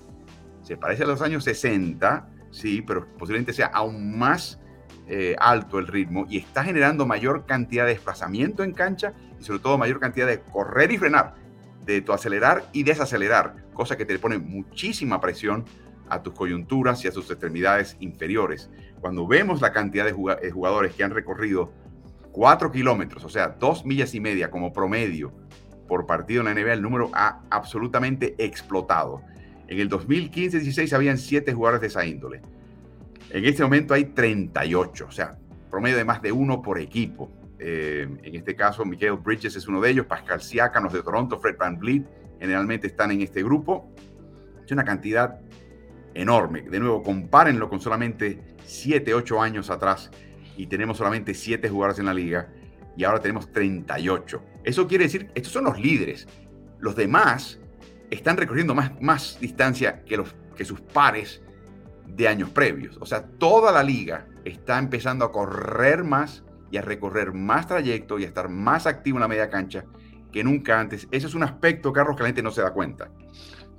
se 0.62 0.76
parece 0.76 1.02
a 1.02 1.06
los 1.06 1.20
años 1.20 1.44
60 1.44 2.28
sí, 2.52 2.82
pero 2.82 3.06
posiblemente 3.18 3.52
sea 3.52 3.66
aún 3.66 4.16
más 4.16 4.60
eh, 5.08 5.34
alto 5.40 5.80
el 5.80 5.88
ritmo 5.88 6.26
y 6.28 6.38
está 6.38 6.62
generando 6.62 7.04
mayor 7.06 7.44
cantidad 7.46 7.84
de 7.84 7.94
desplazamiento 7.94 8.62
en 8.62 8.72
cancha 8.72 9.14
y 9.40 9.44
sobre 9.44 9.58
todo 9.58 9.76
mayor 9.76 9.98
cantidad 9.98 10.28
de 10.28 10.40
correr 10.40 10.92
y 10.92 10.98
frenar, 10.98 11.34
de 11.84 12.04
acelerar 12.12 12.64
y 12.72 12.84
desacelerar, 12.84 13.56
cosa 13.74 13.96
que 13.96 14.04
te 14.04 14.16
pone 14.18 14.38
muchísima 14.38 15.20
presión 15.20 15.64
a 16.12 16.22
tus 16.22 16.34
coyunturas 16.34 17.02
y 17.04 17.08
a 17.08 17.10
tus 17.10 17.30
extremidades 17.30 17.96
inferiores. 18.00 18.70
Cuando 19.00 19.26
vemos 19.26 19.62
la 19.62 19.72
cantidad 19.72 20.04
de 20.04 20.10
eh, 20.10 20.50
jugadores 20.50 20.94
que 20.94 21.02
han 21.02 21.10
recorrido 21.10 21.72
4 22.32 22.70
kilómetros, 22.70 23.24
o 23.24 23.30
sea, 23.30 23.48
2 23.48 23.86
millas 23.86 24.14
y 24.14 24.20
media 24.20 24.50
como 24.50 24.74
promedio 24.74 25.32
por 25.88 26.04
partido 26.04 26.42
en 26.42 26.54
la 26.54 26.54
NBA, 26.54 26.74
el 26.74 26.82
número 26.82 27.10
ha 27.14 27.40
absolutamente 27.50 28.34
explotado. 28.36 29.22
En 29.68 29.80
el 29.80 29.88
2015-16 29.88 30.92
habían 30.92 31.16
7 31.16 31.50
jugadores 31.54 31.80
de 31.80 31.86
esa 31.86 32.04
índole. 32.04 32.42
En 33.30 33.46
este 33.46 33.62
momento 33.62 33.94
hay 33.94 34.04
38, 34.04 35.06
o 35.08 35.10
sea, 35.10 35.38
promedio 35.70 35.96
de 35.96 36.04
más 36.04 36.20
de 36.20 36.30
uno 36.30 36.60
por 36.60 36.78
equipo. 36.78 37.32
Eh, 37.58 38.06
en 38.22 38.34
este 38.34 38.54
caso, 38.54 38.84
Michael 38.84 39.16
Bridges 39.16 39.56
es 39.56 39.66
uno 39.66 39.80
de 39.80 39.88
ellos, 39.88 40.04
Pascal 40.04 40.42
Siakam, 40.42 40.84
los 40.84 40.92
de 40.92 41.02
Toronto, 41.02 41.40
Fred 41.40 41.56
Van 41.56 41.78
Vliet, 41.78 42.04
generalmente 42.38 42.86
están 42.88 43.12
en 43.12 43.22
este 43.22 43.42
grupo. 43.42 43.90
Es 44.62 44.70
una 44.72 44.84
cantidad 44.84 45.40
enorme. 46.14 46.62
De 46.62 46.80
nuevo, 46.80 47.02
compárenlo 47.02 47.68
con 47.68 47.80
solamente 47.80 48.56
7, 48.64 49.14
8 49.14 49.40
años 49.40 49.70
atrás 49.70 50.10
y 50.56 50.66
tenemos 50.66 50.98
solamente 50.98 51.34
7 51.34 51.68
jugadores 51.68 51.98
en 51.98 52.06
la 52.06 52.14
liga. 52.14 52.48
y 52.94 53.04
ahora 53.04 53.20
tenemos 53.20 53.50
38. 53.50 54.42
Eso 54.64 54.86
quiere 54.86 55.04
decir, 55.04 55.30
estos 55.34 55.52
son 55.52 55.64
los 55.64 55.80
líderes. 55.80 56.28
Los 56.78 56.94
demás 56.94 57.58
están 58.10 58.36
recorriendo 58.36 58.74
más, 58.74 58.92
más 59.00 59.38
distancia 59.40 60.04
que, 60.04 60.18
los, 60.18 60.34
que 60.54 60.66
sus 60.66 60.82
pares 60.82 61.42
de 62.06 62.28
años 62.28 62.50
previos. 62.50 62.98
O 63.00 63.06
sea, 63.06 63.24
toda 63.24 63.72
la 63.72 63.82
liga 63.82 64.26
está 64.44 64.78
empezando 64.78 65.24
a 65.24 65.32
correr 65.32 66.04
más 66.04 66.44
y 66.70 66.76
a 66.76 66.82
recorrer 66.82 67.32
más 67.32 67.66
trayecto 67.66 68.18
y 68.18 68.24
a 68.24 68.26
estar 68.26 68.48
más 68.50 68.86
activo 68.86 69.16
en 69.16 69.22
la 69.22 69.28
media 69.28 69.48
cancha 69.48 69.84
que 70.32 70.42
nunca 70.42 70.80
antes. 70.80 71.06
Ese 71.10 71.26
es 71.26 71.34
un 71.34 71.42
aspecto, 71.42 71.92
Carlos, 71.92 72.16
que 72.16 72.22
la 72.22 72.28
gente 72.28 72.42
no 72.42 72.50
se 72.50 72.62
da 72.62 72.72
cuenta. 72.72 73.10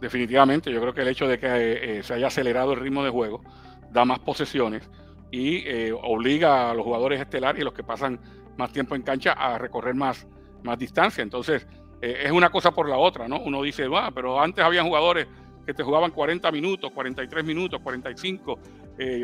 Definitivamente, 0.04 0.70
yo 0.70 0.82
creo 0.82 0.94
que 0.94 1.00
el 1.00 1.08
hecho 1.08 1.30
de 1.30 1.40
que 1.40 1.48
eh, 1.48 2.04
se 2.04 2.14
haya 2.14 2.28
acelerado 2.28 2.74
el 2.74 2.82
ritmo 2.82 3.06
de 3.06 3.10
juego 3.10 3.42
da 3.90 4.04
más 4.04 4.20
posesiones 4.20 4.92
y 5.32 5.66
eh, 5.66 5.94
obliga 5.94 6.70
a 6.70 6.74
los 6.74 6.84
jugadores 6.84 7.22
estelares 7.22 7.62
y 7.62 7.64
los 7.64 7.74
que 7.74 7.86
pasan 7.86 8.20
más 8.58 8.74
tiempo 8.74 8.96
en 8.96 9.02
cancha 9.04 9.32
a 9.32 9.58
recorrer 9.58 9.96
más, 9.96 10.28
más 10.62 10.78
distancia. 10.78 11.22
Entonces, 11.22 11.66
eh, 12.02 12.24
es 12.26 12.34
una 12.34 12.50
cosa 12.50 12.72
por 12.72 12.90
la 12.90 12.98
otra, 12.98 13.30
¿no? 13.30 13.40
Uno 13.40 13.62
dice, 13.62 13.88
va, 13.88 14.12
pero 14.12 14.42
antes 14.42 14.62
había 14.62 14.84
jugadores 14.84 15.26
que 15.66 15.74
te 15.74 15.84
jugaban 15.84 16.12
40 16.12 16.52
minutos, 16.52 16.92
43 16.92 17.46
minutos, 17.46 17.80
45. 17.82 18.60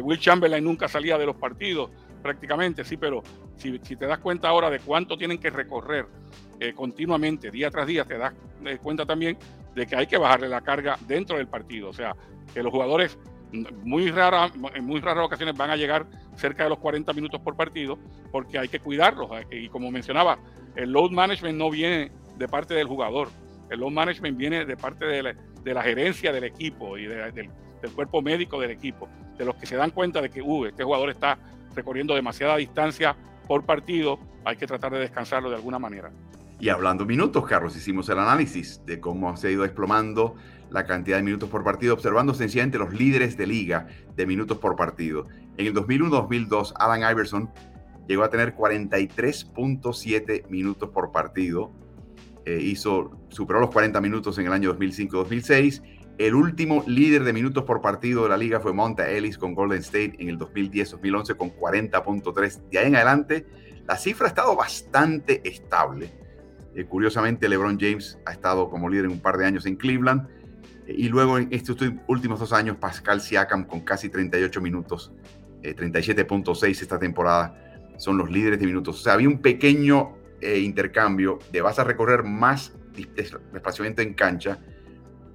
Will 0.01 0.17
Chamberlain 0.17 0.63
nunca 0.63 0.87
salía 0.87 1.17
de 1.17 1.25
los 1.25 1.35
partidos 1.35 1.91
prácticamente, 2.23 2.85
sí, 2.85 2.95
pero 2.95 3.21
si, 3.57 3.77
te 3.79 4.07
das 4.07 4.19
cuenta 4.19 4.47
ahora 4.47 4.69
de 4.69 4.79
cuánto 4.79 5.17
tienen 5.17 5.37
que 5.39 5.49
recorrer 5.49 6.07
continuamente, 6.73 7.51
día 7.51 7.69
tras 7.69 7.85
día, 7.85 8.05
te 8.05 8.17
das 8.17 8.33
cuenta 8.81 9.05
también 9.05 9.37
de 9.75 9.85
que 9.85 9.95
hay 9.95 10.07
que 10.07 10.17
bajarle 10.17 10.49
la 10.49 10.61
carga 10.61 10.97
dentro 11.07 11.37
del 11.37 11.47
partido. 11.47 11.89
O 11.89 11.93
sea, 11.93 12.15
que 12.53 12.63
los 12.63 12.71
jugadores 12.71 13.17
muy 13.83 14.11
rara, 14.11 14.51
en 14.75 14.85
muy 14.85 14.99
raras 14.99 15.25
ocasiones 15.25 15.55
van 15.57 15.71
a 15.71 15.75
llegar 15.75 16.05
cerca 16.35 16.63
de 16.63 16.69
los 16.69 16.79
40 16.79 17.11
minutos 17.13 17.41
por 17.41 17.55
partido 17.55 17.97
porque 18.31 18.59
hay 18.59 18.67
que 18.67 18.79
cuidarlos. 18.79 19.29
Y 19.51 19.69
como 19.69 19.91
mencionaba, 19.91 20.39
el 20.75 20.91
load 20.91 21.11
management 21.11 21.57
no 21.57 21.69
viene 21.69 22.11
de 22.37 22.47
parte 22.47 22.73
del 22.73 22.87
jugador, 22.87 23.29
el 23.69 23.79
load 23.79 23.91
management 23.91 24.37
viene 24.37 24.65
de 24.65 24.77
parte 24.77 25.05
de 25.05 25.73
la, 25.73 25.83
gerencia 25.83 26.31
del 26.31 26.45
equipo 26.45 26.97
y 26.97 27.05
del, 27.05 27.49
cuerpo 27.95 28.21
médico 28.21 28.59
del 28.59 28.71
equipo, 28.71 29.07
de 29.37 29.45
los 29.45 29.55
que 29.55 29.65
se 29.65 29.75
dan 29.75 29.91
cuenta 29.91 30.21
de 30.21 30.29
que 30.29 30.41
uh, 30.41 30.65
este 30.65 30.83
jugador 30.83 31.09
está 31.09 31.37
recorriendo 31.75 32.15
demasiada 32.15 32.57
distancia 32.57 33.15
por 33.47 33.65
partido, 33.65 34.19
hay 34.45 34.57
que 34.57 34.67
tratar 34.67 34.91
de 34.93 34.99
descansarlo 34.99 35.49
de 35.49 35.55
alguna 35.55 35.79
manera. 35.79 36.11
Y 36.59 36.67
hablando 36.67 37.05
minutos, 37.05 37.45
Carlos, 37.47 37.73
hicimos 37.77 38.09
el 38.09 38.19
análisis 38.19 38.81
de 38.85 38.99
cómo 38.99 39.37
se 39.37 39.47
ha 39.47 39.51
ido 39.51 39.63
desplomando 39.63 40.35
la 40.69 40.85
cantidad 40.85 41.15
de 41.15 41.23
minutos 41.23 41.49
por 41.49 41.63
partido, 41.63 41.93
observando 41.93 42.33
sencillamente 42.33 42.77
los 42.77 42.93
líderes 42.93 43.37
de 43.37 43.47
liga 43.47 43.87
de 44.17 44.25
minutos 44.25 44.57
por 44.57 44.75
partido. 44.75 45.25
En 45.57 45.67
el 45.67 45.73
2001-2002, 45.73 46.73
Alan 46.75 47.09
Iverson 47.09 47.49
llegó 48.09 48.23
a 48.23 48.29
tener 48.29 48.55
43.7 48.55 50.49
minutos 50.49 50.89
por 50.89 51.13
partido. 51.13 51.71
Eh, 52.45 52.59
hizo, 52.61 53.17
superó 53.29 53.61
los 53.61 53.71
40 53.71 54.01
minutos 54.01 54.37
en 54.37 54.47
el 54.47 54.51
año 54.51 54.77
2005-2006. 54.77 55.81
El 56.17 56.35
último 56.35 56.83
líder 56.85 57.23
de 57.23 57.31
minutos 57.31 57.63
por 57.63 57.81
partido 57.81 58.23
de 58.23 58.29
la 58.29 58.37
liga 58.37 58.59
fue 58.59 58.73
Monta 58.73 59.09
Ellis 59.09 59.37
con 59.37 59.53
Golden 59.53 59.79
State 59.79 60.17
en 60.19 60.27
el 60.27 60.37
2010-2011 60.37 61.37
con 61.37 61.51
40.3. 61.51 62.69
De 62.69 62.79
ahí 62.79 62.87
en 62.87 62.97
adelante, 62.97 63.47
la 63.87 63.95
cifra 63.95 64.25
ha 64.25 64.29
estado 64.29 64.57
bastante 64.57 65.41
estable 65.47 66.11
eh, 66.75 66.85
curiosamente, 66.85 67.49
LeBron 67.49 67.79
James 67.79 68.19
ha 68.25 68.31
estado 68.31 68.69
como 68.69 68.89
líder 68.89 69.05
en 69.05 69.11
un 69.11 69.19
par 69.19 69.37
de 69.37 69.45
años 69.45 69.65
en 69.65 69.75
Cleveland. 69.75 70.27
Eh, 70.87 70.95
y 70.97 71.09
luego 71.09 71.37
en 71.37 71.47
estos 71.51 71.77
últimos 72.07 72.39
dos 72.39 72.53
años, 72.53 72.77
Pascal 72.77 73.21
Siakam 73.21 73.65
con 73.65 73.81
casi 73.81 74.09
38 74.09 74.61
minutos, 74.61 75.11
37.6 75.61 76.67
eh, 76.67 76.71
esta 76.71 76.99
temporada, 76.99 77.91
son 77.97 78.17
los 78.17 78.29
líderes 78.29 78.59
de 78.59 78.65
minutos. 78.65 78.99
O 78.99 79.03
sea, 79.03 79.13
había 79.13 79.27
un 79.27 79.39
pequeño 79.39 80.15
intercambio 80.41 81.39
de 81.51 81.59
vas 81.59 81.79
a 81.79 81.83
recorrer 81.83 82.23
más 82.23 82.73
desplazamiento 83.13 84.01
en 84.01 84.13
cancha, 84.13 84.57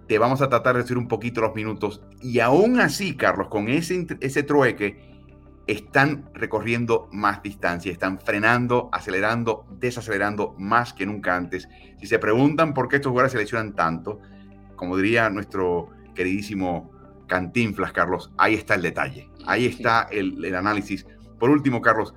te 0.09 0.19
vamos 0.19 0.41
a 0.41 0.49
tratar 0.49 0.75
de 0.75 0.79
reducir 0.79 0.97
un 0.97 1.09
poquito 1.09 1.43
los 1.43 1.55
minutos. 1.55 2.01
Y 2.23 2.41
aún 2.41 2.81
así, 2.81 3.15
Carlos, 3.15 3.49
con 3.49 3.69
ese, 3.69 4.07
ese 4.21 4.43
trueque, 4.43 5.14
están 5.67 6.29
recorriendo 6.35 7.09
más 7.13 7.43
distancia, 7.43 7.91
están 7.91 8.19
frenando, 8.19 8.91
acelerando, 8.93 9.67
desacelerando 9.71 10.55
más 10.59 10.93
que 10.93 11.07
nunca 11.07 11.37
antes. 11.37 11.69
Si 11.99 12.07
se 12.07 12.19
preguntan 12.19 12.75
por 12.75 12.89
qué 12.89 12.97
estos 12.97 13.11
jugadores 13.11 13.33
se 13.33 13.39
lesionan 13.39 13.75
tanto, 13.75 14.21
como 14.77 14.97
diría 14.97 15.31
nuestro 15.31 15.91
queridísimo 16.15 16.91
Cantinflas, 17.27 17.93
Carlos, 17.93 18.31
ahí 18.37 18.55
está 18.55 18.75
el 18.75 18.83
detalle, 18.83 19.31
ahí 19.47 19.65
está 19.65 20.09
el, 20.11 20.55
análisis. 20.55 21.07
Por 21.39 21.49
último, 21.49 21.81
Carlos, 21.81 22.15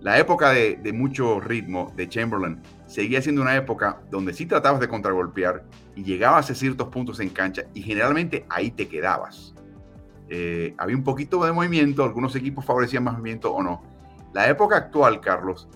la 0.00 0.18
época 0.18 0.50
de, 0.50 0.76
de, 0.76 0.92
mucho 0.92 1.40
ritmo 1.40 1.92
de 1.96 2.08
Chamberlain 2.08 2.60
seguía 2.86 3.22
siendo 3.22 3.42
una 3.42 3.56
época 3.56 4.02
donde 4.10 4.32
sí 4.34 4.46
tratabas 4.46 4.80
de 4.80 4.88
contragolpear 4.88 5.64
y 5.94 6.04
llegabas 6.04 6.50
a 6.50 6.54
ciertos 6.54 6.88
puntos 6.88 7.20
en 7.20 7.30
cancha 7.30 7.64
y 7.74 7.82
generalmente 7.82 8.44
ahí 8.50 8.70
te 8.70 8.88
quedabas. 8.88 9.54
Eh, 10.32 10.74
había 10.78 10.96
un 10.96 11.02
poquito 11.02 11.44
de 11.44 11.50
movimiento, 11.50 12.04
algunos 12.04 12.36
equipos 12.36 12.64
favorecían 12.64 13.02
más 13.02 13.14
movimiento 13.14 13.52
o 13.52 13.62
no. 13.62 13.82
La 14.32 14.48
época 14.48 14.76
actual, 14.76 15.20
Carlos, 15.20 15.68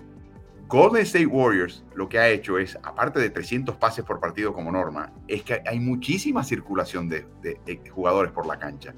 Golden 0.67 1.03
State 1.03 1.27
Warriors 1.27 1.83
lo 1.93 2.07
que 2.07 2.17
ha 2.17 2.29
hecho 2.29 2.57
es, 2.57 2.77
aparte 2.81 3.19
de 3.19 3.29
300 3.29 3.75
pases 3.75 4.05
por 4.05 4.21
partido 4.21 4.53
como 4.53 4.71
norma, 4.71 5.11
es 5.27 5.43
que 5.43 5.61
hay 5.65 5.79
muchísima 5.79 6.41
circulación 6.43 7.09
de, 7.09 7.27
jugadores 7.91 8.31
por 8.31 8.47
la 8.47 8.57
cancha. 8.57 8.93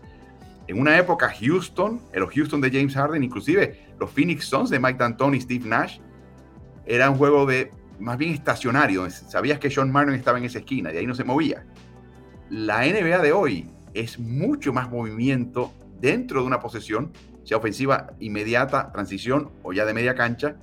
En 0.68 0.80
una 0.80 0.98
época, 0.98 1.34
Houston, 1.40 2.02
los 2.14 2.32
Houston 2.32 2.62
de 2.62 2.70
James 2.70 2.94
Harden, 2.94 3.24
inclusive 3.24 3.96
los 4.00 4.12
Phoenix 4.12 4.46
Suns 4.46 4.70
de 4.70 4.80
Mike 4.80 5.00
D'Antoni 5.00 5.38
y 5.38 5.42
Steve 5.42 5.68
Nash, 5.68 6.00
era 6.86 7.10
un 7.10 7.18
juego 7.18 7.48
de 7.48 7.72
más 8.00 8.18
bien 8.18 8.34
estacionario. 8.34 9.10
Sabías 9.10 9.60
que 9.60 9.72
Sean 9.72 9.92
Martin 9.92 10.14
estaba 10.14 10.38
en 10.38 10.46
esa 10.46 10.60
esquina, 10.60 10.92
de 10.92 11.00
ahí 11.00 11.08
no 11.08 11.16
se 11.16 11.24
movía. 11.24 11.66
La 12.50 12.86
NBA 12.86 13.20
de 13.20 13.32
hoy 13.32 13.70
es 14.00 14.20
mucho 14.20 14.74
más 14.74 14.90
movimiento 14.90 15.74
dentro 16.00 16.42
de 16.42 16.48
una 16.48 16.60
posesión, 16.60 17.12
sea 17.44 17.58
ofensiva 17.58 18.14
inmediata, 18.20 18.92
transición 18.92 19.52
o 19.64 19.74
ya 19.74 19.86
de 19.86 19.94
media 19.94 20.16
cancha, 20.16 20.58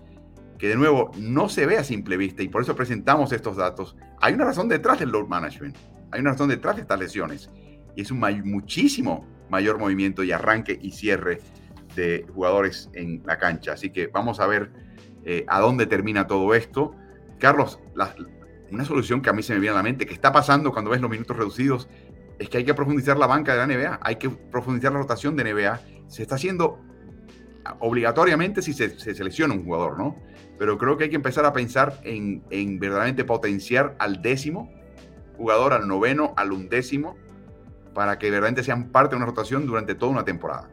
que 0.59 0.68
de 0.68 0.77
nuevo 0.77 1.11
no 1.18 1.49
se 1.49 1.66
ve 1.66 1.77
a 1.77 1.85
simple 1.85 2.16
vista 2.16 2.42
y 2.42 2.49
por 2.49 2.62
eso 2.62 2.77
presentamos 2.77 3.33
estos 3.33 3.57
datos. 3.57 3.97
Hay 4.20 4.35
una 4.35 4.44
razón 4.44 4.68
detrás 4.68 5.01
del 5.01 5.11
load 5.11 5.27
management, 5.27 5.77
hay 6.11 6.20
una 6.20 6.33
razón 6.33 6.49
detrás 6.49 6.77
de 6.77 6.83
estas 6.83 6.99
lesiones 6.99 7.51
y 7.97 8.03
es 8.03 8.11
un 8.11 8.20
muchísimo 8.44 9.27
mayor 9.51 9.79
movimiento 9.79 10.23
y 10.23 10.33
arranque 10.33 10.79
y 10.81 10.92
cierre 10.92 11.40
de 11.97 12.27
jugadores 12.35 12.90
en 12.92 13.23
la 13.25 13.38
cancha. 13.38 13.73
Así 13.73 13.90
que 13.90 14.09
vamos 14.09 14.40
a 14.40 14.47
ver 14.47 14.73
eh, 15.25 15.44
a 15.49 15.61
dónde 15.61 15.87
termina 15.87 16.27
todo 16.27 16.55
esto. 16.55 16.94
Carlos, 17.38 17.81
una 18.70 18.85
solución 18.85 19.23
que 19.23 19.31
a 19.31 19.33
mí 19.33 19.42
se 19.42 19.55
me 19.55 19.61
viene 19.61 19.75
a 19.75 19.77
la 19.79 19.83
mente, 19.83 20.07
que 20.07 20.14
está 20.14 20.33
pasando 20.33 20.73
cuando 20.73 20.90
ves 20.90 21.01
los 21.01 21.11
minutos 21.11 21.37
reducidos, 21.37 21.88
es 22.38 22.49
que 22.49 22.59
hay 22.59 22.64
que 22.64 22.75
profundizar 22.75 23.16
la 23.16 23.27
banca 23.27 23.53
de 23.53 23.59
la 23.59 23.66
NBA, 23.66 24.01
hay 24.03 24.16
que 24.16 24.29
profundizar 24.29 24.92
la 24.92 24.99
rotación 24.99 25.37
de 25.37 25.53
NBA. 25.53 25.81
Se 26.09 26.23
está 26.23 26.35
haciendo 26.35 26.81
obligatoriamente 27.81 28.62
si 28.62 28.73
se, 28.73 28.99
selecciona 28.99 29.55
un 29.55 29.64
jugador, 29.64 29.99
¿no? 29.99 30.16
Pero 30.59 30.79
creo 30.79 30.97
que 30.97 31.05
hay 31.05 31.11
que 31.11 31.16
empezar 31.16 31.44
a 31.44 31.53
pensar 31.53 31.99
en, 32.05 32.42
verdaderamente 32.79 33.25
potenciar 33.25 33.97
al 33.99 34.23
décimo 34.23 34.70
jugador, 35.37 35.73
al 35.73 35.88
noveno, 35.88 36.33
al 36.37 36.53
undécimo, 36.53 37.16
para 37.92 38.18
que 38.18 38.27
verdaderamente 38.27 38.62
sean 38.62 38.90
parte 38.90 39.11
de 39.11 39.16
una 39.16 39.27
rotación 39.27 39.66
durante 39.66 39.94
toda 39.94 40.12
una 40.12 40.25
temporada. 40.25 40.70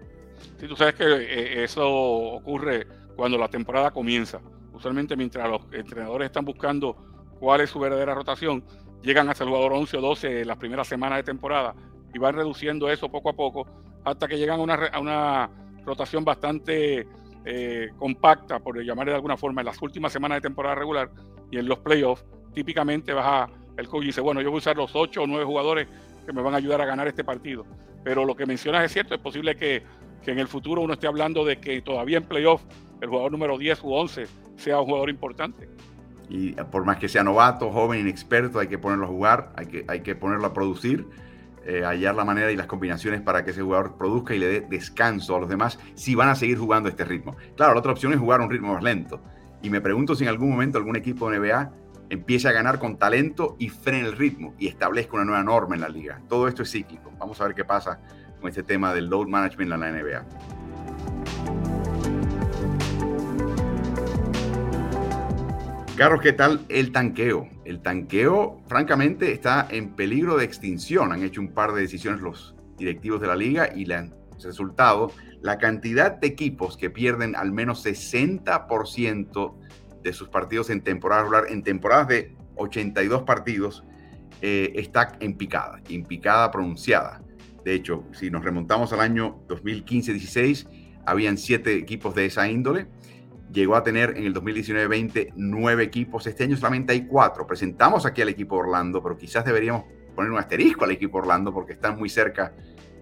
Sí, 0.60 0.67
tú 0.67 0.76
sabes 0.76 0.95
que 0.95 1.06
eh, 1.06 1.63
eso 1.63 1.88
ocurre 1.88 2.88
cuando 3.15 3.38
la 3.38 3.47
temporada 3.47 3.91
comienza. 3.91 4.39
Usualmente 4.74 5.15
mientras 5.15 5.50
los 5.50 5.62
entrenadores 5.71 6.28
están 6.28 6.45
buscando 6.45 6.95
cuál 7.39 7.62
es 7.62 7.69
su 7.69 7.80
verdadera 7.80 8.13
rotación, 8.13 8.63
llegan 9.04 9.30
hasta 9.30 9.44
el 9.44 9.50
jugador 9.50 9.74
11 9.74 9.98
o 9.98 10.02
12 10.02 10.46
las 10.46 10.58
primeras 10.58 10.88
semanas 10.88 11.20
de 11.20 11.24
temporada 11.24 11.76
y 12.14 12.20
van 12.20 12.36
reduciendo 12.36 12.90
eso 12.90 13.10
poco 13.10 13.30
a 13.30 13.34
poco 13.34 13.68
hasta 14.04 14.28
que 14.28 14.38
llegan 14.38 14.60
a 14.60 14.64
una, 14.64 14.74
a 14.74 15.00
una 15.00 15.50
rotación 15.86 16.24
bastante 16.24 17.08
eh, 17.46 17.90
compacta, 17.98 18.60
por 18.60 18.82
llamarle 18.84 19.12
de 19.12 19.16
alguna 19.16 19.38
forma, 19.38 19.62
en 19.62 19.66
las 19.66 19.82
últimas 19.82 20.12
semanas 20.12 20.38
de 20.38 20.42
temporada 20.42 20.76
regular 20.76 21.10
y 21.50 21.58
en 21.58 21.68
los 21.68 21.80
playoffs, 21.80 22.26
típicamente 22.54 23.14
baja 23.14 23.50
el 23.78 23.88
coach 23.88 24.04
y 24.04 24.08
dice, 24.08 24.22
bueno, 24.22 24.42
yo 24.42 24.50
voy 24.50 24.58
a 24.58 24.60
usar 24.60 24.78
los 24.78 24.96
8 24.96 25.24
o 25.24 25.28
9 25.28 25.46
jugadores 25.46 25.88
que 26.26 26.34
me 26.34 26.42
van 26.42 26.54
a 26.54 26.58
ayudar 26.58 26.82
a 26.82 26.86
ganar 26.86 27.08
este 27.08 27.24
partido. 27.24 27.66
Pero 28.04 28.26
lo 28.26 28.36
que 28.36 28.46
mencionas 28.46 28.84
es 28.84 28.92
cierto, 28.92 29.16
es 29.16 29.22
posible 29.22 29.56
que, 29.56 29.84
que 30.24 30.32
en 30.32 30.40
el 30.40 30.48
futuro 30.48 30.82
uno 30.82 30.94
esté 30.94 31.08
hablando 31.08 31.46
de 31.46 31.60
que 31.60 31.82
todavía 31.82 32.18
en 32.18 32.24
playoffs 32.24 32.66
el 33.02 33.10
jugador 33.10 33.32
número 33.32 33.58
10 33.58 33.84
u 33.84 33.94
11 33.94 34.28
sea 34.58 34.80
un 34.80 34.86
jugador 34.86 35.10
importante 35.10 35.68
y 36.32 36.54
por 36.54 36.86
más 36.86 36.98
que 36.98 37.10
sea 37.10 37.26
novato, 37.26 37.72
joven, 37.72 38.00
inexperto, 38.00 38.60
hay 38.60 38.67
que 38.67 38.78
ponerlo 38.78 39.04
a 39.04 39.10
jugar, 39.10 39.52
hay 39.58 39.65
que, 39.65 39.86
hay 39.89 40.00
que 40.00 40.15
ponerlo 40.15 40.48
a 40.48 40.54
producir, 40.54 41.06
eh, 41.65 41.84
hallar 41.84 42.15
la 42.15 42.24
manera 42.24 42.50
y 42.54 42.56
las 42.56 42.67
combinaciones 42.67 43.20
para 43.20 43.44
que 43.44 43.52
ese 43.52 43.62
jugador 43.62 43.98
produzca 43.98 44.34
y 44.34 44.39
le 44.39 44.48
dé 44.48 44.62
descanso 44.62 45.36
a 45.36 45.41
los 45.41 45.50
demás 45.50 45.78
si 45.94 46.15
van 46.15 46.30
a 46.30 46.36
seguir 46.36 46.58
jugando 46.58 46.88
este 46.88 47.04
ritmo. 47.04 47.36
Claro, 47.58 47.74
la 47.74 47.80
otra 47.80 47.91
opción 47.91 48.13
es 48.13 48.20
jugar 48.20 48.39
a 48.39 48.46
un 48.46 48.50
ritmo 48.50 48.74
más 48.74 48.82
lento. 48.82 49.22
Y 49.62 49.70
me 49.70 49.82
pregunto 49.82 50.15
si 50.15 50.24
en 50.24 50.30
algún 50.30 50.52
momento 50.52 50.78
algún 50.78 50.96
equipo 50.96 51.30
de 51.30 51.38
NBA 51.38 51.74
empiece 52.10 52.48
a 52.48 52.54
ganar 52.54 52.80
con 52.80 52.98
talento 52.98 53.58
y 53.60 53.67
frene 53.67 54.08
el 54.08 54.13
ritmo 54.13 54.56
y 54.58 54.70
establezca 54.70 55.15
una 55.15 55.26
nueva 55.26 55.44
norma 55.44 55.76
en 55.76 55.82
la 55.82 55.89
liga. 55.89 56.22
Todo 56.30 56.48
esto 56.48 56.63
es 56.63 56.72
cíclico. 56.72 57.12
Vamos 57.20 57.41
a 57.41 57.44
ver 57.46 57.56
qué 57.56 57.65
pasa 57.65 58.00
con 58.39 58.48
este 58.48 58.63
tema 58.63 58.94
del 58.94 59.08
load 59.08 59.28
management 59.28 59.74
en 59.74 59.80
la 59.82 59.91
NBA. 59.91 61.70
Carlos, 65.97 66.21
¿qué 66.21 66.34
tal 66.34 66.65
el 66.69 66.91
tanqueo? 66.91 67.47
El 67.65 67.82
tanqueo, 67.82 68.62
francamente, 68.67 69.34
está 69.34 69.67
en 69.69 69.93
peligro 69.93 70.38
de 70.38 70.45
extinción. 70.45 71.12
Han 71.12 71.21
hecho 71.21 71.41
un 71.41 71.54
par 71.54 71.73
de 71.73 71.82
decisiones 71.82 72.21
los 72.21 72.56
directivos 72.77 73.21
de 73.21 73.27
la 73.27 73.36
liga 73.36 73.69
y 73.75 73.91
el 73.91 74.12
resultado, 74.41 75.12
la 75.41 75.58
cantidad 75.58 76.12
de 76.12 76.27
equipos 76.27 76.77
que 76.77 76.89
pierden 76.89 77.36
al 77.36 77.51
menos 77.51 77.86
60% 77.86 79.54
de 80.01 80.13
sus 80.13 80.30
partidos 80.30 80.69
en 80.69 80.82
temporada 80.82 81.21
regular, 81.23 81.43
en 81.49 81.62
temporadas 81.62 82.08
de 82.08 82.36
82 82.56 83.23
partidos, 83.23 83.84
eh, 84.41 84.71
está 84.75 85.17
en 85.19 85.36
picada, 85.36 85.82
en 85.89 86.06
picada 86.06 86.49
pronunciada. 86.51 87.21
De 87.63 87.75
hecho, 87.75 88.06
si 88.13 88.32
nos 88.32 88.43
remontamos 88.43 88.91
al 88.93 89.01
año 89.01 89.39
2015-16, 89.47 90.67
habían 91.06 91.38
siete 91.38 91.75
equipos 91.75 92.15
de 92.15 92.25
esa 92.25 92.49
índole. 92.49 92.88
Llegó 93.52 93.76
a 93.76 93.84
tener 93.84 94.18
en 94.18 94.26
el 94.26 94.34
2019-20 94.34 95.34
nueve 95.36 95.84
equipos. 95.84 96.26
Este 96.28 96.44
año 96.44 96.56
solamente 96.56 96.94
hay 96.94 97.06
cuatro. 97.06 97.46
Presentamos 97.46 98.06
aquí 98.06 98.22
al 98.22 98.30
equipo 98.30 98.56
Orlando, 98.56 99.04
pero 99.04 99.18
quizás 99.18 99.44
deberíamos 99.44 99.84
poner 100.16 100.32
un 100.32 100.40
asterisco 100.40 100.86
al 100.86 100.92
equipo 100.92 101.18
Orlando 101.18 101.54
porque 101.54 101.74
están 101.74 101.98
muy 101.98 102.10
cerca 102.10 102.54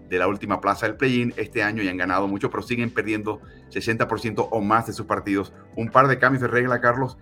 de 0.08 0.18
la 0.18 0.26
última 0.26 0.60
plaza 0.60 0.86
del 0.86 0.96
play-in 0.96 1.32
este 1.36 1.62
año 1.62 1.82
y 1.82 1.88
han 1.88 1.96
ganado 1.96 2.26
mucho, 2.26 2.50
pero 2.50 2.64
siguen 2.64 2.90
perdiendo 2.90 3.40
60% 3.70 4.48
o 4.50 4.60
más 4.60 4.88
de 4.88 4.92
sus 4.92 5.06
partidos. 5.06 5.52
Un 5.76 5.88
par 5.88 6.08
de 6.08 6.18
cambios 6.18 6.42
de 6.42 6.48
regla, 6.48 6.80
Carlos. 6.80 7.16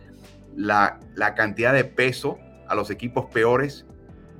La, 0.56 0.98
la 1.14 1.34
cantidad 1.34 1.74
de 1.74 1.84
peso 1.84 2.38
a 2.66 2.74
los 2.74 2.90
equipos 2.90 3.26
peores 3.26 3.86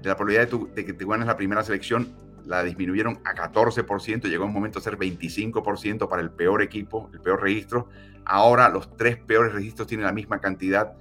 de 0.03 0.09
la 0.09 0.17
probabilidad 0.17 0.49
de, 0.75 0.85
que 0.85 0.93
te 0.93 1.05
ganes 1.05 1.27
la 1.27 1.37
primera 1.37 1.63
selección 1.63 2.09
la 2.49 2.65
disminuyeron 2.65 3.21
a 3.25 3.35
14%, 3.35 4.27
llegó 4.27 4.47
un 4.47 4.55
momento 4.55 4.79
a 4.79 4.83
ser 4.83 4.97
25% 4.97 6.09
para 6.09 6.23
el 6.23 6.31
peor 6.31 6.63
equipo, 6.63 7.11
el 7.13 7.21
peor 7.21 7.43
registro. 7.43 7.91
Ahora 8.25 8.71
los 8.71 8.97
tres 8.97 9.19
peores 9.19 9.53
registros 9.53 9.87
tienen 9.87 10.07
la 10.07 10.13
misma 10.13 10.41
cantidad, 10.41 10.95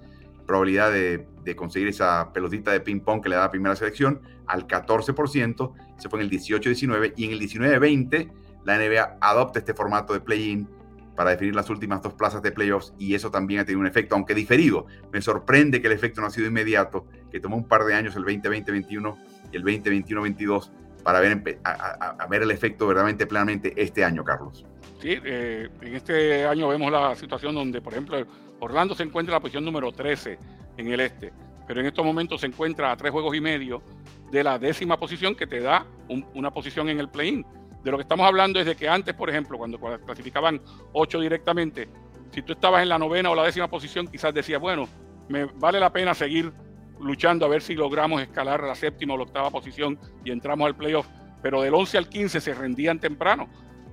probabilidad 0.46 0.92
de, 0.92 1.26
conseguir 1.56 1.88
esa 1.88 2.34
pelotita 2.34 2.72
de 2.72 2.82
ping-pong 2.82 3.24
que 3.24 3.30
le 3.30 3.36
da 3.36 3.44
la 3.44 3.50
primera 3.50 3.78
selección, 3.78 4.22
al 4.46 4.68
14%, 4.68 5.74
se 5.98 6.10
fue 6.10 6.20
en 6.20 6.26
el 6.26 6.32
18-19 6.32 7.14
y 7.16 7.24
en 7.24 7.32
el 7.32 7.40
19-20 7.40 8.30
la 8.66 8.78
NBA 8.78 9.18
adopta 9.22 9.60
este 9.60 9.74
formato 9.74 10.12
de 10.12 10.20
play-in 10.20 10.68
para 11.16 11.30
definir 11.30 11.56
las 11.56 11.70
últimas 11.70 12.02
dos 12.02 12.14
plazas 12.14 12.42
de 12.42 12.52
playoffs 12.52 12.94
y 13.00 13.16
eso 13.16 13.32
también 13.32 13.62
ha 13.62 13.66
tenido 13.66 13.80
un 13.80 13.88
efecto, 13.88 14.16
aunque 14.16 14.36
diferido. 14.36 14.86
Me 15.14 15.22
sorprende 15.22 15.80
que 15.80 15.88
el 15.88 15.94
efecto 15.94 16.20
no 16.20 16.28
ha 16.28 16.30
sido 16.30 16.48
inmediato, 16.48 17.08
que 17.32 17.40
tomó 17.40 17.56
un 17.56 17.70
par 17.70 17.86
de 17.86 17.94
años 17.94 18.18
el 18.18 18.26
2020-21 18.26 19.16
y 19.54 19.56
el 19.56 19.64
2021-22 19.64 20.72
para 21.08 21.22
ver, 21.22 21.58
a, 21.64 22.28
ver 22.30 22.42
el 22.42 22.52
efecto 22.52 22.86
verdaderamente 22.86 23.26
plenamente 23.26 23.74
este 23.78 24.04
año, 24.04 24.26
Carlos. 24.26 24.66
Sí, 25.02 25.18
eh, 25.24 25.70
en 25.80 25.96
este 25.96 26.46
año 26.46 26.68
vemos 26.68 26.92
la 26.92 27.16
situación 27.16 27.56
donde, 27.56 27.80
por 27.80 27.94
ejemplo, 27.94 28.18
Orlando 28.60 28.94
se 28.94 29.04
encuentra 29.04 29.32
en 29.32 29.36
la 29.36 29.40
posición 29.40 29.64
número 29.64 29.94
13 29.94 30.38
en 30.76 30.92
el 30.92 31.00
este, 31.00 31.32
pero 31.66 31.80
en 31.80 31.86
estos 31.86 32.04
momentos 32.04 32.42
se 32.42 32.48
encuentra 32.48 32.92
a 32.92 32.98
tres 32.98 33.14
juegos 33.14 33.34
y 33.38 33.40
medio 33.40 33.82
de 34.30 34.44
la 34.44 34.60
décima 34.60 35.00
posición 35.00 35.34
que 35.34 35.48
te 35.48 35.62
da 35.62 35.86
una 36.34 36.52
posición 36.52 36.90
en 36.90 37.00
el 37.00 37.08
play-in. 37.08 37.46
De 37.86 37.90
lo 37.90 37.96
que 37.96 38.02
estamos 38.02 38.28
hablando 38.28 38.60
es 38.60 38.66
de 38.66 38.76
que 38.76 38.90
antes, 38.90 39.14
por 39.14 39.30
ejemplo, 39.30 39.58
cuando 39.58 39.80
clasificaban 39.80 40.60
ocho 40.92 41.22
directamente, 41.22 41.88
si 42.32 42.42
tú 42.42 42.52
estabas 42.52 42.84
en 42.84 42.90
la 42.90 43.00
novena 43.00 43.30
o 43.30 43.36
la 43.36 43.44
décima 43.44 43.70
posición, 43.70 44.08
quizás 44.08 44.34
decías, 44.34 44.60
bueno, 44.60 44.90
me 45.30 45.46
vale 45.46 45.80
la 45.80 45.90
pena 45.90 46.14
seguir 46.14 46.52
luchando 47.00 47.46
a 47.46 47.50
ver 47.50 47.62
si 47.62 47.76
logramos 47.76 48.22
escalar 48.22 48.64
a 48.64 48.68
la 48.68 48.76
séptima 48.76 49.14
o 49.14 49.18
la 49.18 49.24
octava 49.24 49.50
posición 49.52 50.00
y 50.24 50.32
entramos 50.32 50.68
al 50.68 50.76
playoff. 50.76 51.08
Pero 51.42 51.62
del 51.62 51.74
11 51.74 51.98
al 51.98 52.10
15 52.10 52.42
se 52.42 52.54
rendían 52.54 53.00
temprano. 53.00 53.48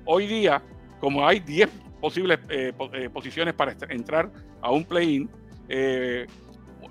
Hoy 0.04 0.26
día, 0.26 0.62
como 1.00 1.26
hay 1.26 1.40
10 1.40 1.68
posibles 2.00 2.38
eh, 2.48 2.72
eh, 2.92 3.10
posiciones 3.10 3.54
para 3.54 3.76
entrar 3.88 4.30
a 4.60 4.70
un 4.70 4.84
play-in, 4.84 5.28
eh, 5.68 6.26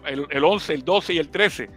el, 0.06 0.26
el, 0.30 0.44
11, 0.44 0.74
el 0.74 0.86
12 0.86 1.14
y 1.14 1.18
el 1.18 1.30
13 1.30 1.70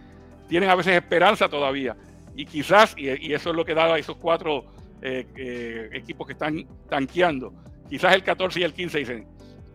tienen 0.47 0.69
a 0.69 0.75
veces 0.75 0.95
esperanza 0.95 1.49
todavía. 1.49 1.95
Y 2.35 2.45
quizás, 2.45 2.93
y, 2.97 3.07
y 3.27 3.33
eso 3.33 3.49
es 3.49 3.55
lo 3.55 3.65
que 3.65 3.73
da 3.73 3.93
a 3.93 3.97
esos 3.97 4.17
cuatro 4.17 4.65
eh, 5.01 5.27
eh, 5.35 5.89
equipos 5.93 6.25
que 6.25 6.33
están 6.33 6.65
tanqueando. 6.89 7.53
Quizás 7.87 8.15
el 8.15 8.23
14 8.23 8.59
y 8.59 8.63
el 8.63 8.73
15 8.73 8.97
dicen, 8.97 9.27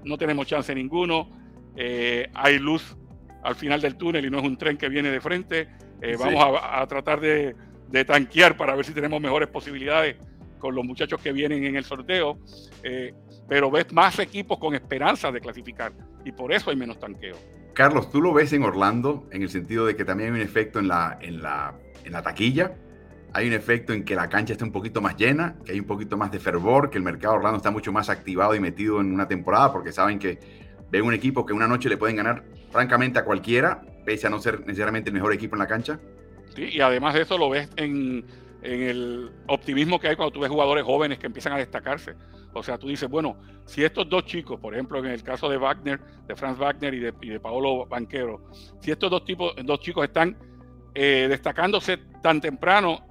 no 0.03 0.19
tenemos 0.19 0.49
chance 0.49 0.75
ninguno, 0.75 1.31
eh, 1.77 2.29
hay 2.35 2.59
luz 2.59 2.97
al 3.43 3.55
final 3.55 3.81
del 3.81 3.97
túnel 3.97 4.25
y 4.25 4.31
no 4.31 4.39
es 4.39 4.45
un 4.45 4.57
tren 4.57 4.77
que 4.77 4.89
viene 4.89 5.11
de 5.11 5.21
frente, 5.21 5.69
vamos 6.19 6.61
a, 6.63 6.87
tratar 6.87 7.21
de, 7.21 7.55
tanquear 8.07 8.57
para 8.57 8.75
ver 8.75 8.85
si 8.85 8.93
tenemos 8.93 9.21
mejores 9.21 9.49
posibilidades 9.49 10.17
con 10.59 10.75
los 10.75 10.85
muchachos 10.85 11.21
que 11.21 11.33
vienen 11.33 11.65
en 11.65 11.77
el 11.77 11.85
sorteo, 11.85 12.39
pero 13.49 13.71
ves 13.71 13.93
más 13.93 14.19
equipos 14.19 14.59
con 14.59 14.75
esperanza 14.75 15.31
de 15.31 15.41
clasificar 15.41 15.93
y 16.25 16.33
por 16.33 16.53
eso 16.53 16.71
hay 16.71 16.77
menos 16.77 16.99
tanqueo. 16.99 17.37
Carlos, 17.75 18.11
¿tú 18.11 18.21
lo 18.21 18.33
ves 18.33 18.53
en 18.53 18.65
Orlando 18.65 19.29
en 19.31 19.43
el 19.43 19.49
sentido 19.49 19.87
de 19.87 19.97
que 19.97 20.05
también 20.05 20.35
hay 20.35 20.41
un 20.41 20.47
efecto 20.47 20.79
en 20.79 20.89
la, 20.89 21.19
en 21.21 21.43
la, 21.43 21.75
en 22.05 22.13
la 22.13 22.23
taquilla? 22.23 22.73
hay 23.35 23.49
un 23.49 23.55
efecto 23.55 23.93
en 23.93 24.05
que 24.05 24.15
la 24.15 24.29
cancha 24.29 24.53
está 24.53 24.65
un 24.65 24.73
poquito 24.73 25.01
más 25.01 25.17
llena, 25.17 25.57
que 25.65 25.73
hay 25.73 25.81
un 25.81 25.87
poquito 25.87 26.17
más 26.17 26.31
de 26.31 26.39
fervor, 26.39 26.91
que 26.91 26.99
el 26.99 27.05
mercado 27.05 27.35
Orlando 27.35 27.57
está 27.57 27.71
mucho 27.71 27.93
más 27.93 28.11
activado 28.11 28.55
y 28.55 28.61
metido 28.61 29.01
en 29.01 29.13
una 29.13 29.27
temporada, 29.27 29.73
porque 29.73 29.93
saben 29.93 30.19
que 30.19 30.39
ven 30.93 31.05
un 31.05 31.15
equipo 31.15 31.47
que 31.47 31.55
una 31.55 31.67
noche 31.67 31.89
le 31.89 31.97
pueden 31.97 32.17
ganar 32.17 32.45
francamente 32.71 33.19
a 33.19 33.25
cualquiera, 33.25 33.81
pese 34.05 34.27
a 34.27 34.31
no 34.31 34.39
ser 34.41 34.61
necesariamente 34.61 35.09
el 35.09 35.15
mejor 35.15 35.33
equipo 35.33 35.57
en 35.57 35.61
la 35.61 35.67
cancha. 35.67 35.99
Sí, 36.55 36.69
y 36.71 36.81
además 36.81 37.15
de 37.15 37.23
eso 37.23 37.39
lo 37.39 37.49
ves 37.49 37.71
en, 37.77 38.27
el 38.63 39.33
optimismo 39.49 39.99
que 39.99 40.09
hay 40.09 40.17
cuando 40.17 40.33
tú 40.33 40.41
ves 40.41 40.51
jugadores 40.51 40.85
jóvenes 40.85 41.19
que 41.19 41.27
empiezan 41.27 41.55
a 41.55 41.57
destacarse. 41.57 42.15
O 42.53 42.63
sea, 42.63 42.79
tú 42.79 42.89
dices, 42.89 43.09
bueno, 43.09 43.37
si 43.65 43.83
estos 43.83 44.09
dos 44.09 44.27
chicos, 44.27 44.61
por 44.61 44.75
ejemplo, 44.75 44.99
en 44.99 45.07
el 45.07 45.23
caso 45.23 45.49
de 45.49 45.57
Wagner, 45.57 45.99
de 46.29 46.37
Franz 46.37 46.59
Wagner 46.59 46.93
y 46.93 47.01
de, 47.01 47.15
y 47.23 47.31
de 47.31 47.41
Paolo 47.41 47.87
Banquero, 47.87 48.45
si 48.81 48.91
estos 48.91 49.11
dos, 49.11 49.25
tipos, 49.25 49.55
dos 49.65 49.81
chicos 49.81 50.05
están 50.05 50.37
eh, 50.95 51.27
destacándose 51.29 51.97
tan 52.23 52.41
temprano 52.41 53.05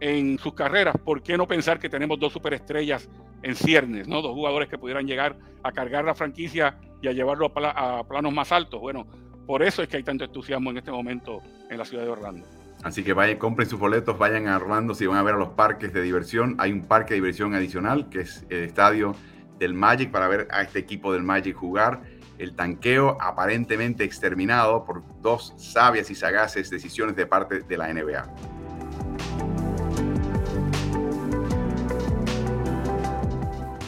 en 0.00 0.38
sus 0.38 0.54
carreras, 0.54 0.94
¿por 1.04 1.20
qué 1.22 1.36
no 1.36 1.48
pensar 1.48 1.80
que 1.80 1.88
tenemos 1.88 2.18
dos 2.18 2.32
superestrellas 2.32 3.10
en 3.44 3.54
ciernes, 3.54 4.08
¿no? 4.08 4.22
dos 4.22 4.32
jugadores 4.32 4.68
que 4.68 4.78
pudieran 4.78 5.06
llegar 5.06 5.36
a 5.62 5.70
cargar 5.70 6.04
la 6.04 6.14
franquicia 6.14 6.78
y 7.02 7.08
a 7.08 7.12
llevarlo 7.12 7.52
a, 7.54 8.04
planos 8.08 8.32
más 8.32 8.50
altos? 8.50 8.80
Bueno, 8.80 9.06
por 9.46 9.62
eso 9.62 9.82
es 9.82 9.88
que 9.88 9.98
hay 9.98 10.02
tanto 10.02 10.24
entusiasmo 10.24 10.70
en 10.70 10.78
este 10.78 10.90
momento 10.90 11.42
en 11.70 11.78
la 11.78 11.84
ciudad 11.84 12.04
de 12.04 12.10
Orlando. 12.10 12.46
Así 12.82 13.04
que 13.04 13.12
vayan, 13.12 13.36
compren 13.36 13.68
sus 13.68 13.78
boletos, 13.78 14.18
vayan 14.18 14.48
a 14.48 14.56
Orlando 14.56 14.94
si 14.94 15.06
van 15.06 15.18
a 15.18 15.22
ver 15.22 15.34
a 15.34 15.38
los 15.38 15.50
parques 15.50 15.92
de 15.92 16.02
diversión. 16.02 16.56
Hay 16.58 16.72
un 16.72 16.82
parque 16.82 17.14
de 17.14 17.16
diversión 17.16 17.54
adicional 17.54 18.08
que 18.08 18.20
es 18.20 18.46
el 18.48 18.64
estadio 18.64 19.14
del 19.58 19.74
Magic 19.74 20.10
para 20.10 20.26
ver 20.28 20.48
a 20.50 20.62
este 20.62 20.78
equipo 20.78 21.12
del 21.12 21.22
Magic 21.22 21.54
jugar. 21.54 22.02
El 22.38 22.56
tanqueo 22.56 23.16
aparentemente 23.20 24.04
exterminado 24.04 24.84
por 24.84 25.02
dos 25.20 25.54
sabias 25.56 26.10
y 26.10 26.14
sagaces 26.14 26.68
decisiones 26.70 27.14
de 27.14 27.26
parte 27.26 27.60
de 27.60 27.76
la 27.76 27.92
NBA. 27.92 29.63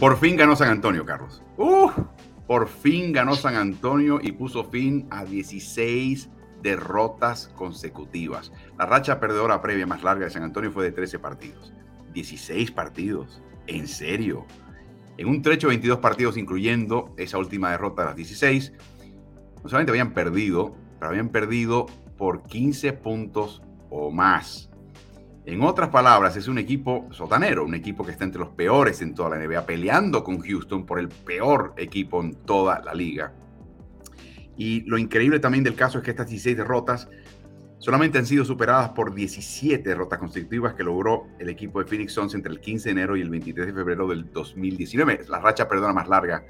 Por 0.00 0.18
fin 0.18 0.36
ganó 0.36 0.54
San 0.56 0.68
Antonio, 0.68 1.06
Carlos. 1.06 1.42
por 2.46 2.68
fin 2.68 3.12
ganó 3.12 3.34
San 3.34 3.56
Antonio 3.56 4.20
y 4.22 4.32
puso 4.32 4.64
fin 4.64 5.06
a 5.10 5.24
16 5.24 6.28
derrotas 6.62 7.48
consecutivas. 7.54 8.52
La 8.78 8.84
racha 8.84 9.18
perdedora 9.18 9.62
previa 9.62 9.86
más 9.86 10.02
larga 10.02 10.26
de 10.26 10.30
San 10.30 10.42
Antonio 10.42 10.70
fue 10.70 10.84
de 10.84 10.92
13 10.92 11.18
partidos. 11.18 11.72
16 12.12 12.72
partidos. 12.72 13.40
¿En 13.66 13.88
serio? 13.88 14.44
En 15.16 15.28
un 15.28 15.40
trecho 15.40 15.68
de 15.68 15.72
22 15.72 15.98
partidos, 16.00 16.36
incluyendo 16.36 17.14
esa 17.16 17.38
última 17.38 17.70
derrota 17.70 18.02
de 18.02 18.08
las 18.08 18.16
16, 18.16 18.74
no 19.62 19.68
solamente 19.70 19.92
habían 19.92 20.12
perdido, 20.12 20.76
pero 20.98 21.08
habían 21.08 21.30
perdido 21.30 21.86
por 22.18 22.42
15 22.42 22.92
puntos 22.92 23.62
o 23.88 24.10
más. 24.10 24.68
En 25.46 25.62
otras 25.62 25.90
palabras, 25.90 26.36
es 26.36 26.48
un 26.48 26.58
equipo 26.58 27.06
sotanero, 27.12 27.64
un 27.64 27.76
equipo 27.76 28.04
que 28.04 28.10
está 28.10 28.24
entre 28.24 28.40
los 28.40 28.48
peores 28.48 29.00
en 29.00 29.14
toda 29.14 29.30
la 29.30 29.38
NBA, 29.38 29.64
peleando 29.64 30.24
con 30.24 30.40
Houston 30.40 30.84
por 30.84 30.98
el 30.98 31.08
peor 31.08 31.72
equipo 31.76 32.20
en 32.20 32.34
toda 32.34 32.82
la 32.82 32.92
liga. 32.92 33.32
Y 34.56 34.80
lo 34.80 34.98
increíble 34.98 35.38
también 35.38 35.62
del 35.62 35.76
caso 35.76 35.98
es 35.98 36.04
que 36.04 36.10
estas 36.10 36.26
16 36.26 36.56
derrotas 36.56 37.08
solamente 37.78 38.18
han 38.18 38.26
sido 38.26 38.44
superadas 38.44 38.88
por 38.88 39.14
17 39.14 39.88
derrotas 39.88 40.18
consecutivas 40.18 40.74
que 40.74 40.82
logró 40.82 41.28
el 41.38 41.48
equipo 41.48 41.78
de 41.78 41.88
Phoenix 41.88 42.12
Suns 42.12 42.34
entre 42.34 42.50
el 42.50 42.58
15 42.58 42.88
de 42.88 42.90
enero 42.90 43.16
y 43.16 43.20
el 43.20 43.30
23 43.30 43.68
de 43.68 43.72
febrero 43.72 44.08
del 44.08 44.32
2019. 44.32 45.26
La 45.28 45.38
racha, 45.38 45.68
perdona, 45.68 45.92
más 45.92 46.08
larga 46.08 46.44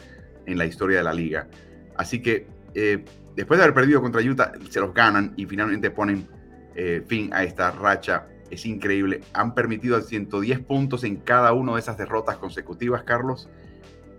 en 0.47 0.57
la 0.57 0.65
historia 0.65 0.99
de 0.99 1.05
la 1.05 1.13
liga. 1.13 1.49
Así 1.97 2.23
que 2.23 2.47
eh, 2.73 3.05
después 3.35 3.59
de 3.59 3.65
haber 3.65 3.75
perdido 3.75 4.01
contra 4.01 4.23
Utah, 4.23 4.53
se 4.71 4.81
los 4.81 4.95
ganan 4.95 5.35
y 5.37 5.45
finalmente 5.45 5.91
ponen 5.91 6.27
eh, 6.75 7.05
fin 7.07 7.31
a 7.35 7.45
esta 7.45 7.71
racha 7.73 8.29
es 8.51 8.67
increíble. 8.67 9.23
Han 9.33 9.55
permitido 9.55 10.01
110 10.01 10.61
puntos 10.61 11.05
en 11.05 11.17
cada 11.17 11.53
una 11.53 11.75
de 11.75 11.81
esas 11.81 11.99
derrotas 11.99 12.37
consecutivas, 12.37 13.03
Carlos. 13.03 13.49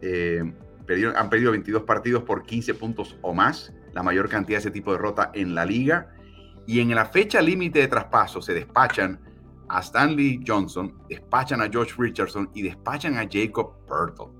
Eh, 0.02 0.44
han 1.16 1.30
perdido 1.30 1.52
22 1.52 1.84
partidos 1.84 2.24
por 2.24 2.44
15 2.44 2.74
puntos 2.76 3.18
o 3.22 3.34
más, 3.34 3.74
la 3.94 4.04
mayor 4.04 4.30
cantidad 4.30 4.58
de 4.58 4.62
ese 4.62 4.72
tipo 4.72 4.92
de 4.92 4.98
derrota 4.98 5.32
en 5.34 5.54
la 5.54 5.66
liga. 5.66 6.14
Y 6.66 6.80
en 6.80 6.94
la 6.94 7.06
fecha 7.06 7.42
límite 7.42 7.80
de 7.80 7.88
traspaso 7.88 8.42
se 8.42 8.54
despachan 8.54 9.20
a 9.70 9.82
Stanley 9.82 10.44
Johnson, 10.46 10.98
despachan 11.10 11.62
a 11.62 11.70
George 11.70 11.94
Richardson 11.98 12.50
y 12.54 12.62
despachan 12.62 13.18
a 13.18 13.28
Jacob 13.30 13.74
Pertl. 13.86 14.32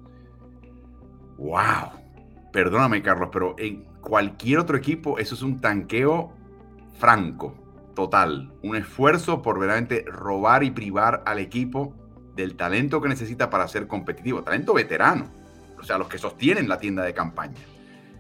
¡Wow! 1.38 1.92
Perdóname, 2.52 3.02
Carlos, 3.02 3.30
pero 3.32 3.56
cualquier 4.02 4.60
otro 4.60 4.78
equipo, 4.78 5.20
eso 5.20 5.36
es 5.36 5.42
un 5.42 5.60
tanqueo 5.60 6.34
franco, 6.98 7.56
total. 7.98 8.54
Un 8.62 8.76
esfuerzo 8.76 9.42
por 9.42 9.58
verdaderamente 9.58 10.06
robar 10.08 10.64
y 10.64 10.70
privar 10.70 11.24
al 11.26 11.40
equipo 11.40 11.96
del 12.36 12.56
talento 12.56 13.02
que 13.02 13.10
necesita 13.10 13.50
para 13.50 13.68
ser 13.68 13.88
competitivo. 13.88 14.44
Talento 14.44 14.76
veterano, 14.76 15.26
o 15.80 15.84
sea, 15.84 15.98
los 15.98 16.08
que 16.08 16.20
sostienen 16.20 16.70
la 16.70 16.78
tienda 16.78 17.04
de 17.04 17.16
campaña. 17.16 17.58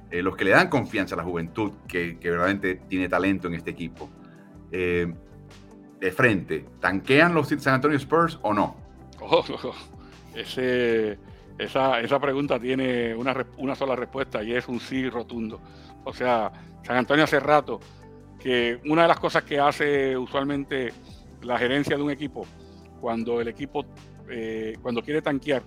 Eh, 0.09 0.23
los 0.23 0.35
que 0.35 0.45
le 0.45 0.51
dan 0.51 0.69
confianza 0.69 1.13
a 1.13 1.19
la 1.19 1.23
juventud 1.23 1.73
que, 1.87 2.17
que 2.17 2.31
verdaderamente 2.31 2.81
tiene 2.89 3.07
talento 3.07 3.47
en 3.49 3.53
este 3.53 3.69
equipo. 3.69 4.09
Eh, 4.71 5.13
de 5.99 6.11
frente, 6.11 6.65
¿tanquean 6.79 7.35
los 7.35 7.47
San 7.47 7.75
Antonio 7.75 7.97
Spurs 7.97 8.39
o 8.41 8.55
no? 8.55 8.75
Oh, 9.21 9.45
esa, 11.59 12.19
pregunta 12.19 12.59
tiene 12.59 13.13
una, 13.13 13.45
una, 13.57 13.75
sola 13.75 13.95
respuesta 13.95 14.41
y 14.41 14.55
es 14.55 14.67
un 14.67 14.79
sí 14.79 15.07
rotundo. 15.07 15.61
O 16.03 16.13
sea, 16.13 16.51
San 16.81 16.97
Antonio 16.97 17.25
hace 17.25 17.39
rato 17.39 17.79
que 18.39 18.79
una 18.85 19.03
de 19.03 19.07
las 19.07 19.19
cosas 19.19 19.43
que 19.43 19.59
hace 19.59 20.17
usualmente 20.17 20.93
la 21.41 21.57
gerencia 21.57 21.95
de 21.97 22.03
un 22.03 22.11
equipo, 22.11 22.45
cuando 23.01 23.41
el 23.41 23.47
equipo, 23.47 23.85
eh, 24.29 24.75
cuando 24.81 25.01
quiere 25.01 25.21
tanquear 25.21 25.63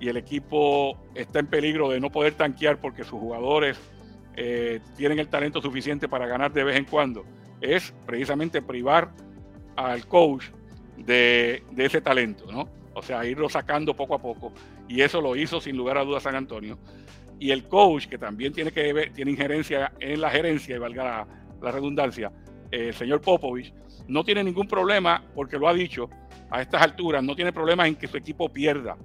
y 0.00 0.08
el 0.08 0.16
equipo 0.16 0.98
está 1.14 1.38
en 1.38 1.46
peligro 1.46 1.88
de 1.88 2.00
no 2.00 2.10
poder 2.10 2.34
tanquear 2.34 2.80
porque 2.80 3.04
sus 3.04 3.18
jugadores 3.18 3.78
eh, 4.36 4.80
tienen 4.96 5.18
el 5.18 5.28
talento 5.28 5.62
suficiente 5.62 6.08
para 6.08 6.26
ganar 6.26 6.52
de 6.52 6.64
vez 6.64 6.76
en 6.76 6.84
cuando, 6.84 7.24
es 7.60 7.94
precisamente 8.04 8.60
privar 8.60 9.12
al 9.76 10.06
coach 10.06 10.46
de, 10.96 11.62
ese 11.76 12.00
talento, 12.00 12.50
¿no? 12.50 12.68
O 12.94 13.02
sea, 13.02 13.24
irlo 13.24 13.48
sacando 13.48 13.94
poco 13.94 14.14
a 14.14 14.20
poco. 14.20 14.52
Y 14.88 15.00
eso 15.00 15.20
lo 15.20 15.36
hizo 15.36 15.60
sin 15.60 15.76
lugar 15.76 15.98
a 15.98 16.04
dudas 16.04 16.22
San 16.22 16.36
Antonio. 16.36 16.78
Y 17.40 17.50
el 17.50 17.64
coach, 17.64 18.06
que 18.06 18.18
también 18.18 18.52
tiene 18.52 18.70
que 18.70 19.10
tiene 19.12 19.32
injerencia 19.32 19.92
en 19.98 20.20
la 20.20 20.30
gerencia, 20.30 20.76
y 20.76 20.78
valga 20.78 21.04
la, 21.04 21.26
redundancia, 21.70 22.32
el 22.70 22.94
señor 22.94 23.20
Popovich, 23.20 23.72
no 24.08 24.24
tiene 24.24 24.44
ningún 24.44 24.66
problema, 24.66 25.24
porque 25.34 25.58
lo 25.58 25.68
ha 25.68 25.74
dicho 25.74 26.08
a 26.50 26.60
estas 26.60 26.82
alturas, 26.82 27.22
no 27.22 27.34
tiene 27.34 27.52
problema 27.52 27.86
en 27.86 27.96
que 27.96 28.06
su 28.06 28.16
equipo 28.16 28.48
pierda. 28.48 28.96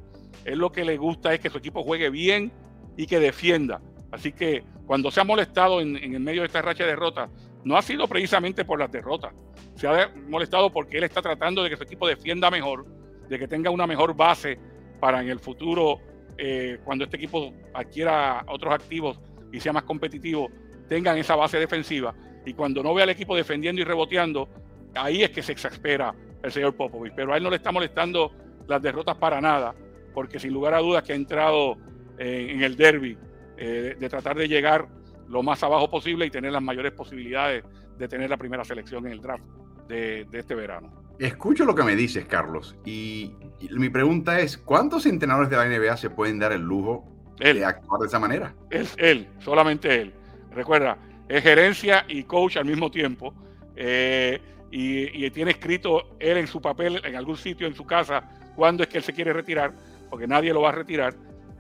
Él 0.46 0.60
lo 0.60 0.72
que 0.72 0.86
le 0.86 0.98
gusta 0.98 1.34
es 1.34 1.40
que 1.40 1.50
su 1.50 1.58
equipo 1.58 1.84
juegue 1.84 2.10
bien 2.10 2.52
y 2.98 3.06
que 3.06 3.20
defienda. 3.20 3.82
Así 4.12 4.32
que 4.32 4.64
cuando 4.86 5.12
se 5.12 5.22
ha 5.22 5.24
molestado 5.24 5.82
en, 5.82 5.98
en 5.98 6.16
el 6.16 6.20
medio 6.20 6.42
de 6.42 6.48
esta 6.48 6.62
racha 6.62 6.84
de 6.84 6.92
derrotas, 6.92 7.30
no 7.64 7.78
ha 7.78 7.82
sido 7.82 8.08
precisamente 8.08 8.66
por 8.66 8.80
las 8.80 8.92
derrotas. 8.92 9.34
Se 9.76 9.88
ha 9.88 10.12
molestado 10.28 10.72
porque 10.72 10.98
él 10.98 11.04
está 11.04 11.22
tratando 11.22 11.64
de 11.64 11.70
que 11.70 11.78
su 11.78 11.84
equipo 11.84 12.08
defienda 12.08 12.50
mejor 12.50 12.86
de 13.30 13.38
que 13.38 13.48
tenga 13.48 13.70
una 13.70 13.88
mejor 13.88 14.16
base 14.16 14.60
para 15.00 15.22
en 15.22 15.30
el 15.30 15.40
futuro, 15.40 16.00
eh, 16.38 16.80
cuando 16.84 17.06
este 17.06 17.18
equipo 17.18 17.54
adquiera 17.74 18.44
otros 18.48 18.74
activos 18.74 19.20
y 19.54 19.60
sea 19.60 19.72
más 19.72 19.84
competitivo, 19.84 20.50
tengan 20.90 21.18
esa 21.18 21.36
base 21.36 21.60
defensiva. 21.60 22.14
Y 22.46 22.54
cuando 22.54 22.84
no 22.84 22.94
vea 22.94 23.04
al 23.04 23.10
equipo 23.10 23.36
defendiendo 23.36 23.82
y 23.82 23.86
reboteando, 23.86 24.48
ahí 24.96 25.24
es 25.24 25.32
que 25.32 25.44
se 25.44 25.52
exaspera 25.52 26.14
el 26.42 26.52
señor 26.52 26.76
Popovich. 26.76 27.14
Pero 27.16 27.34
a 27.34 27.38
él 27.38 27.44
no 27.44 27.50
le 27.50 27.58
está 27.58 27.72
molestando 27.72 28.32
las 28.68 28.82
derrotas 28.82 29.16
para 29.18 29.42
nada, 29.42 29.76
porque 30.14 30.40
sin 30.40 30.54
lugar 30.54 30.74
a 30.74 30.80
dudas 30.80 31.04
que 31.04 31.14
ha 31.14 31.16
entrado 31.16 31.78
eh, 32.18 32.48
en 32.52 32.64
el 32.64 32.76
derby 32.76 33.18
eh, 33.58 33.96
de 34.00 34.10
tratar 34.10 34.38
de 34.38 34.48
llegar 34.48 34.88
lo 35.28 35.44
más 35.44 35.62
abajo 35.64 35.90
posible 35.90 36.26
y 36.26 36.30
tener 36.30 36.52
las 36.52 36.62
mayores 36.62 36.92
posibilidades 36.92 37.64
de 37.98 38.08
tener 38.08 38.30
la 38.30 38.38
primera 38.38 38.64
selección 38.64 39.06
en 39.06 39.14
el 39.14 39.22
draft 39.22 39.44
de 39.88 40.28
este 40.32 40.54
verano. 40.54 41.00
Escucho 41.20 41.66
lo 41.66 41.76
que 41.76 41.84
me 41.84 41.98
dices, 41.98 42.26
Carlos, 42.26 42.78
y, 42.86 43.36
mi 43.72 43.90
pregunta 43.90 44.40
es, 44.40 44.58
¿cuántos 44.58 45.06
entrenadores 45.06 45.50
de 45.50 45.58
la 45.58 45.66
NBA 45.66 45.98
se 45.98 46.10
pueden 46.10 46.40
dar 46.40 46.54
el 46.54 46.62
lujo 46.62 47.06
de 47.38 47.66
actuar 47.66 48.00
de 48.00 48.08
esa 48.08 48.20
manera? 48.20 48.56
Es 48.70 48.96
él, 48.98 49.28
solamente 49.40 50.02
él. 50.02 50.14
Recuerda, 50.52 50.98
es 51.30 51.44
gerencia 51.44 52.06
y 52.08 52.24
coach 52.24 52.58
al 52.58 52.66
mismo 52.66 52.90
tiempo, 52.90 53.34
eh, 53.76 54.42
y, 54.72 55.30
tiene 55.30 55.52
escrito 55.52 56.16
él 56.20 56.38
en 56.38 56.48
su 56.48 56.60
papel, 56.60 57.02
en 57.06 57.16
algún 57.16 57.38
sitio 57.38 57.68
en 57.68 57.76
su 57.76 57.86
casa, 57.86 58.24
cuándo 58.56 58.84
es 58.84 58.90
que 58.90 58.98
él 58.98 59.04
se 59.04 59.14
quiere 59.14 59.32
retirar, 59.32 59.74
porque 60.10 60.28
nadie 60.28 60.52
lo 60.54 60.62
va 60.62 60.70
a 60.70 60.74
retirar. 60.74 61.16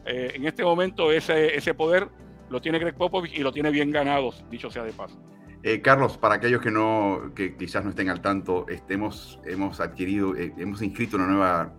Eh, 0.05 0.31
en 0.35 0.45
este 0.45 0.63
momento 0.63 1.11
ese, 1.11 1.55
ese 1.55 1.73
poder 1.73 2.07
lo 2.49 2.59
tiene 2.59 2.79
Greg 2.79 2.95
Popovich 2.95 3.33
y 3.37 3.43
lo 3.43 3.51
tiene 3.51 3.69
bien 3.69 3.91
ganado, 3.91 4.33
dicho 4.49 4.71
sea 4.71 4.83
de 4.83 4.91
paso. 4.91 5.17
Eh, 5.61 5.81
Carlos, 5.81 6.17
para 6.17 6.35
aquellos 6.35 6.61
que 6.61 6.71
no, 6.71 7.31
que 7.35 7.55
quizás 7.55 7.83
no 7.83 7.91
estén 7.91 8.09
al 8.09 8.21
tanto, 8.21 8.65
hemos, 8.89 9.39
hemos 9.45 9.79
adquirido, 9.79 10.33
hemos 10.35 10.81
inscrito 10.81 11.17
una 11.17 11.27
nueva 11.27 11.73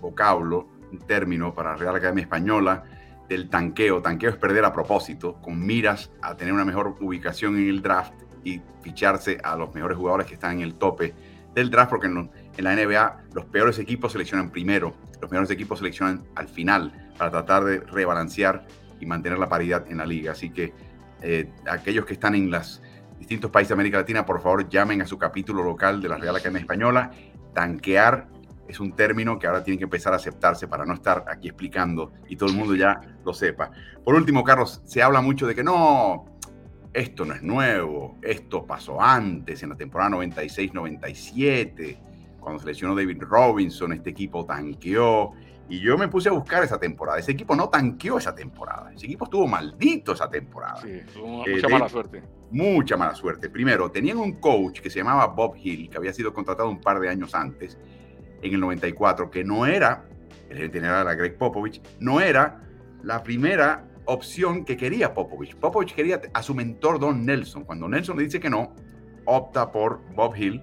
vocablo, 0.00 0.68
un 0.92 0.98
término 1.00 1.54
para 1.54 1.74
Real 1.74 1.96
Academia 1.96 2.22
Española 2.22 2.84
del 3.28 3.48
tanqueo. 3.48 4.02
Tanqueo 4.02 4.30
es 4.30 4.36
perder 4.36 4.64
a 4.64 4.72
propósito, 4.72 5.40
con 5.40 5.64
miras 5.64 6.10
a 6.22 6.36
tener 6.36 6.52
una 6.52 6.64
mejor 6.64 6.96
ubicación 7.00 7.56
en 7.56 7.68
el 7.68 7.82
draft 7.82 8.12
y 8.44 8.60
ficharse 8.82 9.38
a 9.42 9.56
los 9.56 9.74
mejores 9.74 9.96
jugadores 9.96 10.26
que 10.26 10.34
están 10.34 10.56
en 10.56 10.60
el 10.60 10.74
tope 10.74 11.14
del 11.54 11.70
draft, 11.70 11.90
porque 11.90 12.06
en, 12.06 12.30
la 12.58 12.74
NBA 12.74 13.24
los 13.32 13.44
peores 13.46 13.78
equipos 13.78 14.12
seleccionan 14.12 14.50
primero, 14.50 14.94
los 15.20 15.30
mejores 15.30 15.50
equipos 15.50 15.78
seleccionan 15.78 16.24
al 16.34 16.48
final 16.48 16.92
para 17.16 17.30
tratar 17.30 17.64
de 17.64 17.80
rebalancear 17.80 18.66
y 19.00 19.06
mantener 19.06 19.38
la 19.38 19.48
paridad 19.48 19.86
en 19.88 19.98
la 19.98 20.06
liga. 20.06 20.32
Así 20.32 20.50
que 20.50 20.72
aquellos 21.66 22.04
que 22.04 22.14
están 22.14 22.34
en 22.34 22.50
las 22.50 22.82
distintos 23.18 23.50
países 23.50 23.70
de 23.70 23.74
América 23.74 23.98
Latina, 23.98 24.26
por 24.26 24.42
favor 24.42 24.68
llamen 24.68 25.00
a 25.00 25.06
su 25.06 25.16
capítulo 25.16 25.62
local 25.62 26.02
de 26.02 26.08
la 26.08 26.18
Real 26.18 26.36
Academia 26.36 26.60
Española. 26.60 27.10
Tanquear 27.54 28.28
es 28.68 28.80
un 28.80 28.92
término 28.92 29.38
que 29.38 29.46
ahora 29.46 29.62
tiene 29.62 29.78
que 29.78 29.84
empezar 29.84 30.12
a 30.12 30.16
aceptarse 30.16 30.68
para 30.68 30.84
no 30.84 30.94
estar 30.94 31.24
aquí 31.28 31.48
explicando 31.48 32.12
y 32.28 32.36
todo 32.36 32.50
el 32.50 32.56
mundo 32.56 32.74
ya 32.74 33.00
lo 33.24 33.32
sepa. 33.34 33.70
Por 34.04 34.14
último, 34.14 34.42
Carlos, 34.44 34.80
se 34.84 35.02
habla 35.02 35.20
mucho 35.20 35.46
de 35.46 35.54
que 35.54 35.62
no, 35.62 36.24
esto 36.92 37.24
no 37.24 37.34
es 37.34 37.42
nuevo, 37.42 38.16
esto 38.22 38.64
pasó 38.64 39.02
antes, 39.02 39.62
en 39.62 39.70
la 39.70 39.76
temporada 39.76 40.10
96-97, 40.16 41.98
cuando 42.40 42.60
se 42.60 42.66
lesionó 42.66 42.94
David 42.94 43.22
Robinson, 43.22 43.92
este 43.92 44.10
equipo 44.10 44.44
tanqueó. 44.44 45.32
Y 45.66 45.80
yo 45.80 45.96
me 45.96 46.08
puse 46.08 46.28
a 46.28 46.32
buscar 46.32 46.62
esa 46.62 46.78
temporada. 46.78 47.18
Ese 47.18 47.32
equipo 47.32 47.56
no 47.56 47.70
tanqueó 47.70 48.18
esa 48.18 48.34
temporada. 48.34 48.92
Ese 48.94 49.06
equipo 49.06 49.24
estuvo 49.24 49.46
maldito 49.46 50.12
esa 50.12 50.28
temporada. 50.28 50.76
Sí, 50.82 50.90
eh, 50.90 51.06
mucha 51.16 51.68
mala 51.68 51.88
suerte. 51.88 52.22
Mucha 52.50 52.96
mala 52.98 53.14
suerte. 53.14 53.48
Primero, 53.48 53.90
tenían 53.90 54.18
un 54.18 54.34
coach 54.34 54.80
que 54.80 54.90
se 54.90 54.98
llamaba 54.98 55.26
Bob 55.28 55.56
Hill, 55.56 55.88
que 55.88 55.96
había 55.96 56.12
sido 56.12 56.34
contratado 56.34 56.68
un 56.68 56.82
par 56.82 57.00
de 57.00 57.08
años 57.08 57.34
antes, 57.34 57.78
en 58.48 58.54
el 58.54 58.60
94, 58.60 59.30
que 59.30 59.44
no 59.44 59.66
era, 59.66 60.04
el 60.50 60.70
general 60.70 61.02
era 61.02 61.14
Greg 61.14 61.36
Popovich, 61.38 61.80
no 62.00 62.20
era 62.20 62.62
la 63.02 63.22
primera 63.22 63.88
opción 64.06 64.64
que 64.64 64.76
quería 64.76 65.14
Popovich. 65.14 65.56
Popovich 65.56 65.94
quería 65.94 66.20
a 66.32 66.42
su 66.42 66.54
mentor 66.54 66.98
Don 66.98 67.24
Nelson. 67.24 67.64
Cuando 67.64 67.88
Nelson 67.88 68.16
le 68.16 68.24
dice 68.24 68.40
que 68.40 68.50
no, 68.50 68.74
opta 69.24 69.72
por 69.72 70.00
Bob 70.14 70.36
Hill 70.36 70.62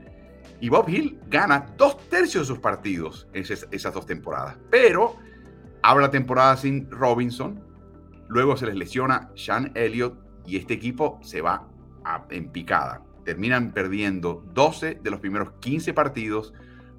y 0.60 0.70
Bob 0.70 0.88
Hill 0.90 1.20
gana 1.28 1.66
dos 1.78 1.98
tercios 2.10 2.44
de 2.44 2.54
sus 2.54 2.60
partidos 2.60 3.28
en 3.34 3.42
esas, 3.42 3.94
dos 3.94 4.06
temporadas. 4.06 4.58
Pero 4.70 5.16
abre 5.82 6.04
la 6.04 6.12
temporada 6.12 6.56
sin 6.58 6.90
Robinson. 6.92 7.64
Luego 8.28 8.56
se 8.56 8.68
les 8.68 8.76
lesiona 8.76 9.32
Sean 9.36 9.72
Elliott 9.76 10.18
y 10.46 10.58
este 10.58 10.76
equipo 10.76 11.20
se 11.24 11.42
va 11.42 11.68
en 12.30 12.52
picada. 12.52 13.04
Terminan 13.26 13.72
perdiendo 13.72 14.44
12 14.54 15.00
de 15.02 15.12
los 15.12 15.20
primeros 15.20 15.52
15 15.60 15.94
partidos 15.94 16.54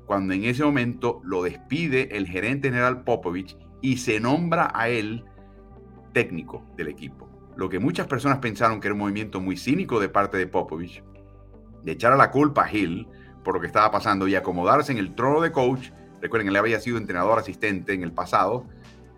cuando 0.07 0.35
en 0.35 0.45
ese 0.45 0.65
momento 0.65 1.21
lo 1.25 1.43
despide 1.43 2.17
el 2.17 2.27
gerente 2.27 2.69
general 2.69 3.05
Popovich 3.05 3.57
y 3.81 3.99
se 3.99 4.21
nombra 4.21 4.71
a 4.75 4.89
él 4.89 5.25
técnico 6.13 6.65
del 6.77 6.89
equipo. 6.89 7.29
Lo 7.57 7.69
que 7.69 7.79
muchas 7.79 8.07
personas 8.07 8.39
pensaron 8.39 8.81
que 8.81 8.89
era 8.89 8.95
un 8.95 9.01
movimiento 9.01 9.41
muy 9.41 9.57
cínico 9.57 10.01
de 10.01 10.09
parte 10.09 10.37
de 10.37 10.47
Popovich, 10.47 11.03
de 11.83 11.93
echar 11.93 12.13
a 12.13 12.17
la 12.17 12.31
culpa 12.31 12.65
a 12.65 12.73
Hill, 12.73 13.09
por 13.45 13.55
lo 13.55 13.61
que 13.61 13.67
estaba 13.67 13.91
pasando 13.91 14.29
y 14.29 14.35
acomodarse 14.35 14.93
en 14.93 14.99
el 14.99 15.15
trono 15.15 15.41
de 15.41 15.53
coach. 15.53 15.91
Recuerden, 16.21 16.49
él 16.49 16.57
había 16.57 16.81
sido 16.81 16.97
entrenador 16.97 17.39
asistente 17.39 17.93
en 17.93 18.03
el 18.03 18.13
pasado 18.13 18.65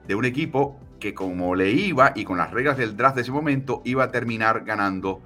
de 0.07 0.15
un 0.15 0.25
equipo 0.25 0.81
que 0.99 1.15
como 1.15 1.55
le 1.55 1.71
iba 1.71 2.13
y 2.15 2.25
con 2.25 2.39
las 2.39 2.51
reglas 2.51 2.79
del 2.79 2.97
draft 2.97 3.17
de 3.17 3.23
ese 3.23 3.33
momento 3.33 3.83
iba 3.85 4.05
a 4.05 4.11
terminar 4.11 4.65
ganando 4.65 5.21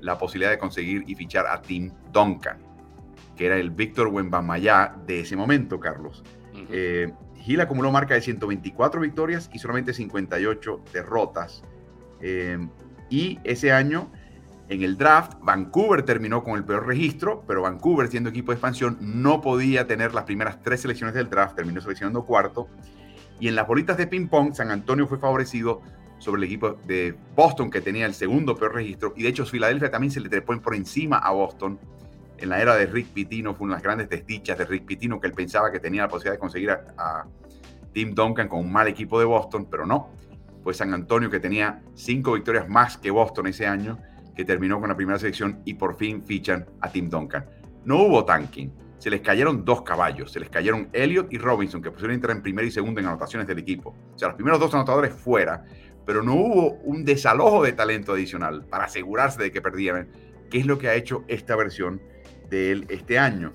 la 0.00 0.18
posibilidad 0.18 0.50
de 0.50 0.58
conseguir 0.58 1.04
y 1.06 1.14
fichar 1.14 1.46
a 1.46 1.62
Tim 1.62 1.90
Duncan, 2.12 2.58
que 3.36 3.46
era 3.46 3.56
el 3.56 3.70
Víctor 3.70 4.08
Wembanyama 4.08 4.96
de 5.06 5.20
ese 5.20 5.36
momento, 5.36 5.80
Carlos. 5.80 6.22
Uh 6.54 7.16
acumuló 7.60 7.90
marca 7.90 8.14
de 8.14 8.20
124 8.20 9.00
victorias 9.00 9.50
y 9.52 9.58
solamente 9.58 9.92
58 9.92 10.84
derrotas. 10.92 11.64
Eh, 12.20 12.56
y 13.10 13.40
ese 13.42 13.72
año 13.72 14.12
en 14.72 14.82
el 14.82 14.96
draft, 14.96 15.34
Vancouver 15.42 16.02
terminó 16.02 16.42
con 16.42 16.56
el 16.56 16.64
peor 16.64 16.86
registro, 16.86 17.44
pero 17.46 17.62
Vancouver, 17.62 18.08
siendo 18.08 18.30
equipo 18.30 18.52
de 18.52 18.56
expansión, 18.56 18.96
no 19.00 19.42
podía 19.42 19.86
tener 19.86 20.14
las 20.14 20.24
primeras 20.24 20.62
tres 20.62 20.80
selecciones 20.80 21.14
del 21.14 21.28
draft, 21.28 21.56
terminó 21.56 21.80
seleccionando 21.80 22.24
cuarto. 22.24 22.68
Y 23.38 23.48
en 23.48 23.54
las 23.54 23.66
bolitas 23.66 23.98
de 23.98 24.06
ping-pong, 24.06 24.54
San 24.54 24.70
Antonio 24.70 25.06
fue 25.06 25.18
favorecido 25.18 25.82
sobre 26.18 26.38
el 26.38 26.44
equipo 26.44 26.78
de 26.86 27.14
Boston, 27.34 27.70
que 27.70 27.80
tenía 27.80 28.06
el 28.06 28.14
segundo 28.14 28.56
peor 28.56 28.74
registro. 28.74 29.12
Y 29.16 29.24
de 29.24 29.28
hecho, 29.28 29.44
Filadelfia 29.44 29.90
también 29.90 30.10
se 30.10 30.20
le 30.20 30.28
trepó 30.28 30.58
por 30.62 30.74
encima 30.74 31.18
a 31.18 31.32
Boston. 31.32 31.78
En 32.42 32.48
la 32.48 32.60
era 32.60 32.74
de 32.74 32.86
Rick 32.86 33.06
Pitino, 33.12 33.54
fue 33.54 33.66
una 33.66 33.74
de 33.74 33.76
las 33.76 33.84
grandes 33.84 34.08
desdichas 34.08 34.58
de 34.58 34.64
Rick 34.64 34.84
Pitino, 34.84 35.20
que 35.20 35.28
él 35.28 35.32
pensaba 35.32 35.70
que 35.70 35.78
tenía 35.78 36.02
la 36.02 36.08
posibilidad 36.08 36.32
de 36.32 36.38
conseguir 36.40 36.70
a, 36.72 37.24
Tim 37.92 38.16
Duncan 38.16 38.48
con 38.48 38.58
un 38.58 38.72
mal 38.72 38.88
equipo 38.88 39.20
de 39.20 39.24
Boston, 39.24 39.68
pero 39.70 39.86
no. 39.86 40.10
fue 40.64 40.74
San 40.74 40.92
Antonio, 40.92 41.30
que 41.30 41.38
tenía 41.38 41.84
cinco 41.94 42.32
victorias 42.32 42.68
más 42.68 42.96
que 42.96 43.12
Boston 43.12 43.46
ese 43.46 43.64
año, 43.68 43.96
que 44.34 44.44
terminó 44.44 44.80
con 44.80 44.88
la 44.88 44.96
primera 44.96 45.20
selección 45.20 45.62
y 45.64 45.74
por 45.74 45.94
fin 45.94 46.24
fichan 46.24 46.66
a 46.80 46.90
Tim 46.90 47.08
Duncan. 47.08 47.46
No 47.84 48.02
hubo 48.02 48.24
tanking, 48.24 48.72
se 48.98 49.08
les 49.08 49.20
cayeron 49.20 49.64
dos 49.64 49.82
caballos, 49.82 50.32
se 50.32 50.40
les 50.40 50.50
cayeron 50.50 50.88
Elliott 50.92 51.32
y 51.32 51.38
Robinson, 51.38 51.80
que 51.80 51.92
pusieron 51.92 52.16
entrar 52.16 52.36
en 52.36 52.42
primera 52.42 52.66
y 52.66 52.72
segunda 52.72 53.00
en 53.00 53.06
anotaciones 53.06 53.46
del 53.46 53.60
equipo. 53.60 53.94
O 54.14 54.18
sea, 54.18 54.28
los 54.28 54.34
primeros 54.34 54.58
dos 54.58 54.74
anotadores 54.74 55.12
fuera, 55.14 55.64
pero 56.04 56.24
no 56.24 56.34
hubo 56.34 56.72
un 56.82 57.04
desalojo 57.04 57.62
de 57.62 57.72
talento 57.72 58.14
adicional 58.14 58.64
para 58.64 58.86
asegurarse 58.86 59.40
de 59.40 59.52
que 59.52 59.62
perdieran, 59.62 60.08
que 60.50 60.58
es 60.58 60.66
lo 60.66 60.76
que 60.76 60.88
ha 60.88 60.94
hecho 60.94 61.22
esta 61.28 61.54
versión 61.54 62.00
de 62.52 62.86
este 62.90 63.18
año. 63.18 63.52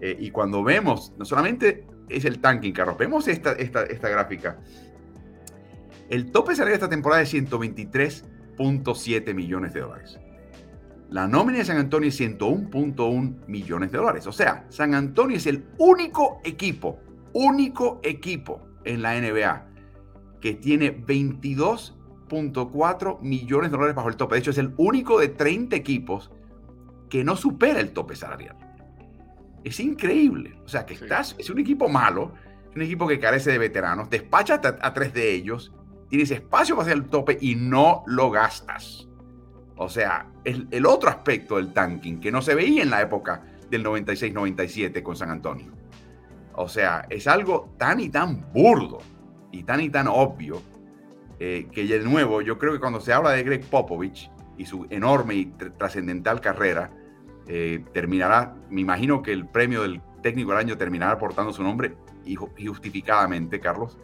Eh, 0.00 0.16
y 0.18 0.30
cuando 0.30 0.62
vemos, 0.62 1.12
no 1.16 1.24
solamente 1.24 1.86
es 2.08 2.24
el 2.24 2.40
tanking, 2.40 2.72
Carlos, 2.72 2.98
vemos 2.98 3.28
esta, 3.28 3.52
esta, 3.52 3.84
esta 3.84 4.08
gráfica. 4.08 4.58
El 6.08 6.32
tope 6.32 6.56
salarial 6.56 6.80
de 6.80 6.84
esta 6.84 6.88
temporada 6.88 7.22
es 7.22 7.32
123.7 7.32 9.34
millones 9.34 9.72
de 9.72 9.80
dólares. 9.80 10.18
La 11.08 11.28
nómina 11.28 11.58
de 11.58 11.64
San 11.64 11.76
Antonio 11.76 12.08
es 12.08 12.20
101.1 12.20 13.46
millones 13.46 13.92
de 13.92 13.98
dólares. 13.98 14.26
O 14.26 14.32
sea, 14.32 14.66
San 14.68 14.94
Antonio 14.94 15.36
es 15.36 15.46
el 15.46 15.66
único 15.78 16.40
equipo, 16.44 16.98
único 17.32 18.00
equipo 18.02 18.66
en 18.84 19.02
la 19.02 19.20
NBA 19.20 19.66
que 20.40 20.54
tiene 20.54 20.96
22.4 20.96 23.20
millones 23.20 23.70
de 23.70 23.76
dólares 23.76 23.94
bajo 23.94 24.08
el 24.08 24.16
tope. 24.16 24.36
De 24.36 24.40
hecho, 24.40 24.50
es 24.50 24.58
el 24.58 24.72
único 24.76 25.20
de 25.20 25.28
30 25.28 25.76
equipos 25.76 26.32
que 27.10 27.24
no 27.24 27.36
supera 27.36 27.80
el 27.80 27.92
tope 27.92 28.16
salarial. 28.16 28.56
Es 29.62 29.78
increíble. 29.80 30.58
O 30.64 30.68
sea, 30.68 30.86
que 30.86 30.94
estás, 30.94 31.36
es 31.38 31.50
un 31.50 31.58
equipo 31.58 31.88
malo, 31.88 32.32
es 32.70 32.76
un 32.76 32.82
equipo 32.82 33.06
que 33.06 33.18
carece 33.18 33.50
de 33.50 33.58
veteranos, 33.58 34.08
despachas 34.08 34.60
a, 34.64 34.94
tres 34.94 35.12
de 35.12 35.34
ellos, 35.34 35.74
tienes 36.08 36.30
espacio 36.30 36.76
para 36.76 36.86
hacer 36.86 36.96
el 36.96 37.10
tope 37.10 37.36
y 37.40 37.56
no 37.56 38.04
lo 38.06 38.30
gastas. 38.30 39.08
O 39.76 39.88
sea, 39.88 40.30
el, 40.44 40.68
el 40.70 40.86
otro 40.86 41.10
aspecto 41.10 41.56
del 41.56 41.72
tanking 41.72 42.20
que 42.20 42.30
no 42.30 42.40
se 42.40 42.54
veía 42.54 42.82
en 42.82 42.90
la 42.90 43.02
época 43.02 43.42
del 43.68 43.84
96-97 43.84 45.02
con 45.02 45.16
San 45.16 45.30
Antonio. 45.30 45.72
O 46.54 46.68
sea, 46.68 47.06
es 47.10 47.26
algo 47.26 47.74
tan 47.78 48.00
y 48.00 48.08
tan 48.08 48.52
burdo 48.52 48.98
y 49.52 49.62
tan 49.62 49.80
y 49.80 49.90
tan 49.90 50.08
obvio 50.08 50.62
eh, 51.38 51.68
que 51.72 51.84
de 51.86 52.00
nuevo 52.00 52.42
yo 52.42 52.58
creo 52.58 52.74
que 52.74 52.80
cuando 52.80 53.00
se 53.00 53.14
habla 53.14 53.30
de 53.30 53.42
Greg 53.42 53.64
Popovich 53.64 54.30
y 54.58 54.66
su 54.66 54.86
enorme 54.90 55.36
y 55.36 55.46
trascendental 55.46 56.40
carrera, 56.40 56.92
eh, 57.46 57.84
terminará, 57.92 58.54
me 58.70 58.80
imagino 58.80 59.22
que 59.22 59.32
el 59.32 59.46
premio 59.46 59.82
del 59.82 60.00
técnico 60.22 60.50
del 60.50 60.60
año 60.60 60.76
terminará 60.76 61.18
portando 61.18 61.52
su 61.52 61.62
nombre 61.62 61.94
justificadamente, 62.36 63.58
Carlos. 63.58 63.98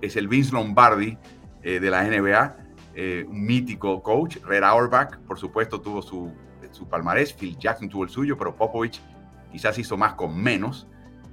Es, 0.00 0.16
el 0.16 0.28
Vince 0.28 0.52
Lombardi 0.52 1.16
eh, 1.62 1.78
de 1.80 1.90
la 1.90 2.04
NBA 2.04 2.56
eh, 2.94 3.24
un 3.28 3.44
mítico 3.44 4.02
coach. 4.02 4.38
Red 4.44 4.64
Auerbach, 4.64 5.18
por 5.20 5.38
supuesto, 5.38 5.80
tuvo 5.80 6.02
su, 6.02 6.32
su 6.72 6.88
palmarés. 6.88 7.32
Phil 7.32 7.56
Jackson 7.56 7.88
tuvo 7.88 8.04
el 8.04 8.10
suyo, 8.10 8.36
pero 8.36 8.56
Popovich 8.56 9.00
quizás 9.50 9.78
hizo 9.78 9.96
más 9.96 10.14
con 10.14 10.40
menos. 10.40 10.88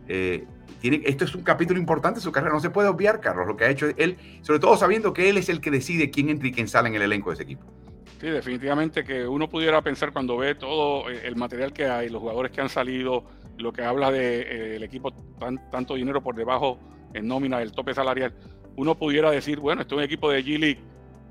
Tiene, 0.08 1.02
esto 1.06 1.26
es 1.26 1.36
un 1.36 1.44
capítulo 1.44 1.80
importante 1.80 2.20
de 2.20 2.24
su 2.24 2.32
carrera. 2.32 2.54
No 2.54 2.60
se 2.60 2.70
puede 2.70 2.90
obviar, 2.90 3.20
Carlos, 3.20 3.48
lo 3.48 3.56
que 3.58 3.66
ha 3.66 3.70
hecho 3.70 3.88
él, 3.98 4.18
sobre 4.42 4.60
todo 4.60 4.78
sabiendo 4.78 5.14
que 5.14 5.30
él 5.30 5.38
es 5.38 5.50
el 5.50 5.62
que 5.62 5.72
decide 5.72 6.10
quién 6.10 6.30
entra 6.30 6.48
y 6.48 6.52
quién 6.52 6.68
sale 6.68 6.90
en 6.90 6.96
el 6.96 7.02
elenco 7.04 7.30
de 7.30 7.36
ese 7.36 7.44
equipo. 7.44 7.66
Sí, 8.20 8.28
definitivamente 8.28 9.04
que 9.04 9.28
uno 9.28 9.50
pudiera 9.50 9.82
pensar 9.82 10.12
cuando 10.12 10.38
ve 10.38 10.56
todo 10.56 11.10
eh, 11.10 11.22
el 11.24 11.36
material 11.36 11.72
que 11.72 11.86
hay, 11.86 12.10
los 12.10 12.22
jugadores 12.22 12.52
que 12.52 12.62
han 12.62 12.70
salido, 12.70 13.24
lo 13.58 13.72
que 13.72 13.84
habla 13.84 14.12
del 14.12 14.80
de, 14.80 14.86
equipo, 14.86 15.12
tan, 15.40 15.70
tanto 15.72 15.96
dinero 15.96 16.22
por 16.22 16.36
debajo 16.36 16.80
en 17.14 17.28
nómina 17.28 17.60
del 17.60 17.72
tope 17.72 17.94
salarial, 17.94 18.34
uno 18.76 18.96
pudiera 18.96 19.32
decir, 19.32 19.60
bueno, 19.60 19.82
esto 19.82 19.96
es 19.96 20.00
un 20.00 20.04
equipo 20.04 20.30
de 20.30 20.44
G-League 20.44 20.80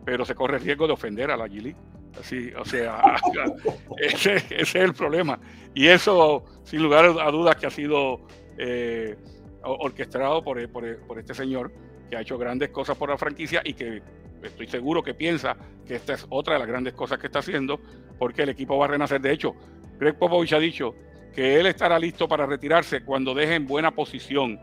pero 0.09 0.25
se 0.25 0.35
corre 0.35 0.59
riesgo 0.59 0.87
de 0.87 0.95
ofender 0.95 1.31
a 1.31 1.37
la 1.37 1.47
G 1.47 1.75
Así, 2.19 2.51
o 2.59 2.65
sea, 2.65 3.17
ese, 3.99 4.43
es 4.49 4.75
el 4.75 4.95
problema. 4.95 5.39
Y 5.75 5.89
eso, 5.89 6.47
sin 6.65 6.83
lugar 6.83 7.05
a 7.05 7.31
dudas, 7.31 7.57
que 7.57 7.67
ha 7.67 7.71
sido 7.71 8.23
eh, 8.57 9.17
orquestado 9.63 10.43
por, 10.43 10.67
por, 10.71 11.19
este 11.19 11.35
señor 11.35 11.71
que 12.09 12.17
ha 12.17 12.23
hecho 12.23 12.39
grandes 12.39 12.71
cosas 12.71 12.97
por 12.97 13.11
la 13.11 13.19
franquicia 13.19 13.61
y 13.63 13.75
que 13.75 14.01
estoy 14.43 14.67
seguro 14.67 15.03
que 15.03 15.15
piensa 15.15 15.57
que 15.87 15.97
esta 15.97 16.15
es 16.15 16.27
otra 16.29 16.55
de 16.55 16.61
las 16.61 16.69
grandes 16.69 16.95
cosas 16.95 17.19
que 17.19 17.27
está 17.27 17.41
haciendo 17.41 17.81
porque 18.19 18.43
el 18.43 18.51
equipo 18.51 18.77
va 18.77 18.87
a 18.87 18.89
renacer. 18.89 19.21
De 19.21 19.33
hecho, 19.33 19.55
Greg 19.99 20.19
Popovich 20.19 20.53
ha 20.53 20.59
dicho 20.59 20.95
que 21.35 21.59
él 21.59 21.67
estará 21.67 21.99
listo 21.99 22.29
para 22.29 22.47
retirarse 22.47 23.05
cuando 23.05 23.35
deje 23.35 23.55
en 23.55 23.67
buena 23.67 23.91
posición 23.93 24.59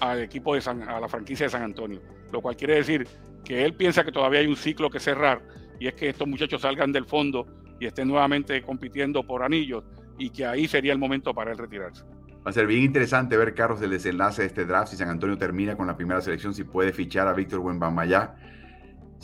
al 0.00 0.22
equipo 0.22 0.54
de 0.54 0.60
San, 0.60 0.82
a 0.82 1.00
la 1.00 1.08
franquicia 1.08 1.46
de 1.46 1.50
San 1.50 1.62
Antonio, 1.62 2.00
lo 2.32 2.40
cual 2.40 2.56
quiere 2.56 2.74
decir 2.74 3.06
que 3.44 3.64
él 3.64 3.74
piensa 3.74 4.04
que 4.04 4.12
todavía 4.12 4.40
hay 4.40 4.46
un 4.46 4.56
ciclo 4.56 4.90
que 4.90 5.00
cerrar 5.00 5.42
y 5.78 5.86
es 5.86 5.94
que 5.94 6.08
estos 6.08 6.26
muchachos 6.26 6.62
salgan 6.62 6.92
del 6.92 7.04
fondo 7.04 7.46
y 7.80 7.86
estén 7.86 8.08
nuevamente 8.08 8.62
compitiendo 8.62 9.26
por 9.26 9.42
anillos 9.42 9.84
y 10.18 10.30
que 10.30 10.46
ahí 10.46 10.68
sería 10.68 10.92
el 10.92 10.98
momento 10.98 11.34
para 11.34 11.52
él 11.52 11.58
retirarse. 11.58 12.04
Va 12.46 12.50
a 12.50 12.52
ser 12.52 12.66
bien 12.66 12.82
interesante 12.82 13.36
ver, 13.36 13.54
Carlos, 13.54 13.80
el 13.80 13.90
desenlace 13.90 14.42
de 14.42 14.48
este 14.48 14.64
draft. 14.66 14.90
Si 14.90 14.96
San 14.96 15.08
Antonio 15.08 15.38
termina 15.38 15.76
con 15.76 15.86
la 15.86 15.96
primera 15.96 16.20
selección, 16.20 16.54
si 16.54 16.64
puede 16.64 16.92
fichar 16.92 17.26
a 17.26 17.32
Víctor 17.32 17.60
Wembanyama, 17.60 18.36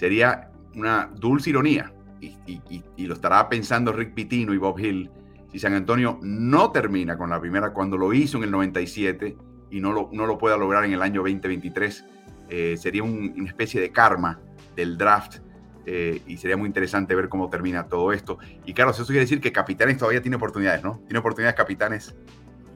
sería 0.01 0.51
una 0.77 1.11
dulce 1.15 1.51
ironía. 1.51 1.93
Y, 2.23 2.39
y, 2.97 3.07
lo 3.07 3.15
estará 3.15 3.49
pensando 3.51 3.93
Rick 3.93 4.15
Pitino 4.15 4.55
y 4.55 4.57
Bob 4.57 4.79
Hill. 4.79 5.11
Si 5.53 5.59
San 5.59 5.75
Antonio 5.75 6.19
no 6.23 6.71
termina 6.71 7.19
con 7.19 7.29
la 7.29 7.39
primera 7.39 7.75
cuando 7.75 7.99
lo 7.99 8.13
hizo 8.15 8.39
en 8.39 8.45
el 8.45 8.51
97 8.51 9.37
y 9.71 9.81
no 9.81 9.93
lo, 9.93 10.09
no 10.13 10.25
lo 10.25 10.39
pueda 10.39 10.57
lograr 10.57 10.85
en 10.87 10.95
el 10.95 11.03
año 11.03 11.21
2023, 11.21 12.05
eh, 12.49 12.77
sería 12.79 13.03
una 13.03 13.47
especie 13.47 13.79
de 13.79 13.91
karma 13.91 14.41
del 14.75 14.97
draft 14.97 15.41
eh, 15.85 16.23
y 16.27 16.39
sería 16.39 16.57
muy 16.57 16.67
interesante 16.67 17.15
ver 17.15 17.29
cómo 17.29 17.51
termina 17.51 17.87
todo 17.87 18.13
esto. 18.13 18.39
Y 18.65 18.73
claro, 18.73 18.93
eso 18.93 19.05
quiere 19.05 19.21
decir 19.21 19.41
que 19.41 19.53
Capitanes 19.53 19.99
todavía 19.99 20.23
tiene 20.23 20.37
oportunidades, 20.37 20.83
¿no? 20.83 21.03
Tiene 21.07 21.19
oportunidades 21.19 21.57
Capitanes 21.57 22.15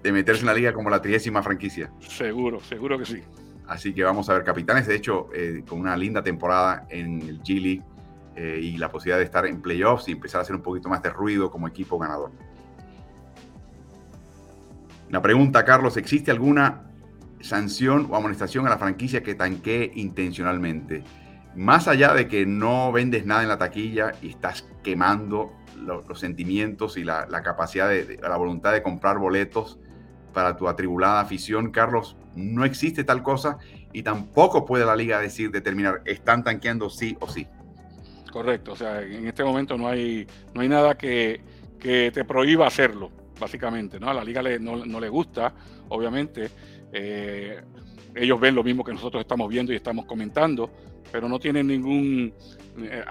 de 0.03 0.13
meterse 0.13 0.41
en 0.41 0.47
la 0.47 0.55
liga 0.55 0.75
como 0.75 0.91
la 0.91 1.01
trigésima 1.01 1.43
franquicia. 1.43 1.91
Seguro, 2.01 2.61
seguro 2.61 2.99
que 2.99 3.07
sí. 3.07 3.23
Así 3.67 3.95
que 3.95 4.05
vamos 4.05 4.29
a 4.29 4.35
ver 4.35 4.45
Capitanes, 4.45 4.87
de 4.87 4.95
hecho, 4.95 5.29
eh, 5.35 5.65
con 5.67 5.81
una 5.81 5.97
linda 5.97 6.23
temporada 6.23 6.87
en 6.91 7.23
el 7.23 7.43
G 7.43 7.61
League 7.61 7.83
y 8.37 8.79
la 8.79 8.91
posibilidad 8.91 9.19
de 9.19 9.25
estar 9.27 9.47
en 9.47 9.63
playoffs 9.63 10.09
y 10.09 10.11
empezar 10.11 10.41
a 10.41 10.43
hacer 10.43 10.57
un 10.57 10.63
poquito 10.63 10.89
más 10.89 11.01
de 11.01 11.09
ruido 11.09 11.53
como 11.53 11.69
equipo 11.69 12.01
ganador. 12.01 12.33
La 15.09 15.23
pregunta, 15.23 15.65
Carlos, 15.65 15.97
¿existe 15.97 16.33
alguna 16.33 16.85
sanción 17.45 18.09
o 18.11 18.17
amonestación 18.17 18.67
a 18.67 18.71
la 18.71 18.79
franquicia 18.79 19.23
que 19.23 19.35
tanquee 19.35 19.93
intencionalmente. 19.95 21.05
Más 21.55 21.87
allá 21.87 22.15
de 22.15 22.27
que 22.27 22.47
no 22.47 22.91
vendes 22.91 23.27
nada 23.27 23.43
en 23.43 23.49
la 23.49 23.59
taquilla 23.59 24.13
y 24.23 24.31
estás 24.31 24.67
quemando 24.83 25.53
los 25.77 26.19
sentimientos 26.19 26.97
y 26.97 27.05
la, 27.05 27.27
capacidad 27.45 27.89
de, 27.89 28.19
la 28.21 28.37
voluntad 28.37 28.73
de 28.73 28.83
comprar 28.83 29.19
boletos 29.19 29.79
para 30.35 30.57
tu 30.57 30.69
atribulada 30.69 31.21
afición, 31.21 31.71
Carlos, 31.71 32.17
no 32.37 32.65
existe 32.65 33.05
tal 33.05 33.23
cosa 33.23 33.59
y 33.93 34.03
tampoco 34.03 34.67
puede 34.67 34.85
la 34.85 34.97
liga 34.97 35.21
decir, 35.21 35.51
determinar, 35.51 36.03
están 36.05 36.45
tanqueando 36.45 36.91
sí 36.91 37.17
o 37.21 37.29
sí. 37.29 37.47
Correcto, 38.31 38.73
o 38.73 38.77
sea, 38.77 39.01
en 39.01 39.27
este 39.27 39.45
momento 39.45 39.79
no 39.79 39.89
hay, 39.89 40.27
no 40.53 40.61
hay 40.61 40.69
nada 40.69 40.99
que, 40.99 41.41
que 41.79 42.11
te 42.13 42.25
prohíba 42.25 42.67
hacerlo, 42.67 43.11
básicamente, 43.39 44.01
¿no? 44.01 44.11
A 44.11 44.15
la 44.15 44.25
liga 44.25 44.43
le, 44.43 44.59
no, 44.59 44.85
no 44.85 44.99
le 44.99 45.09
gusta, 45.09 45.55
obviamente, 45.89 46.51
eh, 46.93 47.63
ellos 48.15 48.41
ven 48.41 48.55
lo 48.55 48.65
mismo 48.65 48.85
que 48.85 48.93
nosotros 48.93 49.21
estamos 49.21 49.49
viendo 49.49 49.73
y 49.73 49.77
estamos 49.77 50.05
comentando, 50.05 50.71
pero 51.13 51.29
no 51.29 51.39
tienen 51.39 51.69
ningún, 51.69 52.35
eh, 52.79 53.05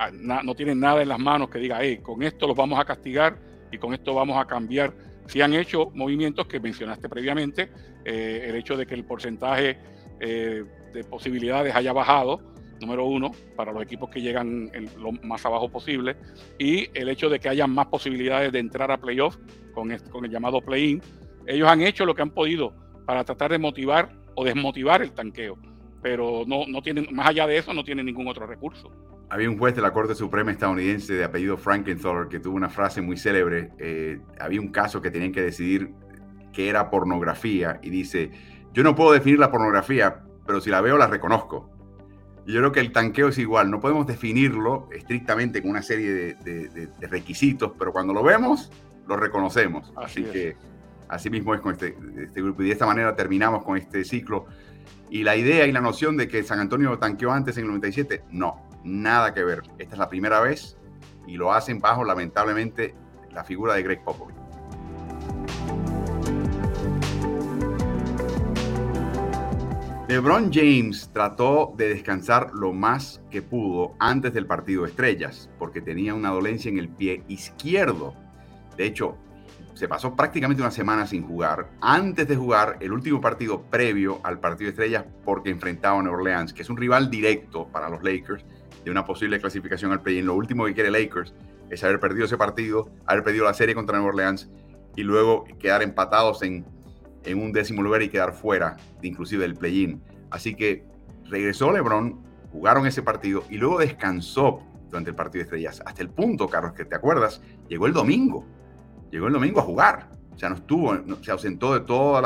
no 0.43 0.55
tienen 0.55 0.79
nada 0.79 1.01
en 1.01 1.09
las 1.09 1.19
manos 1.19 1.49
que 1.49 1.59
diga, 1.59 1.79
hey, 1.81 1.99
con 2.01 2.21
esto 2.23 2.47
los 2.47 2.55
vamos 2.55 2.79
a 2.79 2.85
castigar 2.85 3.37
y 3.71 3.77
con 3.77 3.93
esto 3.93 4.13
vamos 4.13 4.37
a 4.37 4.45
cambiar. 4.45 4.93
Si 5.27 5.41
han 5.41 5.53
hecho 5.53 5.91
movimientos 5.93 6.47
que 6.47 6.59
mencionaste 6.59 7.09
previamente, 7.09 7.69
eh, 8.05 8.45
el 8.47 8.55
hecho 8.55 8.77
de 8.77 8.85
que 8.85 8.95
el 8.95 9.05
porcentaje 9.05 9.77
de 10.19 11.03
posibilidades 11.09 11.75
haya 11.75 11.91
bajado, 11.91 12.39
número 12.79 13.05
uno, 13.05 13.31
para 13.55 13.71
los 13.71 13.83
equipos 13.83 14.09
que 14.09 14.21
llegan 14.21 14.71
lo 14.97 15.11
más 15.11 15.45
abajo 15.45 15.69
posible, 15.69 16.15
y 16.57 16.87
el 16.93 17.09
hecho 17.09 17.29
de 17.29 17.39
que 17.39 17.49
haya 17.49 17.67
más 17.67 17.87
posibilidades 17.87 18.51
de 18.51 18.59
entrar 18.59 18.91
a 18.91 18.97
playoff 18.97 19.37
con, 19.73 19.95
con 20.11 20.25
el 20.25 20.31
llamado 20.31 20.61
play-in. 20.61 21.01
Ellos 21.45 21.67
han 21.67 21.81
hecho 21.81 22.05
lo 22.05 22.15
que 22.15 22.21
han 22.21 22.31
podido 22.31 22.73
para 23.05 23.23
tratar 23.23 23.51
de 23.51 23.57
motivar 23.57 24.09
o 24.35 24.45
desmotivar 24.45 25.01
el 25.01 25.11
tanqueo. 25.11 25.57
Pero 26.01 26.43
no, 26.45 26.65
no 26.67 26.81
tienen, 26.81 27.07
más 27.11 27.27
allá 27.27 27.47
de 27.47 27.57
eso, 27.57 27.73
no 27.73 27.83
tienen 27.83 28.05
ningún 28.05 28.27
otro 28.27 28.45
recurso. 28.45 28.91
Había 29.29 29.49
un 29.49 29.57
juez 29.57 29.75
de 29.75 29.81
la 29.81 29.91
Corte 29.91 30.15
Suprema 30.15 30.51
estadounidense 30.51 31.13
de 31.13 31.23
apellido 31.23 31.57
Frankenthaler 31.57 32.27
que 32.27 32.39
tuvo 32.39 32.55
una 32.55 32.69
frase 32.69 33.01
muy 33.01 33.17
célebre. 33.17 33.71
Eh, 33.79 34.19
había 34.39 34.61
un 34.61 34.69
caso 34.69 35.01
que 35.01 35.09
tenían 35.09 35.31
que 35.31 35.41
decidir 35.41 35.93
qué 36.51 36.69
era 36.69 36.89
pornografía 36.89 37.79
y 37.81 37.89
dice, 37.89 38.31
yo 38.73 38.83
no 38.83 38.95
puedo 38.95 39.11
definir 39.11 39.39
la 39.39 39.49
pornografía, 39.51 40.23
pero 40.45 40.61
si 40.61 40.69
la 40.69 40.81
veo 40.81 40.97
la 40.97 41.07
reconozco. 41.07 41.69
Y 42.45 42.53
yo 42.53 42.59
creo 42.59 42.71
que 42.71 42.81
el 42.81 42.91
tanqueo 42.91 43.29
es 43.29 43.37
igual, 43.37 43.71
no 43.71 43.79
podemos 43.79 44.05
definirlo 44.05 44.89
estrictamente 44.91 45.61
con 45.61 45.71
una 45.71 45.81
serie 45.81 46.35
de, 46.35 46.89
requisitos, 47.09 47.71
pero 47.79 47.91
cuando 47.91 48.13
lo 48.13 48.21
vemos, 48.21 48.71
lo 49.07 49.15
reconocemos. 49.17 49.93
Así, 49.95 50.23
que 50.23 50.57
Así 51.13 51.29
mismo 51.29 51.53
es 51.53 51.61
con 51.61 51.73
este, 51.73 51.95
este, 52.17 52.41
grupo 52.41 52.63
y 52.63 52.65
de 52.65 52.71
esta 52.71 52.87
manera 52.87 53.15
terminamos 53.15 53.63
con 53.63 53.77
este 53.77 54.03
ciclo. 54.03 54.45
Y 55.09 55.23
la 55.23 55.35
idea 55.35 55.67
y 55.67 55.71
la 55.71 55.79
noción 55.79 56.17
de 56.17 56.27
que 56.27 56.41
San 56.43 56.59
Antonio 56.59 56.97
tanqueó 56.97 57.31
antes 57.31 57.55
en 57.57 57.63
el 57.65 57.69
97, 57.69 58.23
no. 58.31 58.67
Nada 58.83 59.33
que 59.33 59.43
ver. 59.43 59.63
Esta 59.77 59.95
es 59.95 59.99
la 59.99 60.09
primera 60.09 60.39
vez 60.41 60.77
y 61.27 61.37
lo 61.37 61.53
hacen 61.53 61.79
bajo, 61.79 62.03
lamentablemente, 62.03 62.95
la 63.31 63.43
figura 63.43 63.73
de 63.73 63.83
Greg 63.83 64.03
Popovich. 64.03 64.35
LeBron 70.07 70.51
James 70.53 71.09
trató 71.13 71.73
de 71.77 71.89
descansar 71.89 72.51
lo 72.53 72.73
más 72.73 73.21
que 73.31 73.41
pudo 73.41 73.95
antes 73.99 74.33
del 74.33 74.45
partido 74.45 74.85
estrellas, 74.85 75.49
porque 75.57 75.81
tenía 75.81 76.13
una 76.13 76.29
dolencia 76.29 76.69
en 76.69 76.77
el 76.77 76.89
pie 76.89 77.23
izquierdo. 77.29 78.13
De 78.77 78.85
hecho, 78.85 79.17
se 79.73 79.87
pasó 79.87 80.15
prácticamente 80.15 80.61
una 80.61 80.71
semana 80.71 81.07
sin 81.07 81.25
jugar, 81.25 81.71
antes 81.81 82.27
de 82.27 82.35
jugar 82.35 82.77
el 82.81 82.91
último 82.91 83.21
partido 83.21 83.63
previo 83.63 84.19
al 84.23 84.39
partido 84.39 84.69
estrellas, 84.69 85.05
porque 85.23 85.49
enfrentaba 85.49 85.99
a 85.99 86.03
New 86.03 86.13
Orleans, 86.13 86.53
que 86.53 86.61
es 86.61 86.69
un 86.69 86.77
rival 86.77 87.09
directo 87.09 87.67
para 87.69 87.89
los 87.89 88.03
Lakers 88.03 88.45
de 88.83 88.91
una 88.91 89.05
posible 89.05 89.39
clasificación 89.39 89.91
al 89.91 90.01
play-in. 90.01 90.25
Lo 90.25 90.35
último 90.35 90.65
que 90.65 90.73
quiere 90.73 90.91
Lakers 90.91 91.33
es 91.69 91.83
haber 91.83 91.99
perdido 91.99 92.25
ese 92.25 92.37
partido, 92.37 92.89
haber 93.05 93.23
perdido 93.23 93.45
la 93.45 93.53
serie 93.53 93.75
contra 93.75 93.97
New 93.97 94.07
Orleans 94.07 94.49
y 94.95 95.03
luego 95.03 95.45
quedar 95.59 95.81
empatados 95.81 96.43
en 96.43 96.65
en 97.25 97.41
un 97.41 97.51
décimo 97.51 97.81
lugar 97.81 98.01
y 98.01 98.09
quedar 98.09 98.33
fuera, 98.33 98.77
inclusive 99.01 99.43
del 99.43 99.55
play-in. 99.55 100.01
Así 100.29 100.55
que 100.55 100.85
regresó 101.25 101.71
LeBron, 101.71 102.21
jugaron 102.51 102.85
ese 102.85 103.01
partido 103.01 103.43
y 103.49 103.57
luego 103.57 103.79
descansó 103.79 104.61
durante 104.89 105.11
el 105.11 105.15
partido 105.15 105.39
de 105.39 105.43
estrellas. 105.43 105.81
Hasta 105.85 106.01
el 106.01 106.09
punto, 106.09 106.47
Carlos, 106.47 106.73
que 106.73 106.85
te 106.85 106.95
acuerdas, 106.95 107.41
llegó 107.67 107.87
el 107.87 107.93
domingo. 107.93 108.45
Llegó 109.11 109.27
el 109.27 109.33
domingo 109.33 109.59
a 109.59 109.63
jugar. 109.63 110.09
O 110.33 110.37
sea, 110.37 110.49
no 110.49 110.55
estuvo, 110.55 110.95
se 111.21 111.31
ausentó 111.31 111.73
de 111.73 111.81
todo 111.81 112.21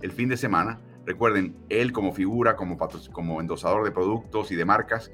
el 0.00 0.12
fin 0.12 0.28
de 0.28 0.36
semana. 0.36 0.80
Recuerden, 1.04 1.56
él 1.68 1.92
como 1.92 2.12
figura, 2.12 2.56
como, 2.56 2.78
como 3.12 3.40
endosador 3.40 3.84
de 3.84 3.90
productos 3.90 4.50
y 4.52 4.56
de 4.56 4.64
marcas, 4.64 5.10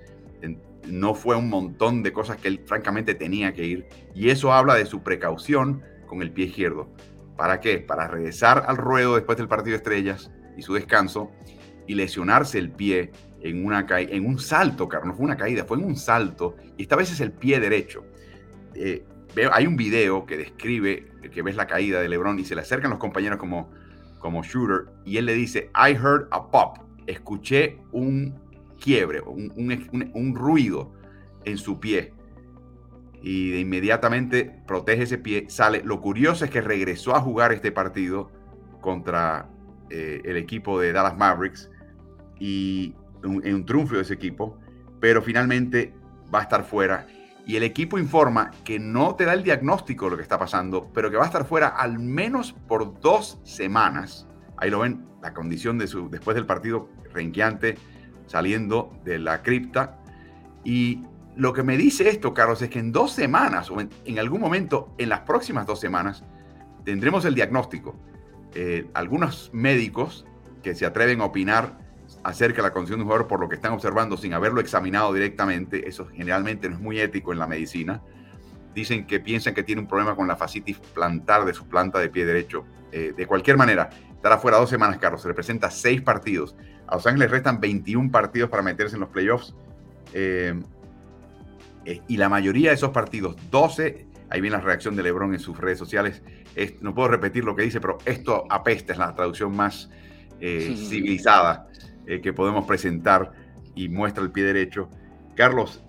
no 0.87 1.15
fue 1.15 1.37
un 1.37 1.49
montón 1.49 2.03
de 2.03 2.13
cosas 2.13 2.39
que 2.39 2.49
él 2.49 2.61
francamente 2.65 3.15
tenía 3.15 3.53
que 3.53 3.65
ir. 3.65 3.89
Y 4.15 4.31
eso 4.31 4.53
habla 4.53 4.75
de 4.75 4.87
su 4.87 5.03
precaución 5.03 5.83
con 6.07 6.23
el 6.23 6.33
pie 6.33 6.47
izquierdo. 6.47 6.91
¿Para 7.37 7.61
qué? 7.61 7.79
Para 7.79 8.09
regresar 8.09 8.65
al 8.67 8.77
ruedo 8.77 9.15
después 9.15 9.39
del 9.39 9.49
partido 9.49 9.73
de 9.73 9.79
estrellas 9.79 10.31
y 10.57 10.63
su 10.63 10.75
descanso 10.75 11.31
y 11.87 11.95
lesionarse 11.95 12.59
el 12.59 12.71
pie 12.71 13.13
en, 13.41 13.65
una 13.65 13.87
en 13.89 14.27
un 14.27 14.39
salto, 14.39 14.89
Carlos. 14.89 15.17
Fue 15.17 15.25
una 15.25 15.37
caída, 15.37 15.65
fue 15.65 15.79
en 15.79 15.85
un 15.85 15.97
salto 15.97 16.57
y 16.77 16.83
esta 16.83 16.97
vez 16.97 17.13
es 17.13 17.21
el 17.21 17.33
pie 17.33 17.61
derecho. 17.61 18.05
Eh, 18.75 19.05
hay 19.53 19.67
un 19.67 19.77
video 19.77 20.27
que 20.27 20.37
describe 20.37 21.07
que 21.33 21.43
ves 21.43 21.57
la 21.57 21.67
caída 21.67 22.01
de 22.01 22.09
LeBron 22.09 22.39
y 22.39 22.45
se 22.45 22.55
le 22.55 22.63
acercan 22.63 22.91
los 22.91 22.99
compañeros 22.99 23.39
como, 23.39 23.71
como 24.19 24.43
shooter 24.43 24.87
y 25.05 25.19
él 25.19 25.27
le 25.27 25.35
dice, 25.35 25.71
I 25.75 25.93
heard 25.93 26.29
a 26.31 26.51
pop. 26.51 26.79
Escuché 27.07 27.79
un 27.93 28.35
quiebre, 28.79 29.21
un 29.21 30.35
ruido 30.35 30.93
en 31.45 31.59
su 31.59 31.81
pie 31.81 32.15
y 33.23 33.51
de 33.51 33.61
inmediatamente 33.61 34.63
protege 34.67 35.03
ese 35.03 35.19
pie, 35.19 35.47
sale. 35.49 35.83
Lo 35.85 36.01
curioso 36.01 36.45
es 36.45 36.51
que 36.51 36.61
regresó 36.61 37.15
a 37.17 37.21
jugar 37.21 37.53
este 37.53 37.73
partido 37.73 38.31
contra 38.81 39.49
eh, 39.91 40.23
el 40.25 40.37
equipo 40.37 40.81
de 40.81 40.93
Dallas 40.93 41.17
Mavericks 41.17 41.71
y 42.39 42.95
en 43.25 43.55
un 43.55 43.67
triunfo 43.67 43.97
de 43.97 44.03
ese 44.03 44.15
equipo, 44.15 44.59
pero 45.01 45.23
finalmente 45.23 45.93
va 46.33 46.41
a 46.41 46.43
estar 46.43 46.65
fuera. 46.65 47.07
Y 47.45 47.57
el 47.57 47.63
equipo 47.63 47.99
informa 47.99 48.51
que 48.63 48.79
no 48.79 49.17
te 49.17 49.25
da 49.25 49.33
el 49.33 49.43
diagnóstico 49.43 50.05
de 50.05 50.11
lo 50.13 50.17
que 50.19 50.23
está 50.23 50.39
pasando, 50.39 50.91
pero 50.93 51.11
que 51.11 51.17
va 51.17 51.25
a 51.25 51.27
estar 51.27 51.47
fuera 51.47 51.69
al 51.69 51.99
menos 51.99 52.53
por 52.53 53.01
dos 53.01 53.41
semanas. 53.43 54.29
Ahí 54.59 54.71
lo 54.71 54.81
ven, 54.81 55.07
la 55.23 55.33
condición 55.33 55.79
de 55.79 55.87
su, 55.87 56.11
después 56.11 56.35
del 56.35 56.47
partido 56.47 56.89
renqueante, 57.13 57.77
saliendo 58.29 58.93
de 59.05 59.19
la 59.19 59.43
cripta. 59.43 59.99
Y 60.65 61.03
lo 61.37 61.53
que 61.53 61.63
me 61.63 61.77
dice 61.77 62.09
esto, 62.09 62.35
Carlos, 62.35 62.63
es 62.63 62.71
que 62.71 62.79
en 62.79 62.93
dos 62.93 63.13
semanas 63.13 63.71
o 63.71 63.81
en, 63.81 64.19
algún 64.19 64.41
momento, 64.41 64.95
en 64.99 65.09
las 65.09 65.21
próximas 65.21 65.67
dos 65.67 65.81
semanas, 65.81 66.25
tendremos 66.85 67.25
el 67.25 67.35
diagnóstico. 67.35 67.97
Eh, 68.55 68.89
algunos 68.95 69.51
médicos 69.53 70.27
que 70.63 70.75
se 70.75 70.87
atreven 70.87 71.21
a 71.21 71.27
opinar 71.27 71.79
acerca 72.25 72.57
de 72.57 72.69
la 72.69 72.73
condición 72.73 72.99
de 72.99 73.03
un 73.03 73.09
jugador 73.09 73.29
por 73.29 73.41
lo 73.41 73.49
que 73.49 73.57
están 73.57 73.73
observando 73.73 74.17
sin 74.17 74.35
haberlo 74.35 74.61
examinado 74.61 75.13
directamente, 75.13 75.89
eso 75.89 76.07
generalmente 76.07 76.69
no 76.69 76.77
es 76.77 76.81
muy 76.81 77.01
ético 77.01 77.33
en 77.33 77.39
la 77.39 77.47
medicina, 77.47 78.03
dicen 78.75 79.07
que 79.07 79.21
piensan 79.21 79.55
que 79.55 79.63
tiene 79.63 79.83
un 79.83 79.89
problema 79.89 80.15
con 80.17 80.27
la 80.27 80.37
fascitis 80.37 80.79
plantar 80.79 81.45
de 81.45 81.55
su 81.55 81.67
planta 81.69 81.99
de 81.99 82.09
pie 82.09 82.25
derecho. 82.25 82.65
Eh, 82.93 83.13
de 83.17 83.27
cualquier 83.27 83.57
manera, 83.57 83.91
estará 84.15 84.39
fuera 84.39 84.59
dos 84.59 84.71
semanas, 84.71 84.99
Carlos. 84.99 85.23
Se 85.23 85.29
representa 85.29 85.71
seis 85.71 86.01
partidos. 86.01 86.57
A 86.89 86.97
Los 86.97 87.07
Ángeles 87.07 87.31
restan 87.31 87.61
21 87.61 88.11
partidos 88.11 88.51
para 88.51 88.63
meterse 88.63 88.97
en 88.97 89.01
los 89.01 89.11
playoffs. 89.11 89.55
Eh, 90.13 90.59
eh, 91.85 92.03
y 92.09 92.17
la 92.17 92.29
mayoría 92.29 92.71
de 92.71 92.75
esos 92.75 92.91
partidos, 92.91 93.37
12, 93.51 94.07
ahí 94.31 94.41
viene 94.41 94.57
la 94.57 94.63
reacción 94.63 94.97
de 94.97 95.03
Lebron 95.03 95.35
en 95.35 95.41
sus 95.41 95.59
redes 95.59 95.79
sociales, 95.79 96.23
no 96.81 96.93
puedo 96.93 97.09
repetir 97.09 97.45
lo 97.45 97.55
que 97.55 97.63
dice, 97.63 97.81
pero 97.81 97.99
esto 98.05 98.45
apesta, 98.51 98.93
es 98.93 98.99
la 98.99 99.15
traducción 99.15 99.55
más 99.55 99.91
eh, 100.41 100.75
civilizada 100.77 101.69
que 102.05 102.33
podemos 102.33 102.67
presentar 102.67 103.33
y 103.75 103.89
muestra 103.89 104.25
el 104.25 104.33
pie 104.33 104.45
derecho. 104.45 104.89
Carlos, 105.37 105.85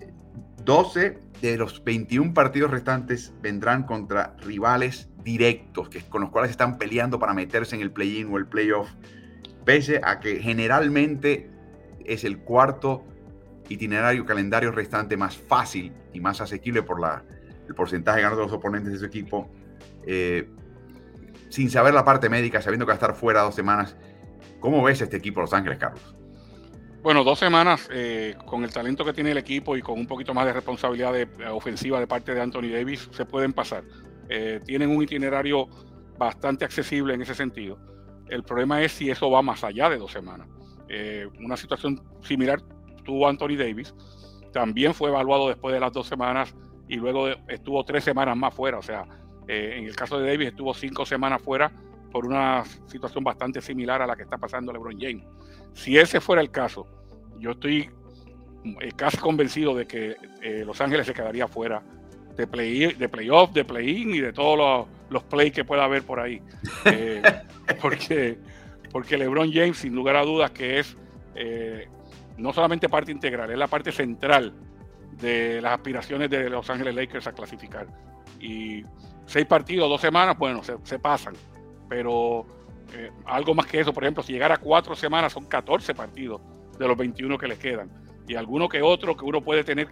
12 0.64 1.18
de 1.40 1.56
los 1.56 1.82
21 1.82 2.34
partidos 2.34 2.70
restantes 2.70 3.32
vendrán 3.40 3.84
contra 3.84 4.36
rivales 4.44 5.08
directos, 5.24 5.88
que, 5.88 6.00
con 6.02 6.22
los 6.22 6.30
cuales 6.30 6.50
están 6.50 6.78
peleando 6.78 7.18
para 7.18 7.34
meterse 7.34 7.74
en 7.74 7.82
el 7.82 7.90
play-in 7.90 8.32
o 8.32 8.38
el 8.38 8.46
playoff, 8.46 8.90
pese 9.64 10.00
a 10.02 10.20
que 10.20 10.40
generalmente 10.40 11.50
es 12.04 12.24
el 12.24 12.38
cuarto 12.38 13.04
itinerario, 13.68 14.24
calendario 14.26 14.72
restante 14.72 15.16
más 15.16 15.36
fácil 15.36 15.92
y 16.12 16.20
más 16.20 16.40
asequible 16.40 16.82
por 16.82 17.00
la, 17.00 17.24
el 17.68 17.74
porcentaje 17.74 18.20
de 18.20 18.28
de 18.28 18.36
los 18.36 18.52
oponentes 18.52 18.92
de 18.92 18.98
su 18.98 19.04
equipo, 19.04 19.48
eh, 20.06 20.48
sin 21.48 21.70
saber 21.70 21.94
la 21.94 22.04
parte 22.04 22.28
médica, 22.28 22.60
sabiendo 22.60 22.84
que 22.84 22.90
va 22.90 22.94
a 22.94 23.00
estar 23.00 23.14
fuera 23.14 23.42
dos 23.42 23.54
semanas. 23.54 23.96
¿Cómo 24.58 24.82
ves 24.82 25.00
este 25.00 25.16
equipo 25.16 25.40
Los 25.40 25.52
Ángeles, 25.52 25.78
Carlos? 25.78 26.16
Bueno, 27.02 27.24
dos 27.24 27.38
semanas 27.38 27.88
eh, 27.92 28.36
con 28.44 28.62
el 28.62 28.72
talento 28.72 29.04
que 29.04 29.12
tiene 29.12 29.30
el 29.30 29.38
equipo 29.38 29.76
y 29.76 29.80
con 29.82 29.98
un 29.98 30.06
poquito 30.06 30.34
más 30.34 30.44
de 30.44 30.52
responsabilidad 30.52 31.12
de, 31.12 31.22
eh, 31.22 31.48
ofensiva 31.48 31.98
de 31.98 32.06
parte 32.06 32.34
de 32.34 32.42
Anthony 32.42 32.68
Davis, 32.72 33.08
se 33.12 33.24
pueden 33.24 33.52
pasar. 33.52 33.84
tienen 34.64 34.90
un 34.90 35.02
itinerario 35.02 35.68
bastante 36.16 36.64
accesible 36.64 37.14
en 37.14 37.22
ese 37.22 37.34
sentido. 37.34 37.78
El 38.30 38.42
problema 38.42 38.82
es 38.82 38.92
si 38.92 39.10
eso 39.10 39.30
va 39.30 39.42
más 39.42 39.62
allá 39.64 39.90
de 39.90 39.98
dos 39.98 40.12
semanas. 40.12 40.48
una 41.38 41.56
situación 41.56 42.00
similar 42.22 42.60
tuvo 43.04 43.28
Anthony 43.28 43.56
Davis, 43.56 43.94
también 44.52 44.94
fue 44.94 45.10
evaluado 45.10 45.48
después 45.48 45.72
de 45.74 45.80
las 45.80 45.92
dos 45.92 46.06
semanas 46.06 46.54
y 46.88 46.96
luego 46.96 47.28
estuvo 47.48 47.84
tres 47.84 48.04
semanas 48.04 48.36
más 48.36 48.54
fuera. 48.54 48.78
O 48.78 48.82
sea, 48.82 49.06
eh, 49.46 49.74
en 49.78 49.84
el 49.84 49.94
caso 49.94 50.18
de 50.18 50.28
Davis 50.28 50.48
estuvo 50.48 50.74
cinco 50.74 51.06
semanas 51.06 51.40
fuera 51.42 51.70
por 52.10 52.26
una 52.26 52.64
situación 52.86 53.22
bastante 53.22 53.60
similar 53.60 54.02
a 54.02 54.06
la 54.06 54.16
que 54.16 54.22
está 54.22 54.38
pasando 54.38 54.72
LeBron 54.72 54.98
James. 55.00 55.24
Si 55.72 55.96
ese 55.96 56.20
fuera 56.20 56.42
el 56.42 56.50
caso, 56.50 56.86
yo 57.38 57.52
estoy 57.52 57.88
eh, 58.80 58.92
casi 58.96 59.18
convencido 59.18 59.74
de 59.74 59.86
que 59.86 60.16
eh, 60.42 60.64
Los 60.66 60.80
Ángeles 60.80 61.06
se 61.06 61.14
quedaría 61.14 61.46
fuera 61.46 61.82
de, 62.36 62.46
play, 62.46 62.94
de 62.94 63.08
playoff, 63.08 63.52
de 63.52 63.64
play-in 63.64 64.14
y 64.14 64.20
de 64.20 64.32
todos 64.32 64.58
los, 64.58 64.99
los 65.10 65.22
plays 65.24 65.52
que 65.52 65.64
pueda 65.64 65.84
haber 65.84 66.02
por 66.04 66.20
ahí. 66.20 66.40
porque, 67.82 68.38
porque 68.90 69.18
LeBron 69.18 69.52
James, 69.52 69.78
sin 69.78 69.94
lugar 69.94 70.16
a 70.16 70.22
dudas, 70.22 70.50
que 70.50 70.78
es 70.78 70.96
no 72.38 72.52
solamente 72.52 72.88
parte 72.88 73.12
integral, 73.12 73.50
es 73.50 73.58
la 73.58 73.66
parte 73.66 73.92
central 73.92 74.54
de 75.20 75.60
las 75.60 75.74
aspiraciones 75.74 76.30
de 76.30 76.48
Los 76.48 76.68
Ángeles 76.70 76.94
Lakers 76.94 77.26
a 77.26 77.32
clasificar. 77.32 77.86
Y 78.40 78.82
seis 79.26 79.46
partidos, 79.46 79.88
dos 79.88 80.00
semanas, 80.00 80.36
bueno, 80.38 80.62
se, 80.62 80.98
pasan. 80.98 81.34
Pero 81.88 82.46
eh, 82.94 83.10
algo 83.26 83.54
más 83.54 83.66
que 83.66 83.80
eso, 83.80 83.92
por 83.92 84.04
ejemplo, 84.04 84.22
si 84.22 84.32
llegara 84.32 84.54
a 84.54 84.58
cuatro 84.58 84.96
semanas, 84.96 85.32
son 85.32 85.44
14 85.44 85.94
partidos 85.94 86.40
de 86.78 86.88
los 86.88 86.96
21 86.96 87.36
que 87.38 87.48
les 87.48 87.58
quedan. 87.58 87.90
Y 88.26 88.34
alguno 88.34 88.68
que 88.68 88.80
otro 88.80 89.16
que 89.16 89.24
uno 89.24 89.42
puede 89.42 89.64
tener, 89.64 89.88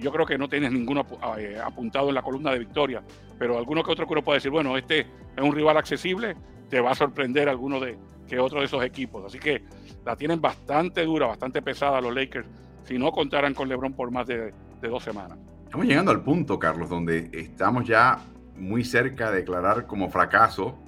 yo 0.00 0.12
creo 0.12 0.26
que 0.26 0.38
no 0.38 0.48
tienes 0.48 0.72
ninguno 0.72 1.06
eh, 1.38 1.58
apuntado 1.62 2.08
en 2.08 2.14
la 2.14 2.22
columna 2.22 2.52
de 2.52 2.60
victoria, 2.60 3.02
pero 3.38 3.58
alguno 3.58 3.82
que 3.82 3.90
otro 3.90 4.06
que 4.06 4.12
uno 4.12 4.22
puede 4.22 4.38
decir, 4.38 4.50
bueno, 4.50 4.76
este 4.76 5.00
es 5.00 5.42
un 5.42 5.52
rival 5.52 5.76
accesible, 5.76 6.36
te 6.68 6.80
va 6.80 6.92
a 6.92 6.94
sorprender 6.94 7.48
alguno 7.48 7.80
de 7.80 7.96
que 8.26 8.38
otro 8.38 8.60
de 8.60 8.66
esos 8.66 8.82
equipos. 8.84 9.24
Así 9.24 9.38
que 9.38 9.62
la 10.04 10.16
tienen 10.16 10.40
bastante 10.40 11.04
dura, 11.04 11.26
bastante 11.26 11.62
pesada 11.62 12.00
los 12.00 12.14
Lakers, 12.14 12.48
si 12.84 12.98
no 12.98 13.10
contaran 13.12 13.54
con 13.54 13.68
LeBron 13.68 13.92
por 13.92 14.10
más 14.10 14.26
de, 14.26 14.52
dos 14.82 15.02
semanas. 15.02 15.38
Estamos 15.64 15.86
llegando 15.86 16.10
al 16.10 16.22
punto, 16.22 16.58
Carlos, 16.58 16.90
donde 16.90 17.30
estamos 17.32 17.86
ya 17.86 18.18
muy 18.56 18.84
cerca 18.84 19.30
de 19.30 19.38
declarar 19.38 19.86
como 19.86 20.10
fracaso 20.10 20.78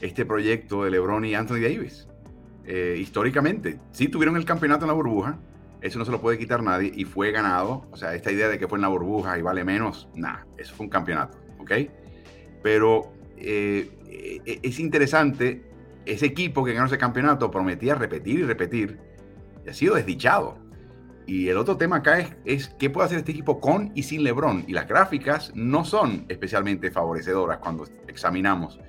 este 0.00 0.26
proyecto 0.26 0.84
de 0.84 0.90
LeBron 0.90 1.24
y 1.24 1.34
Anthony 1.34 1.60
Davis. 1.60 2.08
Eh, 2.66 2.96
históricamente, 2.98 3.78
sí 3.92 4.08
tuvieron 4.08 4.36
el 4.36 4.44
campeonato 4.44 4.84
en 4.84 4.88
la 4.88 4.94
burbuja, 4.94 5.38
eso 5.84 5.98
no 5.98 6.06
se 6.06 6.10
lo 6.10 6.18
puede 6.18 6.38
quitar 6.38 6.62
nadie 6.62 6.90
y 6.94 7.04
fue 7.04 7.30
ganado. 7.30 7.86
O 7.92 7.96
sea, 7.96 8.14
esta 8.14 8.32
idea 8.32 8.48
de 8.48 8.58
que 8.58 8.66
fue 8.66 8.78
en 8.78 8.82
la 8.82 8.88
burbuja 8.88 9.38
y 9.38 9.42
vale 9.42 9.64
menos, 9.64 10.08
nada, 10.14 10.46
eso 10.56 10.74
fue 10.74 10.84
un 10.84 10.90
campeonato, 10.90 11.36
¿ok? 11.58 11.72
Pero 12.62 13.12
eh, 13.36 13.90
eh, 14.06 14.60
es 14.62 14.80
interesante 14.80 15.62
ese 16.06 16.24
equipo 16.24 16.64
que 16.64 16.72
ganó 16.72 16.86
ese 16.86 16.96
campeonato 16.96 17.50
prometía 17.50 17.94
repetir 17.96 18.40
y 18.40 18.42
repetir 18.44 18.98
y 19.66 19.68
ha 19.68 19.74
sido 19.74 19.96
desdichado. 19.96 20.56
Y 21.26 21.48
el 21.48 21.58
otro 21.58 21.76
tema 21.76 21.96
acá 21.96 22.18
es, 22.18 22.34
es, 22.46 22.68
qué 22.78 22.88
puede 22.88 23.04
hacer 23.06 23.18
este 23.18 23.32
equipo 23.32 23.60
con 23.60 23.92
y 23.94 24.04
sin 24.04 24.24
LeBron. 24.24 24.64
Y 24.66 24.72
las 24.72 24.88
gráficas 24.88 25.52
no 25.54 25.84
son 25.84 26.24
especialmente 26.30 26.90
favorecedoras 26.90 27.58
cuando 27.58 27.84
examinamos 28.08 28.80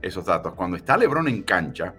esos 0.00 0.26
datos. 0.26 0.54
Cuando 0.54 0.76
está 0.76 0.96
LeBron 0.96 1.28
en 1.28 1.44
cancha, 1.44 1.94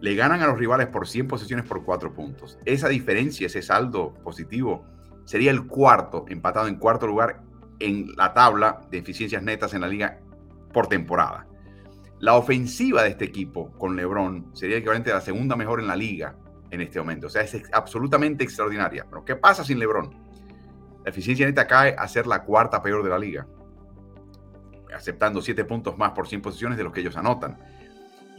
le 0.00 0.14
ganan 0.14 0.42
a 0.42 0.46
los 0.46 0.58
rivales 0.58 0.86
por 0.88 1.06
100 1.06 1.28
posiciones 1.28 1.66
por 1.66 1.84
4 1.84 2.14
puntos. 2.14 2.58
Esa 2.64 2.88
diferencia, 2.88 3.46
ese 3.46 3.62
saldo 3.62 4.14
positivo, 4.14 4.84
sería 5.24 5.50
el 5.50 5.66
cuarto, 5.66 6.24
empatado 6.28 6.68
en 6.68 6.76
cuarto 6.76 7.06
lugar 7.06 7.42
en 7.78 8.14
la 8.16 8.32
tabla 8.32 8.80
de 8.90 8.98
eficiencias 8.98 9.42
netas 9.42 9.74
en 9.74 9.82
la 9.82 9.88
liga 9.88 10.18
por 10.72 10.86
temporada. 10.86 11.46
La 12.18 12.34
ofensiva 12.34 13.02
de 13.02 13.10
este 13.10 13.24
equipo 13.24 13.72
con 13.72 13.96
LeBron 13.96 14.50
sería 14.54 14.76
equivalente 14.76 15.10
a 15.10 15.14
la 15.14 15.20
segunda 15.20 15.56
mejor 15.56 15.80
en 15.80 15.86
la 15.86 15.96
liga 15.96 16.36
en 16.70 16.80
este 16.80 16.98
momento. 16.98 17.28
O 17.28 17.30
sea, 17.30 17.42
es 17.42 17.62
absolutamente 17.72 18.44
extraordinaria. 18.44 19.06
Pero 19.08 19.24
¿qué 19.24 19.36
pasa 19.36 19.64
sin 19.64 19.78
LeBron? 19.78 20.10
La 21.02 21.10
eficiencia 21.10 21.46
neta 21.46 21.66
cae 21.66 21.94
a 21.98 22.06
ser 22.08 22.26
la 22.26 22.44
cuarta 22.44 22.82
peor 22.82 23.02
de 23.02 23.08
la 23.08 23.18
liga, 23.18 23.46
aceptando 24.94 25.40
7 25.40 25.64
puntos 25.64 25.96
más 25.96 26.12
por 26.12 26.28
100 26.28 26.42
posiciones 26.42 26.76
de 26.76 26.84
los 26.84 26.92
que 26.92 27.00
ellos 27.00 27.16
anotan. 27.16 27.58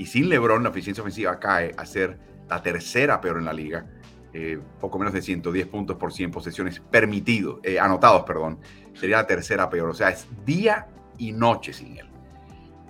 Y 0.01 0.07
sin 0.07 0.29
LeBron, 0.29 0.63
la 0.63 0.69
eficiencia 0.69 1.03
ofensiva 1.03 1.39
cae 1.39 1.75
a 1.77 1.85
ser 1.85 2.17
la 2.49 2.63
tercera 2.63 3.21
peor 3.21 3.37
en 3.37 3.45
la 3.45 3.53
liga, 3.53 3.85
eh, 4.33 4.59
poco 4.79 4.97
menos 4.97 5.13
de 5.13 5.21
110 5.21 5.67
puntos 5.67 5.95
por 5.97 6.11
100 6.11 6.31
posesiones 6.31 6.79
permitidos, 6.79 7.59
eh, 7.61 7.79
anotados, 7.79 8.23
perdón. 8.23 8.57
Sería 8.95 9.17
la 9.17 9.27
tercera 9.27 9.69
peor. 9.69 9.91
O 9.91 9.93
sea, 9.93 10.09
es 10.09 10.25
día 10.43 10.87
y 11.19 11.33
noche 11.33 11.71
sin 11.71 11.99
él. 11.99 12.09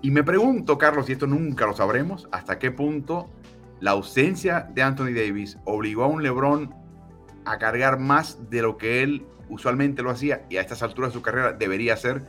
Y 0.02 0.10
me 0.10 0.24
pregunto, 0.24 0.78
Carlos, 0.78 1.10
y 1.10 1.12
esto 1.12 1.28
nunca 1.28 1.66
lo 1.66 1.74
sabremos, 1.74 2.30
hasta 2.32 2.58
qué 2.58 2.72
punto 2.72 3.30
la 3.82 3.92
ausencia 3.92 4.70
de 4.74 4.82
Anthony 4.82 5.12
Davis 5.14 5.58
obligó 5.66 6.06
a 6.06 6.08
un 6.08 6.24
LeBron 6.24 6.74
a 7.44 7.58
cargar 7.58 8.00
más 8.00 8.50
de 8.50 8.62
lo 8.62 8.78
que 8.78 9.04
él 9.04 9.26
usualmente 9.50 10.02
lo 10.02 10.12
hacía 10.12 10.46
y 10.48 10.56
a 10.56 10.62
estas 10.62 10.82
alturas 10.82 11.12
de 11.12 11.16
su 11.16 11.22
carrera 11.22 11.52
debería 11.52 11.94
hacer. 11.94 12.24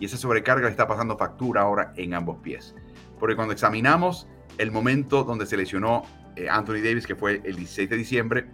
Y 0.00 0.06
esa 0.06 0.16
sobrecarga 0.16 0.64
le 0.64 0.70
está 0.70 0.88
pasando 0.88 1.18
factura 1.18 1.60
ahora 1.60 1.92
en 1.96 2.14
ambos 2.14 2.38
pies. 2.38 2.74
Porque 3.22 3.36
cuando 3.36 3.52
examinamos 3.52 4.26
el 4.58 4.72
momento 4.72 5.22
donde 5.22 5.46
se 5.46 5.56
lesionó 5.56 6.02
eh, 6.34 6.48
Anthony 6.50 6.82
Davis, 6.82 7.06
que 7.06 7.14
fue 7.14 7.40
el 7.44 7.54
16 7.54 7.88
de 7.88 7.96
diciembre, 7.96 8.46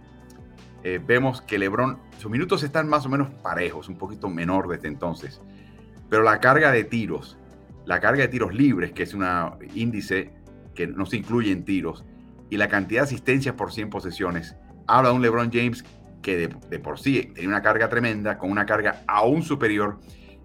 eh, 0.83 1.01
vemos 1.03 1.41
que 1.41 1.57
LeBron, 1.57 1.97
sus 2.19 2.29
minutos 2.29 2.61
están 2.61 2.87
más 2.87 3.03
o 3.07 3.09
menos 3.09 3.31
parejos, 3.41 3.89
un 3.89 3.97
poquito 3.97 4.29
menor 4.29 4.67
desde 4.67 4.87
entonces. 4.87 5.41
Pero 6.07 6.21
la 6.21 6.39
carga 6.39 6.71
de 6.71 6.83
tiros, 6.83 7.35
la 7.85 7.99
carga 7.99 8.21
de 8.21 8.27
tiros 8.27 8.53
libres, 8.53 8.91
que 8.91 9.01
es 9.01 9.15
un 9.15 9.25
índice 9.73 10.35
que 10.75 10.85
no 10.85 11.07
se 11.07 11.17
incluye 11.17 11.51
en 11.51 11.65
tiros, 11.65 12.05
y 12.51 12.57
la 12.57 12.67
cantidad 12.67 13.01
de 13.01 13.05
asistencias 13.05 13.55
por 13.55 13.73
100 13.73 13.89
posesiones, 13.89 14.55
habla 14.85 15.09
de 15.09 15.15
un 15.15 15.23
LeBron 15.23 15.49
James 15.51 15.83
que 16.21 16.47
de, 16.47 16.77
por 16.77 16.99
sí 16.99 17.31
tenía 17.33 17.49
una 17.49 17.63
carga 17.63 17.89
tremenda, 17.89 18.37
con 18.37 18.51
una 18.51 18.67
carga 18.67 19.01
aún 19.07 19.41
superior. 19.41 19.99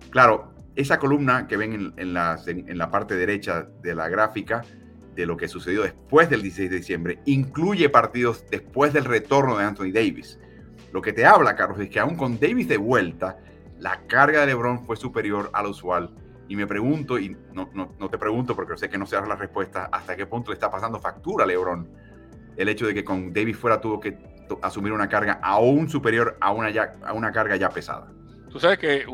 Claro, 0.09 0.54
esa 0.77 0.99
columna 0.99 1.47
que 1.47 1.57
ven 1.57 1.93
en, 1.97 2.15
la, 2.15 2.39
en, 2.47 2.79
la, 2.79 2.91
parte 2.91 3.15
derecha 3.17 3.69
de 3.83 3.95
la 3.95 4.09
gráfica 4.09 4.63
de 5.15 5.27
lo 5.27 5.37
que 5.37 5.47
sucedió 5.47 5.83
después 5.83 6.29
del 6.29 6.43
16 6.43 6.71
de 6.71 6.77
diciembre 6.77 7.19
incluye 7.27 7.89
partidos 7.89 8.45
después 8.51 8.93
del 8.93 9.05
retorno 9.05 9.57
de 9.57 9.65
Anthony 9.65 9.93
Davis. 9.93 10.39
Lo 10.93 11.01
que 11.01 11.13
te 11.13 11.25
habla, 11.27 11.55
Carlos, 11.57 11.79
es 11.81 11.89
que 11.89 12.01
aún 12.01 12.17
con 12.17 12.39
Davis 12.39 12.69
de 12.69 12.77
vuelta, 12.77 13.39
la 13.79 14.07
carga 14.07 14.41
de 14.41 14.47
LeBron 14.47 14.85
fue 14.85 14.97
superior 14.97 15.51
a 15.53 15.63
lo 15.63 15.71
usual. 15.71 16.11
Y 16.49 16.57
me 16.57 16.67
pregunto, 16.67 17.19
y 17.19 17.37
no, 17.53 17.71
no, 17.73 18.11
te 18.11 18.19
pregunto 18.19 18.55
porque 18.55 18.77
sé 18.77 18.89
que 18.89 18.99
no 18.99 19.07
sabes 19.07 19.29
la 19.29 19.37
respuesta, 19.37 19.89
hasta 19.91 20.15
qué 20.15 20.27
punto 20.27 20.51
le 20.51 20.55
está 20.55 20.71
pasando 20.71 21.01
factura 21.01 21.45
a 21.45 21.47
LeBron 21.47 21.89
el 22.57 22.69
hecho 22.69 22.87
de 22.87 22.95
que 22.95 23.05
con 23.05 23.33
Davis 23.33 23.57
fuera 23.57 23.81
tuvo 23.81 24.01
que 24.01 24.17
asumir 24.63 24.93
una 24.93 25.09
carga 25.09 25.41
aún 25.43 25.89
superior 25.89 26.37
a 26.41 26.53
una, 26.53 26.71
ya, 26.71 26.93
a 27.05 27.13
una 27.13 27.33
carga 27.33 27.57
ya 27.57 27.71
pesada. 27.71 28.13
Tú 28.55 28.61
sabes 28.61 28.79
que 28.79 29.05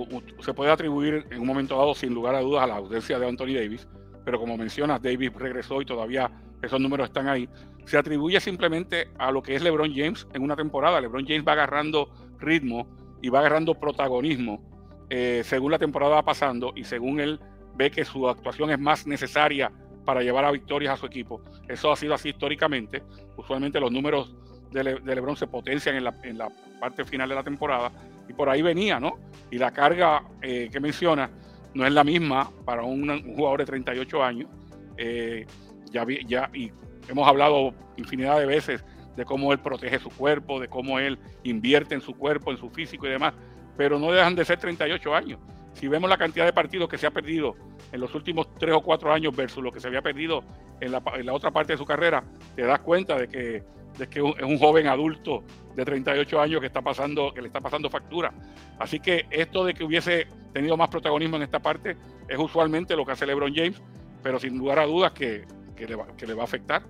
se 0.40 0.52
puede 0.52 0.70
atribuir 0.70 1.26
en 1.30 1.40
un 1.40 1.46
momento 1.46 1.74
dado, 1.78 1.94
sin 1.94 2.12
lugar 2.12 2.34
a 2.34 2.42
dudas, 2.42 2.62
a 2.62 2.66
la 2.66 2.76
ausencia 2.76 3.18
de 3.18 3.26
Anthony 3.26 3.54
Davis, 3.54 3.88
pero 4.22 4.38
como 4.38 4.58
mencionas, 4.58 5.00
Davis 5.00 5.32
regresó 5.32 5.80
y 5.80 5.86
todavía 5.86 6.30
esos 6.60 6.78
números 6.78 7.08
están 7.08 7.26
ahí. 7.26 7.48
Se 7.86 7.96
atribuye 7.96 8.38
simplemente 8.38 9.08
a 9.16 9.30
lo 9.30 9.42
que 9.42 9.54
es 9.54 9.62
LeBron 9.62 9.94
James 9.94 10.26
en 10.34 10.42
una 10.42 10.56
temporada. 10.56 11.00
LeBron 11.00 11.26
James 11.26 11.42
va 11.48 11.52
agarrando 11.52 12.10
ritmo 12.38 12.86
y 13.22 13.30
va 13.30 13.38
agarrando 13.38 13.74
protagonismo 13.74 14.60
eh, 15.08 15.40
según 15.42 15.72
la 15.72 15.78
temporada 15.78 16.16
va 16.16 16.22
pasando 16.22 16.74
y 16.76 16.84
según 16.84 17.18
él 17.18 17.40
ve 17.76 17.90
que 17.90 18.04
su 18.04 18.28
actuación 18.28 18.70
es 18.72 18.78
más 18.78 19.06
necesaria 19.06 19.72
para 20.04 20.20
llevar 20.20 20.44
a 20.44 20.50
victorias 20.50 20.92
a 20.92 20.96
su 20.98 21.06
equipo. 21.06 21.40
Eso 21.66 21.90
ha 21.90 21.96
sido 21.96 22.12
así 22.12 22.28
históricamente. 22.28 23.02
Usualmente 23.38 23.80
los 23.80 23.90
números 23.90 24.36
de, 24.70 24.84
LeBron 24.84 25.36
se 25.36 25.46
potencian 25.46 25.96
en 25.96 26.04
la, 26.36 26.50
parte 26.78 27.06
final 27.06 27.30
de 27.30 27.34
la 27.34 27.42
temporada 27.42 27.90
y 28.30 28.32
por 28.32 28.48
ahí 28.48 28.62
venía, 28.62 28.98
¿no? 28.98 29.18
Y 29.50 29.58
la 29.58 29.72
carga 29.72 30.22
eh, 30.40 30.68
que 30.72 30.80
menciona 30.80 31.30
no 31.74 31.86
es 31.86 31.92
la 31.92 32.04
misma 32.04 32.50
para 32.64 32.82
un, 32.82 33.34
jugador 33.34 33.60
de 33.60 33.66
38 33.66 34.24
años. 34.24 34.48
Eh, 34.96 35.46
ya, 35.90 36.06
ya, 36.26 36.50
y 36.54 36.70
hemos 37.08 37.28
hablado 37.28 37.74
infinidad 37.96 38.38
de 38.38 38.46
veces 38.46 38.84
de 39.16 39.24
cómo 39.24 39.52
él 39.52 39.58
protege 39.58 39.98
su 39.98 40.10
cuerpo, 40.10 40.60
de 40.60 40.68
cómo 40.68 40.98
él 40.98 41.18
invierte 41.42 41.94
en 41.94 42.00
su 42.00 42.14
cuerpo, 42.14 42.52
en 42.52 42.58
su 42.58 42.70
físico 42.70 43.06
y 43.06 43.10
demás 43.10 43.34
pero 43.80 43.98
no 43.98 44.12
dejan 44.12 44.34
de 44.34 44.44
ser 44.44 44.58
38 44.58 45.14
años. 45.14 45.40
Si 45.72 45.88
vemos 45.88 46.10
la 46.10 46.18
cantidad 46.18 46.44
de 46.44 46.52
partidos 46.52 46.86
que 46.86 46.98
se 46.98 47.06
ha 47.06 47.10
perdido 47.10 47.56
en 47.92 48.00
los 48.02 48.14
últimos 48.14 48.54
3 48.58 48.74
o 48.74 48.82
4 48.82 49.10
años 49.10 49.34
versus 49.34 49.64
lo 49.64 49.72
que 49.72 49.80
se 49.80 49.88
había 49.88 50.02
perdido 50.02 50.44
en 50.82 50.92
la, 50.92 51.02
otra 51.32 51.50
parte 51.50 51.72
de 51.72 51.78
su 51.78 51.86
carrera, 51.86 52.22
te 52.54 52.62
das 52.62 52.80
cuenta 52.80 53.16
de 53.16 53.28
que, 53.28 53.62
de 53.98 54.08
que 54.08 54.20
es 54.20 54.44
un 54.44 54.58
joven 54.58 54.86
adulto 54.86 55.44
de 55.74 55.84
38 55.84 56.40
años 56.40 56.60
que, 56.60 56.66
está 56.66 56.82
pasando, 56.82 57.32
que 57.32 57.40
le 57.40 57.48
está 57.48 57.60
pasando 57.60 57.90
factura. 57.90 58.32
Así 58.78 59.00
que 59.00 59.26
esto 59.30 59.64
de 59.64 59.74
que 59.74 59.84
hubiese 59.84 60.26
tenido 60.52 60.76
más 60.76 60.88
protagonismo 60.88 61.36
en 61.36 61.42
esta 61.42 61.60
parte 61.60 61.96
es 62.28 62.38
usualmente 62.38 62.96
lo 62.96 63.04
que 63.04 63.12
hace 63.12 63.26
LeBron 63.26 63.54
James, 63.54 63.80
pero 64.22 64.38
sin 64.38 64.58
lugar 64.58 64.78
a 64.78 64.86
dudas 64.86 65.12
que, 65.12 65.44
que, 65.76 65.86
le, 65.86 65.94
va, 65.94 66.06
que 66.16 66.26
le 66.26 66.34
va 66.34 66.42
a 66.42 66.44
afectar. 66.44 66.82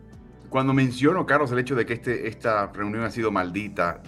Cuando 0.48 0.72
menciono, 0.72 1.26
Carlos, 1.26 1.52
el 1.52 1.60
hecho 1.60 1.74
de 1.74 1.86
que 1.86 1.94
este, 1.94 2.26
esta 2.26 2.66
reunión 2.68 3.04
ha 3.04 3.10
sido 3.10 3.30
maldita, 3.30 4.02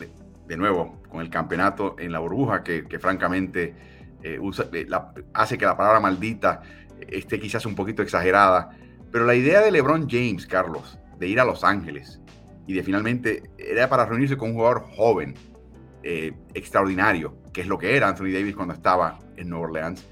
de 0.47 0.57
nuevo, 0.57 1.01
con 1.09 1.21
el 1.21 1.31
campeonato 1.31 1.97
en 1.99 2.11
la 2.11 2.19
burbuja, 2.19 2.65
que, 2.65 2.85
francamente 2.99 3.75
eh, 4.23 4.41
eh, 4.73 4.89
hace 5.35 5.59
que 5.59 5.65
la 5.65 5.77
palabra 5.77 6.01
maldita 6.01 6.63
esté 7.09 7.39
quizás 7.39 7.65
un 7.67 7.75
poquito 7.75 8.03
exagerada. 8.03 8.71
Pero 9.13 9.25
la 9.25 9.35
idea 9.35 9.61
de 9.61 9.71
LeBron 9.71 10.09
James, 10.09 10.47
Carlos, 10.47 10.99
de 11.19 11.29
ir 11.29 11.39
a 11.39 11.45
Los 11.45 11.63
Ángeles 11.63 12.22
y 12.67 12.75
de 12.75 12.83
finalmente 12.83 13.43
era 13.59 13.89
para 13.89 14.07
reunirse 14.07 14.37
con 14.37 14.51
un 14.51 14.55
jugador 14.57 14.85
joven, 14.97 15.35
eh, 16.03 16.33
extraordinario, 16.55 17.37
que 17.53 17.63
es 17.63 17.67
lo 17.67 17.79
que 17.79 17.97
era 17.97 18.09
Anthony 18.09 18.33
Davis 18.33 18.55
cuando 18.55 18.75
estaba 18.75 19.19
en 19.37 19.49
Nueva 19.49 19.67
Orleans, 19.67 20.09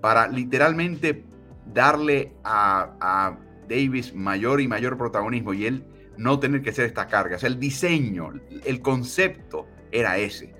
para 0.00 0.28
literalmente 0.28 1.24
darle 1.72 2.32
a, 2.44 2.96
a 3.00 3.38
Davis 3.68 4.14
mayor 4.14 4.60
y 4.60 4.68
mayor 4.68 4.96
protagonismo 4.96 5.54
y 5.54 5.66
él 5.66 5.84
no 6.16 6.38
tener 6.38 6.62
que 6.62 6.70
hacer 6.70 6.86
esta 6.86 7.06
carga. 7.06 7.36
O 7.40 7.46
el 7.46 7.58
diseño, 7.58 8.32
el 8.64 8.80
concepto 8.80 9.66
era 9.90 10.18
ese. 10.18 10.54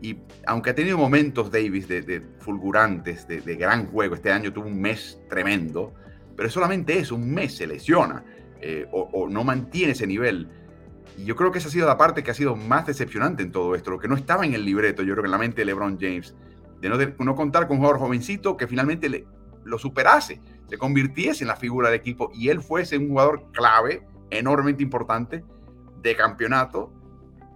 Y 0.00 0.18
aunque 0.46 0.70
ha 0.70 0.74
tenido 0.74 0.98
momentos, 0.98 1.50
Davis, 1.50 1.88
de, 1.88 2.22
fulgurantes, 2.38 3.26
de, 3.26 3.56
gran 3.56 3.86
juego, 3.86 4.14
este 4.14 4.30
año 4.30 4.52
tuvo 4.52 4.66
un 4.66 4.80
mes 4.80 5.20
tremendo, 5.30 5.94
pero 6.36 6.50
solamente 6.50 6.98
eso, 6.98 7.14
un 7.14 7.32
mes 7.32 7.56
se 7.56 7.66
lesiona 7.66 8.24
eh, 8.66 8.86
o, 8.90 9.28
no 9.28 9.44
mantiene 9.44 9.92
ese 9.92 10.06
nivel. 10.06 10.48
Y 11.18 11.26
yo 11.26 11.36
creo 11.36 11.52
que 11.52 11.58
esa 11.58 11.68
ha 11.68 11.70
sido 11.70 11.86
la 11.86 11.98
parte 11.98 12.22
que 12.22 12.30
ha 12.30 12.34
sido 12.34 12.56
más 12.56 12.86
decepcionante 12.86 13.42
en 13.42 13.52
todo 13.52 13.74
esto, 13.74 13.90
lo 13.90 13.98
que 13.98 14.08
no 14.08 14.16
estaba 14.16 14.46
en 14.46 14.54
el 14.54 14.64
libreto, 14.64 15.02
yo 15.02 15.12
creo 15.12 15.22
que 15.22 15.26
en 15.28 15.32
la 15.32 15.38
mente 15.38 15.60
de 15.60 15.66
LeBron 15.66 15.98
James, 16.00 16.34
de 16.80 16.88
no, 16.88 16.96
no 16.96 17.34
contar 17.34 17.66
con 17.68 17.76
un 17.76 17.82
jugador 17.82 18.00
jovencito 18.00 18.56
que 18.56 18.66
finalmente 18.66 19.10
le, 19.10 19.26
lo 19.64 19.78
superase, 19.78 20.40
se 20.66 20.78
convirtiese 20.78 21.44
en 21.44 21.48
la 21.48 21.56
figura 21.56 21.90
del 21.90 22.00
equipo 22.00 22.30
y 22.34 22.48
él 22.48 22.62
fuese 22.62 22.96
un 22.96 23.08
jugador 23.08 23.52
clave, 23.52 24.06
enormemente 24.30 24.82
importante, 24.82 25.44
de 26.00 26.16
campeonato 26.16 26.90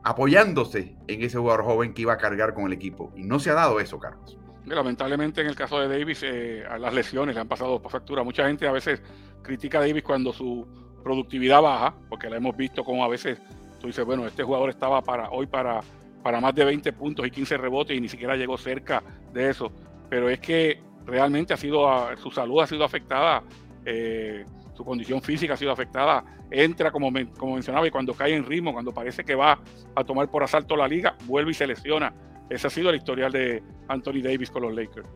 apoyándose 0.04 0.94
en 1.06 1.22
ese 1.22 1.38
jugador 1.38 1.64
joven 1.64 1.94
que 1.94 2.02
iba 2.02 2.12
a 2.12 2.18
cargar 2.18 2.52
con 2.52 2.66
el 2.66 2.74
equipo. 2.74 3.12
Y 3.16 3.24
no 3.24 3.40
se 3.40 3.50
ha 3.50 3.54
dado 3.54 3.80
eso, 3.80 3.98
Carlos. 3.98 4.38
Lamentablemente 4.66 5.40
en 5.40 5.46
el 5.46 5.56
caso 5.56 5.80
de 5.80 5.88
Davis, 5.88 6.22
eh, 6.22 6.64
a 6.68 6.78
las 6.78 6.92
lesiones 6.92 7.34
le 7.34 7.40
han 7.40 7.48
pasado 7.48 7.80
por 7.80 7.90
factura. 7.90 8.22
Mucha 8.22 8.46
gente 8.46 8.68
a 8.68 8.72
veces 8.72 9.02
critica 9.42 9.78
a 9.78 9.80
Davis 9.80 10.02
cuando 10.02 10.32
su 10.32 10.66
productividad 11.02 11.62
baja, 11.62 11.94
porque 12.08 12.28
la 12.28 12.36
hemos 12.36 12.56
visto 12.56 12.84
como 12.84 13.04
a 13.04 13.08
veces 13.08 13.40
tú 13.80 13.86
dices, 13.86 14.04
bueno, 14.04 14.26
este 14.26 14.42
jugador 14.42 14.70
estaba 14.70 15.02
para 15.02 15.30
hoy 15.30 15.46
para, 15.46 15.80
para 16.22 16.40
más 16.40 16.54
de 16.54 16.64
20 16.64 16.92
puntos 16.92 17.26
y 17.26 17.30
15 17.30 17.56
rebotes 17.56 17.96
y 17.96 18.00
ni 18.00 18.08
siquiera 18.08 18.36
llegó 18.36 18.58
cerca 18.58 19.02
de 19.32 19.50
eso. 19.50 19.70
Pero 20.08 20.28
es 20.28 20.40
que 20.40 20.80
realmente 21.06 21.54
ha 21.54 21.56
sido, 21.56 21.88
su 22.16 22.30
salud 22.30 22.60
ha 22.60 22.66
sido 22.66 22.84
afectada 22.84 23.42
eh, 23.84 24.44
su 24.76 24.84
condición 24.84 25.20
física 25.22 25.54
ha 25.54 25.56
sido 25.56 25.72
afectada, 25.72 26.22
entra 26.50 26.92
como, 26.92 27.10
como 27.36 27.54
mencionaba 27.54 27.86
y 27.86 27.90
cuando 27.90 28.14
cae 28.14 28.34
en 28.34 28.44
ritmo, 28.44 28.72
cuando 28.72 28.92
parece 28.92 29.24
que 29.24 29.34
va 29.34 29.58
a 29.96 30.04
tomar 30.04 30.30
por 30.30 30.44
asalto 30.44 30.76
la 30.76 30.86
liga, 30.86 31.16
vuelve 31.24 31.50
y 31.50 31.54
se 31.54 31.66
lesiona. 31.66 32.14
Ese 32.48 32.68
ha 32.68 32.70
sido 32.70 32.90
el 32.90 32.96
historial 32.96 33.32
de 33.32 33.62
Anthony 33.88 34.22
Davis 34.22 34.50
con 34.50 34.62
los 34.62 34.74
Lakers. 34.74 35.08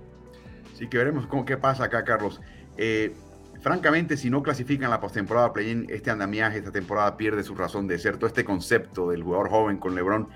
Sí, 0.74 0.88
que 0.88 0.98
veremos 0.98 1.26
cómo 1.28 1.44
qué 1.44 1.56
pasa 1.56 1.84
acá, 1.84 2.02
Carlos. 2.02 2.40
Eh, 2.76 3.14
francamente, 3.62 4.16
si 4.16 4.28
no 4.28 4.42
clasifican 4.42 4.90
la 4.90 5.00
postemporada 5.00 5.52
play-in, 5.52 5.86
este 5.88 6.10
andamiaje, 6.10 6.58
esta 6.58 6.72
temporada 6.72 7.16
pierde 7.16 7.44
su 7.44 7.54
razón 7.54 7.86
de 7.86 7.98
ser. 7.98 8.16
Todo 8.16 8.26
este 8.26 8.44
concepto 8.44 9.10
del 9.10 9.22
jugador 9.22 9.48
joven 9.48 9.78
con 9.78 9.94
LeBron 9.94 10.28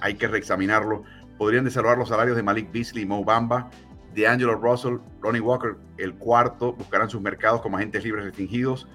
hay 0.00 0.14
que 0.14 0.28
reexaminarlo. 0.28 1.02
Podrían 1.38 1.64
desarrollar 1.64 1.98
los 1.98 2.10
salarios 2.10 2.36
de 2.36 2.42
Malik 2.42 2.70
Beasley 2.70 3.06
Mo 3.06 3.24
Bamba, 3.24 3.70
de 4.14 4.28
Angelo 4.28 4.54
Russell, 4.54 4.98
Ronnie 5.20 5.40
Walker, 5.40 5.76
el 5.96 6.14
cuarto, 6.14 6.74
buscarán 6.74 7.10
sus 7.10 7.20
mercados 7.20 7.62
como 7.62 7.78
agentes 7.78 8.04
libres 8.04 8.24
restringidos. 8.24 8.86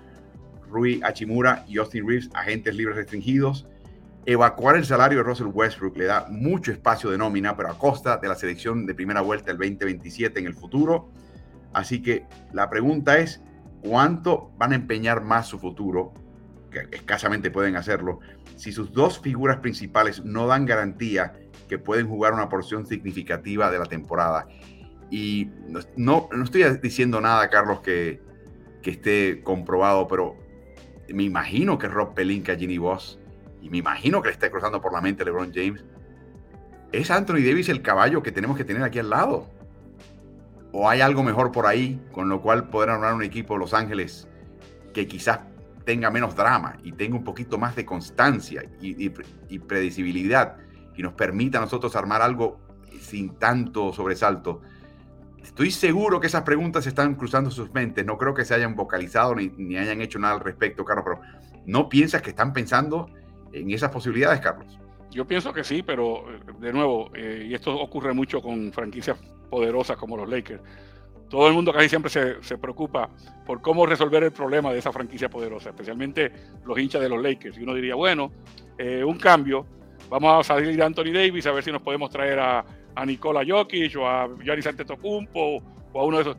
Rui 0.69 1.01
Hachimura 1.03 1.65
y 1.67 1.79
Austin 1.79 2.07
Reeves, 2.07 2.29
agentes 2.33 2.75
libres 2.75 2.95
restringidos. 2.95 3.67
Evacuar 4.25 4.75
el 4.75 4.85
salario 4.85 5.17
de 5.17 5.23
Russell 5.23 5.47
Westbrook 5.51 5.97
le 5.97 6.05
da 6.05 6.27
mucho 6.29 6.71
espacio 6.71 7.09
de 7.09 7.17
nómina, 7.17 7.57
pero 7.57 7.69
a 7.69 7.77
costa 7.77 8.17
de 8.17 8.27
la 8.27 8.35
selección 8.35 8.85
de 8.85 8.93
primera 8.93 9.21
vuelta 9.21 9.51
el 9.51 9.57
2027 9.57 10.39
en 10.39 10.45
el 10.45 10.53
futuro. 10.53 11.09
Así 11.73 12.01
que 12.01 12.25
la 12.53 12.69
pregunta 12.69 13.17
es, 13.17 13.41
¿cuánto 13.81 14.51
van 14.57 14.73
a 14.73 14.75
empeñar 14.75 15.21
más 15.21 15.47
su 15.47 15.59
futuro? 15.59 16.13
Que 16.71 16.87
escasamente 16.91 17.51
pueden 17.51 17.75
hacerlo. 17.75 18.19
Si 18.55 18.71
sus 18.71 18.91
dos 18.91 19.19
figuras 19.19 19.57
principales 19.57 20.23
no 20.23 20.47
dan 20.47 20.65
garantía 20.65 21.33
que 21.67 21.77
pueden 21.77 22.07
jugar 22.07 22.33
una 22.33 22.49
porción 22.49 22.85
significativa 22.85 23.71
de 23.71 23.79
la 23.79 23.85
temporada. 23.85 24.47
Y 25.11 25.49
no, 25.95 26.29
no 26.31 26.43
estoy 26.43 26.63
diciendo 26.81 27.21
nada, 27.21 27.49
Carlos, 27.49 27.81
que, 27.81 28.21
que 28.81 28.91
esté 28.91 29.41
comprobado, 29.43 30.07
pero 30.07 30.35
me 31.13 31.23
imagino 31.23 31.77
que 31.77 31.87
Rob 31.87 32.13
Pelinka, 32.13 32.55
Ginny 32.55 32.77
Boss, 32.77 33.19
y 33.61 33.69
me 33.69 33.77
imagino 33.77 34.21
que 34.21 34.29
le 34.29 34.33
está 34.33 34.49
cruzando 34.49 34.81
por 34.81 34.93
la 34.93 35.01
mente 35.01 35.25
LeBron 35.25 35.51
James, 35.53 35.83
¿es 36.91 37.11
Anthony 37.11 37.41
Davis 37.45 37.69
el 37.69 37.81
caballo 37.81 38.23
que 38.23 38.31
tenemos 38.31 38.57
que 38.57 38.63
tener 38.63 38.83
aquí 38.83 38.99
al 38.99 39.09
lado? 39.09 39.47
¿O 40.71 40.89
hay 40.89 41.01
algo 41.01 41.23
mejor 41.23 41.51
por 41.51 41.65
ahí, 41.65 41.99
con 42.11 42.29
lo 42.29 42.41
cual 42.41 42.69
poder 42.69 42.91
armar 42.91 43.13
un 43.13 43.23
equipo 43.23 43.55
de 43.55 43.59
Los 43.59 43.73
Ángeles 43.73 44.27
que 44.93 45.07
quizás 45.07 45.39
tenga 45.83 46.11
menos 46.11 46.35
drama 46.35 46.77
y 46.83 46.91
tenga 46.91 47.15
un 47.15 47.23
poquito 47.23 47.57
más 47.57 47.75
de 47.75 47.85
constancia 47.85 48.63
y, 48.79 49.11
y 49.49 49.59
predecibilidad 49.59 50.57
y 50.95 51.01
nos 51.01 51.13
permita 51.13 51.57
a 51.57 51.61
nosotros 51.61 51.95
armar 51.95 52.21
algo 52.21 52.59
sin 52.99 53.35
tanto 53.35 53.93
sobresalto? 53.93 54.61
Estoy 55.41 55.71
seguro 55.71 56.19
que 56.19 56.27
esas 56.27 56.43
preguntas 56.43 56.85
están 56.85 57.15
cruzando 57.15 57.49
sus 57.49 57.73
mentes. 57.73 58.05
No 58.05 58.17
creo 58.17 58.33
que 58.33 58.45
se 58.45 58.53
hayan 58.53 58.75
vocalizado 58.75 59.35
ni, 59.35 59.77
hayan 59.77 60.01
hecho 60.01 60.19
nada 60.19 60.35
al 60.35 60.41
respecto, 60.41 60.83
Carlos, 60.85 61.05
pero 61.05 61.21
¿no 61.65 61.89
piensas 61.89 62.21
que 62.21 62.31
están 62.31 62.53
pensando 62.53 63.09
en 63.53 63.71
esas 63.71 63.89
posibilidades, 63.89 64.41
Carlos? 64.41 64.77
Yo 65.09 65.25
pienso 65.25 65.53
que 65.53 65.63
sí, 65.63 65.81
pero 65.81 66.25
de 66.59 66.71
nuevo, 66.71 67.09
eh, 67.15 67.47
y 67.49 67.53
esto 67.53 67.75
ocurre 67.75 68.13
mucho 68.13 68.41
con 68.41 68.71
franquicias 68.71 69.17
poderosas 69.49 69.97
como 69.97 70.17
los 70.17 70.29
Lakers, 70.29 70.61
todo 71.29 71.47
el 71.47 71.53
mundo 71.53 71.71
casi 71.71 71.89
siempre 71.89 72.09
se, 72.09 72.57
preocupa 72.57 73.09
por 73.45 73.61
cómo 73.61 73.85
resolver 73.85 74.23
el 74.23 74.31
problema 74.31 74.73
de 74.73 74.79
esa 74.79 74.91
franquicia 74.91 75.29
poderosa, 75.29 75.69
especialmente 75.69 76.31
los 76.65 76.77
hinchas 76.77 77.01
de 77.01 77.09
los 77.09 77.21
Lakers. 77.21 77.57
Y 77.57 77.63
uno 77.63 77.75
diría, 77.75 77.95
bueno, 77.95 78.31
eh, 78.77 79.03
un 79.03 79.17
cambio, 79.17 79.65
vamos 80.09 80.39
a 80.39 80.43
salir 80.43 80.75
de 80.75 80.83
Anthony 80.83 81.11
Davis 81.13 81.45
a 81.45 81.51
ver 81.51 81.63
si 81.63 81.71
nos 81.71 81.83
podemos 81.83 82.09
traer 82.09 82.39
a, 82.39 82.65
a 82.95 83.05
Nikola 83.05 83.43
Jokic 83.47 83.95
o 83.97 84.07
a 84.07 84.27
Giannis 84.43 84.67
Antetokounmpo 84.67 85.61
o 85.93 85.99
a 85.99 86.03
uno 86.03 86.17
de 86.17 86.23
esos. 86.23 86.37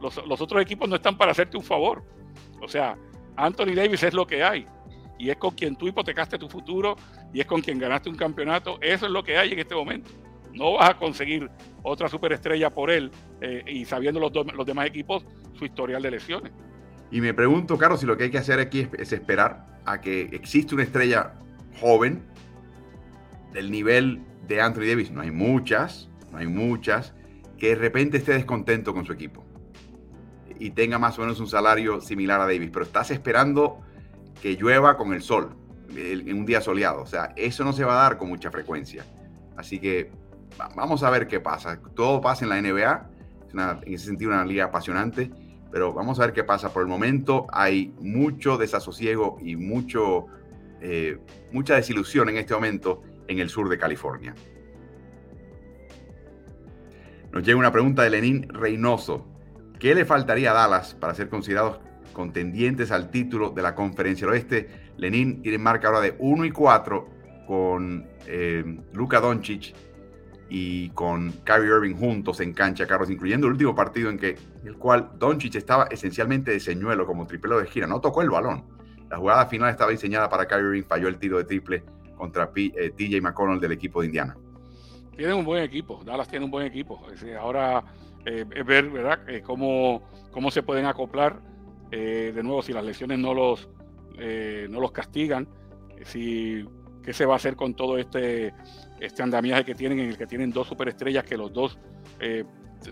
Los, 0.00 0.40
otros 0.40 0.60
equipos 0.60 0.88
no 0.88 0.96
están 0.96 1.16
para 1.16 1.30
hacerte 1.30 1.56
un 1.56 1.62
favor. 1.62 2.02
O 2.60 2.66
sea, 2.66 2.96
Anthony 3.36 3.74
Davis 3.76 4.02
es 4.02 4.12
lo 4.12 4.26
que 4.26 4.42
hay. 4.42 4.66
Y 5.16 5.30
es 5.30 5.36
con 5.36 5.52
quien 5.52 5.76
tú 5.76 5.86
hipotecaste 5.86 6.38
tu 6.38 6.48
futuro 6.48 6.96
y 7.32 7.40
es 7.40 7.46
con 7.46 7.60
quien 7.60 7.78
ganaste 7.78 8.08
un 8.08 8.16
campeonato. 8.16 8.78
Eso 8.80 9.06
es 9.06 9.12
lo 9.12 9.22
que 9.22 9.38
hay 9.38 9.52
en 9.52 9.60
este 9.60 9.76
momento. 9.76 10.10
No 10.52 10.74
vas 10.74 10.90
a 10.90 10.98
conseguir 10.98 11.50
otra 11.82 12.08
superestrella 12.08 12.70
por 12.70 12.90
él 12.90 13.10
eh, 13.40 13.62
y 13.66 13.84
sabiendo 13.84 14.20
los, 14.20 14.32
los 14.54 14.66
demás 14.66 14.86
equipos 14.86 15.24
su 15.54 15.64
historial 15.64 16.02
de 16.02 16.10
lesiones. 16.10 16.52
Y 17.10 17.20
me 17.20 17.34
pregunto, 17.34 17.76
Carlos, 17.76 18.00
si 18.00 18.06
lo 18.06 18.16
que 18.16 18.24
hay 18.24 18.30
que 18.30 18.38
hacer 18.38 18.58
aquí 18.58 18.88
es 18.98 19.12
esperar 19.12 19.66
a 19.84 20.00
que 20.00 20.22
existe 20.32 20.74
una 20.74 20.84
estrella 20.84 21.34
joven 21.80 22.22
del 23.52 23.70
nivel 23.70 24.22
de 24.46 24.60
Anthony 24.60 24.86
Davis, 24.86 25.10
no 25.10 25.20
hay 25.20 25.30
muchas, 25.30 26.08
no 26.30 26.38
hay 26.38 26.46
muchas, 26.46 27.14
que 27.58 27.68
de 27.70 27.74
repente 27.74 28.16
esté 28.16 28.32
descontento 28.32 28.94
con 28.94 29.04
su 29.04 29.12
equipo 29.12 29.44
y 30.58 30.70
tenga 30.70 30.98
más 30.98 31.18
o 31.18 31.22
menos 31.22 31.40
un 31.40 31.48
salario 31.48 32.00
similar 32.00 32.40
a 32.40 32.44
Davis, 32.44 32.70
pero 32.72 32.84
estás 32.84 33.10
esperando 33.10 33.80
que 34.40 34.56
llueva 34.56 34.96
con 34.96 35.12
el 35.12 35.22
sol 35.22 35.56
en 35.94 36.38
un 36.38 36.46
día 36.46 36.60
soleado. 36.60 37.02
O 37.02 37.06
sea, 37.06 37.32
eso 37.36 37.64
no 37.64 37.72
se 37.72 37.84
va 37.84 37.94
a 38.00 38.02
dar 38.04 38.18
con 38.18 38.28
mucha 38.28 38.50
frecuencia. 38.50 39.04
Así 39.56 39.78
que 39.78 40.10
vamos 40.74 41.02
a 41.02 41.10
ver 41.10 41.26
qué 41.26 41.40
pasa. 41.40 41.80
Todo 41.94 42.20
pasa 42.20 42.44
en 42.44 42.50
la 42.50 42.60
NBA, 42.60 43.10
es 43.48 43.54
en 43.54 43.94
ese 43.94 44.06
sentido 44.06 44.30
una 44.30 44.44
liga 44.44 44.64
apasionante, 44.64 45.30
pero 45.70 45.92
vamos 45.92 46.18
a 46.20 46.26
ver 46.26 46.32
qué 46.32 46.44
pasa. 46.44 46.72
Por 46.72 46.82
el 46.82 46.88
momento 46.88 47.46
hay 47.52 47.94
mucho 48.00 48.58
desasosiego 48.58 49.38
y 49.40 49.56
mucho, 49.56 50.26
eh, 50.80 51.18
mucha 51.52 51.74
desilusión 51.74 52.28
en 52.28 52.36
este 52.36 52.54
momento 52.54 53.02
en 53.28 53.38
el 53.38 53.48
sur 53.48 53.68
de 53.68 53.78
California. 53.78 54.34
Nos 57.32 57.42
llega 57.44 57.58
una 57.58 57.72
pregunta 57.72 58.02
de 58.02 58.10
Lenín 58.10 58.48
Reynoso. 58.50 59.26
¿Qué 59.78 59.94
le 59.94 60.04
faltaría 60.04 60.50
a 60.50 60.54
Dallas 60.54 60.94
para 60.94 61.14
ser 61.14 61.28
considerados 61.28 61.80
contendientes 62.12 62.92
al 62.92 63.10
título 63.10 63.50
de 63.50 63.62
la 63.62 63.74
Conferencia 63.74 64.26
del 64.26 64.34
Oeste? 64.34 64.68
Lenín 64.98 65.40
tiene 65.40 65.58
marca 65.58 65.88
ahora 65.88 66.00
de 66.00 66.14
1 66.18 66.44
y 66.44 66.50
4 66.50 67.08
con 67.46 68.06
eh, 68.26 68.78
Luka 68.92 69.20
Doncic 69.20 69.74
y 70.54 70.90
con 70.90 71.32
Kyrie 71.44 71.74
Irving 71.74 71.94
juntos 71.94 72.38
en 72.40 72.52
cancha, 72.52 72.86
Carlos, 72.86 73.08
incluyendo 73.08 73.46
el 73.46 73.54
último 73.54 73.74
partido 73.74 74.10
en 74.10 74.18
que 74.18 74.36
el 74.66 74.76
cual 74.76 75.12
Doncic 75.18 75.54
estaba 75.54 75.84
esencialmente 75.84 76.50
de 76.50 76.60
señuelo 76.60 77.06
como 77.06 77.26
triplero 77.26 77.58
de 77.58 77.66
gira, 77.66 77.86
no 77.86 78.02
tocó 78.02 78.20
el 78.20 78.28
balón. 78.28 78.62
La 79.08 79.16
jugada 79.16 79.46
final 79.46 79.70
estaba 79.70 79.90
diseñada 79.90 80.28
para 80.28 80.46
Kyrie 80.46 80.66
Irving, 80.66 80.82
falló 80.82 81.08
el 81.08 81.16
tiro 81.16 81.38
de 81.38 81.44
triple 81.44 81.82
contra 82.16 82.52
TJ 82.52 82.70
eh, 82.98 83.20
McConnell 83.22 83.60
del 83.60 83.72
equipo 83.72 84.02
de 84.02 84.08
Indiana. 84.08 84.36
Tienen 85.16 85.36
un 85.36 85.44
buen 85.46 85.62
equipo, 85.62 86.02
Dallas 86.04 86.28
tiene 86.28 86.44
un 86.44 86.50
buen 86.50 86.66
equipo. 86.66 87.00
ahora 87.40 87.82
eh, 88.26 88.44
ver 88.44 88.90
¿verdad? 88.90 89.20
Eh, 89.30 89.40
cómo, 89.40 90.02
cómo 90.30 90.50
se 90.50 90.62
pueden 90.62 90.84
acoplar. 90.84 91.40
de 91.90 92.42
nuevo, 92.42 92.60
si 92.60 92.74
las 92.74 92.84
lesiones 92.84 93.18
no 93.18 93.32
los, 93.32 93.70
no 94.68 94.80
los 94.80 94.92
castigan, 94.92 95.48
si, 96.04 96.66
qué 97.02 97.12
se 97.12 97.26
va 97.26 97.34
a 97.34 97.36
hacer 97.36 97.56
con 97.56 97.74
todo 97.74 97.98
este, 97.98 98.54
este 99.00 99.22
andamiaje 99.22 99.64
que 99.64 99.74
tienen, 99.74 100.00
en 100.00 100.08
el 100.10 100.18
que 100.18 100.26
tienen 100.26 100.52
dos 100.52 100.68
superestrellas 100.68 101.24
que 101.24 101.36
los 101.36 101.52
dos 101.52 101.78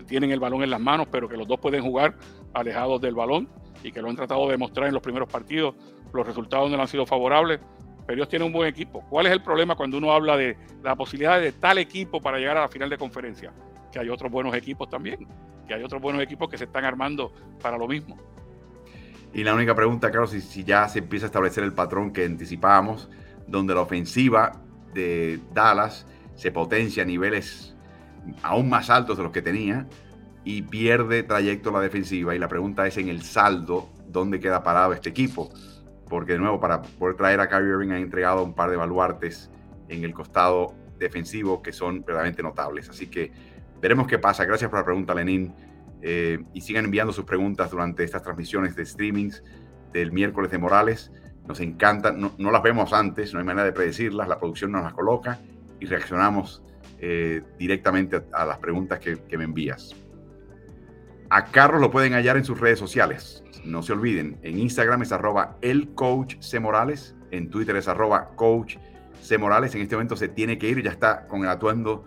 tienen 0.07 0.31
el 0.31 0.39
balón 0.39 0.63
en 0.63 0.69
las 0.69 0.79
manos, 0.79 1.07
pero 1.11 1.27
que 1.27 1.37
los 1.37 1.47
dos 1.47 1.59
pueden 1.59 1.83
jugar 1.83 2.15
alejados 2.53 3.01
del 3.01 3.15
balón 3.15 3.47
y 3.83 3.91
que 3.91 4.01
lo 4.01 4.09
han 4.09 4.15
tratado 4.15 4.45
de 4.45 4.51
demostrar 4.51 4.87
en 4.87 4.93
los 4.93 5.01
primeros 5.01 5.29
partidos. 5.29 5.75
Los 6.13 6.25
resultados 6.27 6.69
no 6.69 6.81
han 6.81 6.87
sido 6.87 7.05
favorables 7.05 7.59
pero 8.05 8.17
ellos 8.17 8.29
tienen 8.29 8.47
un 8.47 8.53
buen 8.53 8.67
equipo. 8.67 9.01
¿Cuál 9.09 9.27
es 9.27 9.31
el 9.31 9.41
problema 9.41 9.75
cuando 9.75 9.97
uno 9.97 10.11
habla 10.11 10.37
de 10.37 10.57
la 10.83 10.95
posibilidad 10.95 11.39
de 11.39 11.51
tal 11.51 11.77
equipo 11.77 12.19
para 12.19 12.37
llegar 12.37 12.57
a 12.57 12.61
la 12.61 12.67
final 12.67 12.89
de 12.89 12.97
conferencia? 12.97 13.53
Que 13.91 13.99
hay 13.99 14.09
otros 14.09 14.31
buenos 14.31 14.55
equipos 14.55 14.89
también, 14.89 15.27
que 15.67 15.73
hay 15.73 15.83
otros 15.83 16.01
buenos 16.01 16.21
equipos 16.21 16.49
que 16.49 16.57
se 16.57 16.65
están 16.65 16.85
armando 16.85 17.33
para 17.61 17.77
lo 17.77 17.87
mismo. 17.87 18.17
Y 19.33 19.43
la 19.43 19.53
única 19.53 19.75
pregunta, 19.75 20.11
Carlos, 20.11 20.31
si, 20.31 20.41
si 20.41 20.63
ya 20.63 20.89
se 20.89 20.99
empieza 20.99 21.25
a 21.25 21.27
establecer 21.27 21.63
el 21.63 21.73
patrón 21.73 22.11
que 22.11 22.25
anticipábamos, 22.25 23.09
donde 23.51 23.75
la 23.75 23.81
ofensiva 23.81 24.53
de 24.93 25.39
Dallas 25.53 26.07
se 26.35 26.51
potencia 26.51 27.03
a 27.03 27.05
niveles 27.05 27.75
aún 28.41 28.69
más 28.69 28.89
altos 28.89 29.17
de 29.17 29.23
los 29.23 29.31
que 29.31 29.41
tenía 29.41 29.87
y 30.43 30.63
pierde 30.63 31.23
trayecto 31.23 31.71
la 31.71 31.81
defensiva. 31.81 32.33
Y 32.35 32.39
la 32.39 32.47
pregunta 32.47 32.87
es 32.87 32.97
en 32.97 33.09
el 33.09 33.21
saldo, 33.21 33.89
¿dónde 34.07 34.39
queda 34.39 34.63
parado 34.63 34.93
este 34.93 35.09
equipo? 35.09 35.51
porque 36.11 36.33
de 36.33 36.39
nuevo 36.39 36.59
para 36.59 36.81
poder 36.81 37.15
traer 37.15 37.39
a 37.39 37.47
Kyrie 37.47 37.69
Irving 37.69 37.91
han 37.91 38.01
entregado 38.01 38.43
un 38.43 38.53
par 38.53 38.69
de 38.69 38.75
baluartes 38.75 39.49
en 39.87 40.03
el 40.03 40.13
costado 40.13 40.75
defensivo 40.99 41.63
que 41.63 41.71
son 41.71 42.01
verdaderamente 42.01 42.43
notables. 42.43 42.89
Así 42.89 43.07
que 43.07 43.31
veremos 43.81 44.07
qué 44.07 44.19
pasa. 44.19 44.43
Gracias 44.43 44.69
por 44.69 44.79
la 44.79 44.83
pregunta, 44.83 45.15
Lenín. 45.15 45.55
Eh, 46.01 46.43
y 46.53 46.59
sigan 46.59 46.83
enviando 46.83 47.13
sus 47.13 47.23
preguntas 47.23 47.71
durante 47.71 48.03
estas 48.03 48.23
transmisiones 48.23 48.75
de 48.75 48.85
streamings 48.85 49.41
del 49.93 50.11
miércoles 50.11 50.51
de 50.51 50.57
Morales. 50.57 51.13
Nos 51.51 51.59
encanta, 51.59 52.13
no, 52.13 52.49
las 52.49 52.63
vemos 52.63 52.93
antes, 52.93 53.33
no 53.33 53.39
hay 53.39 53.45
manera 53.45 53.65
de 53.65 53.73
predecirlas, 53.73 54.25
la 54.29 54.39
producción 54.39 54.71
nos 54.71 54.83
las 54.83 54.93
coloca 54.93 55.37
y 55.81 55.85
reaccionamos 55.85 56.63
eh, 56.97 57.41
directamente 57.59 58.23
a, 58.31 58.45
las 58.45 58.57
preguntas 58.57 58.99
que, 58.99 59.21
que 59.23 59.37
me 59.37 59.43
envías. 59.43 59.93
A 61.29 61.43
Carlos 61.47 61.81
lo 61.81 61.91
pueden 61.91 62.13
hallar 62.13 62.37
en 62.37 62.45
sus 62.45 62.57
redes 62.57 62.79
sociales. 62.79 63.43
No 63.65 63.83
se 63.83 63.91
olviden, 63.91 64.39
en 64.43 64.59
Instagram 64.59 65.01
es 65.01 65.11
arroba 65.11 65.57
el 65.59 65.93
coach 65.93 66.37
C. 66.39 66.61
Morales, 66.61 67.17
en 67.31 67.49
Twitter 67.49 67.75
es 67.75 67.89
arroba 67.89 68.29
coach 68.37 68.77
C. 69.21 69.37
Morales. 69.37 69.75
En 69.75 69.81
este 69.81 69.97
momento 69.97 70.15
se 70.15 70.29
tiene 70.29 70.57
que 70.57 70.69
ir, 70.69 70.81
ya 70.81 70.91
está 70.91 71.27
con 71.27 71.41
el 71.41 71.49
atuendo 71.49 72.05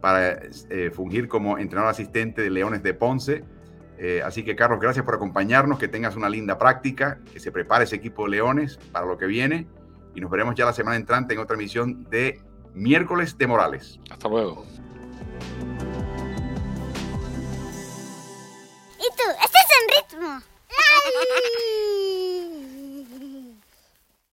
para 0.00 0.42
eh, 0.70 0.92
fungir 0.94 1.26
como 1.26 1.58
entrenador 1.58 1.90
asistente 1.90 2.40
de 2.40 2.50
Leones 2.50 2.84
de 2.84 2.94
Ponce. 2.94 3.42
Eh, 3.98 4.22
así 4.24 4.44
que, 4.44 4.54
Carlos, 4.54 4.78
gracias 4.80 5.04
por 5.04 5.14
acompañarnos, 5.14 5.78
que 5.78 5.88
tengas 5.88 6.16
una 6.16 6.28
linda 6.28 6.58
práctica, 6.58 7.18
que 7.32 7.40
se 7.40 7.50
prepare 7.50 7.84
ese 7.84 7.96
equipo 7.96 8.24
de 8.24 8.30
Leones 8.32 8.78
para 8.92 9.06
lo 9.06 9.16
que 9.16 9.26
viene 9.26 9.66
y 10.14 10.20
nos 10.20 10.30
veremos 10.30 10.54
ya 10.54 10.64
la 10.64 10.72
semana 10.72 10.96
entrante 10.96 11.34
en 11.34 11.40
otra 11.40 11.56
emisión 11.56 12.04
de 12.10 12.40
Miércoles 12.74 13.36
de 13.38 13.46
Morales. 13.46 14.00
Hasta 14.10 14.28
luego. 14.28 14.66
¿Y 18.98 19.08
tú? 19.14 19.24
¿Estás 19.44 19.66
en 19.76 20.18
ritmo? 20.18 20.42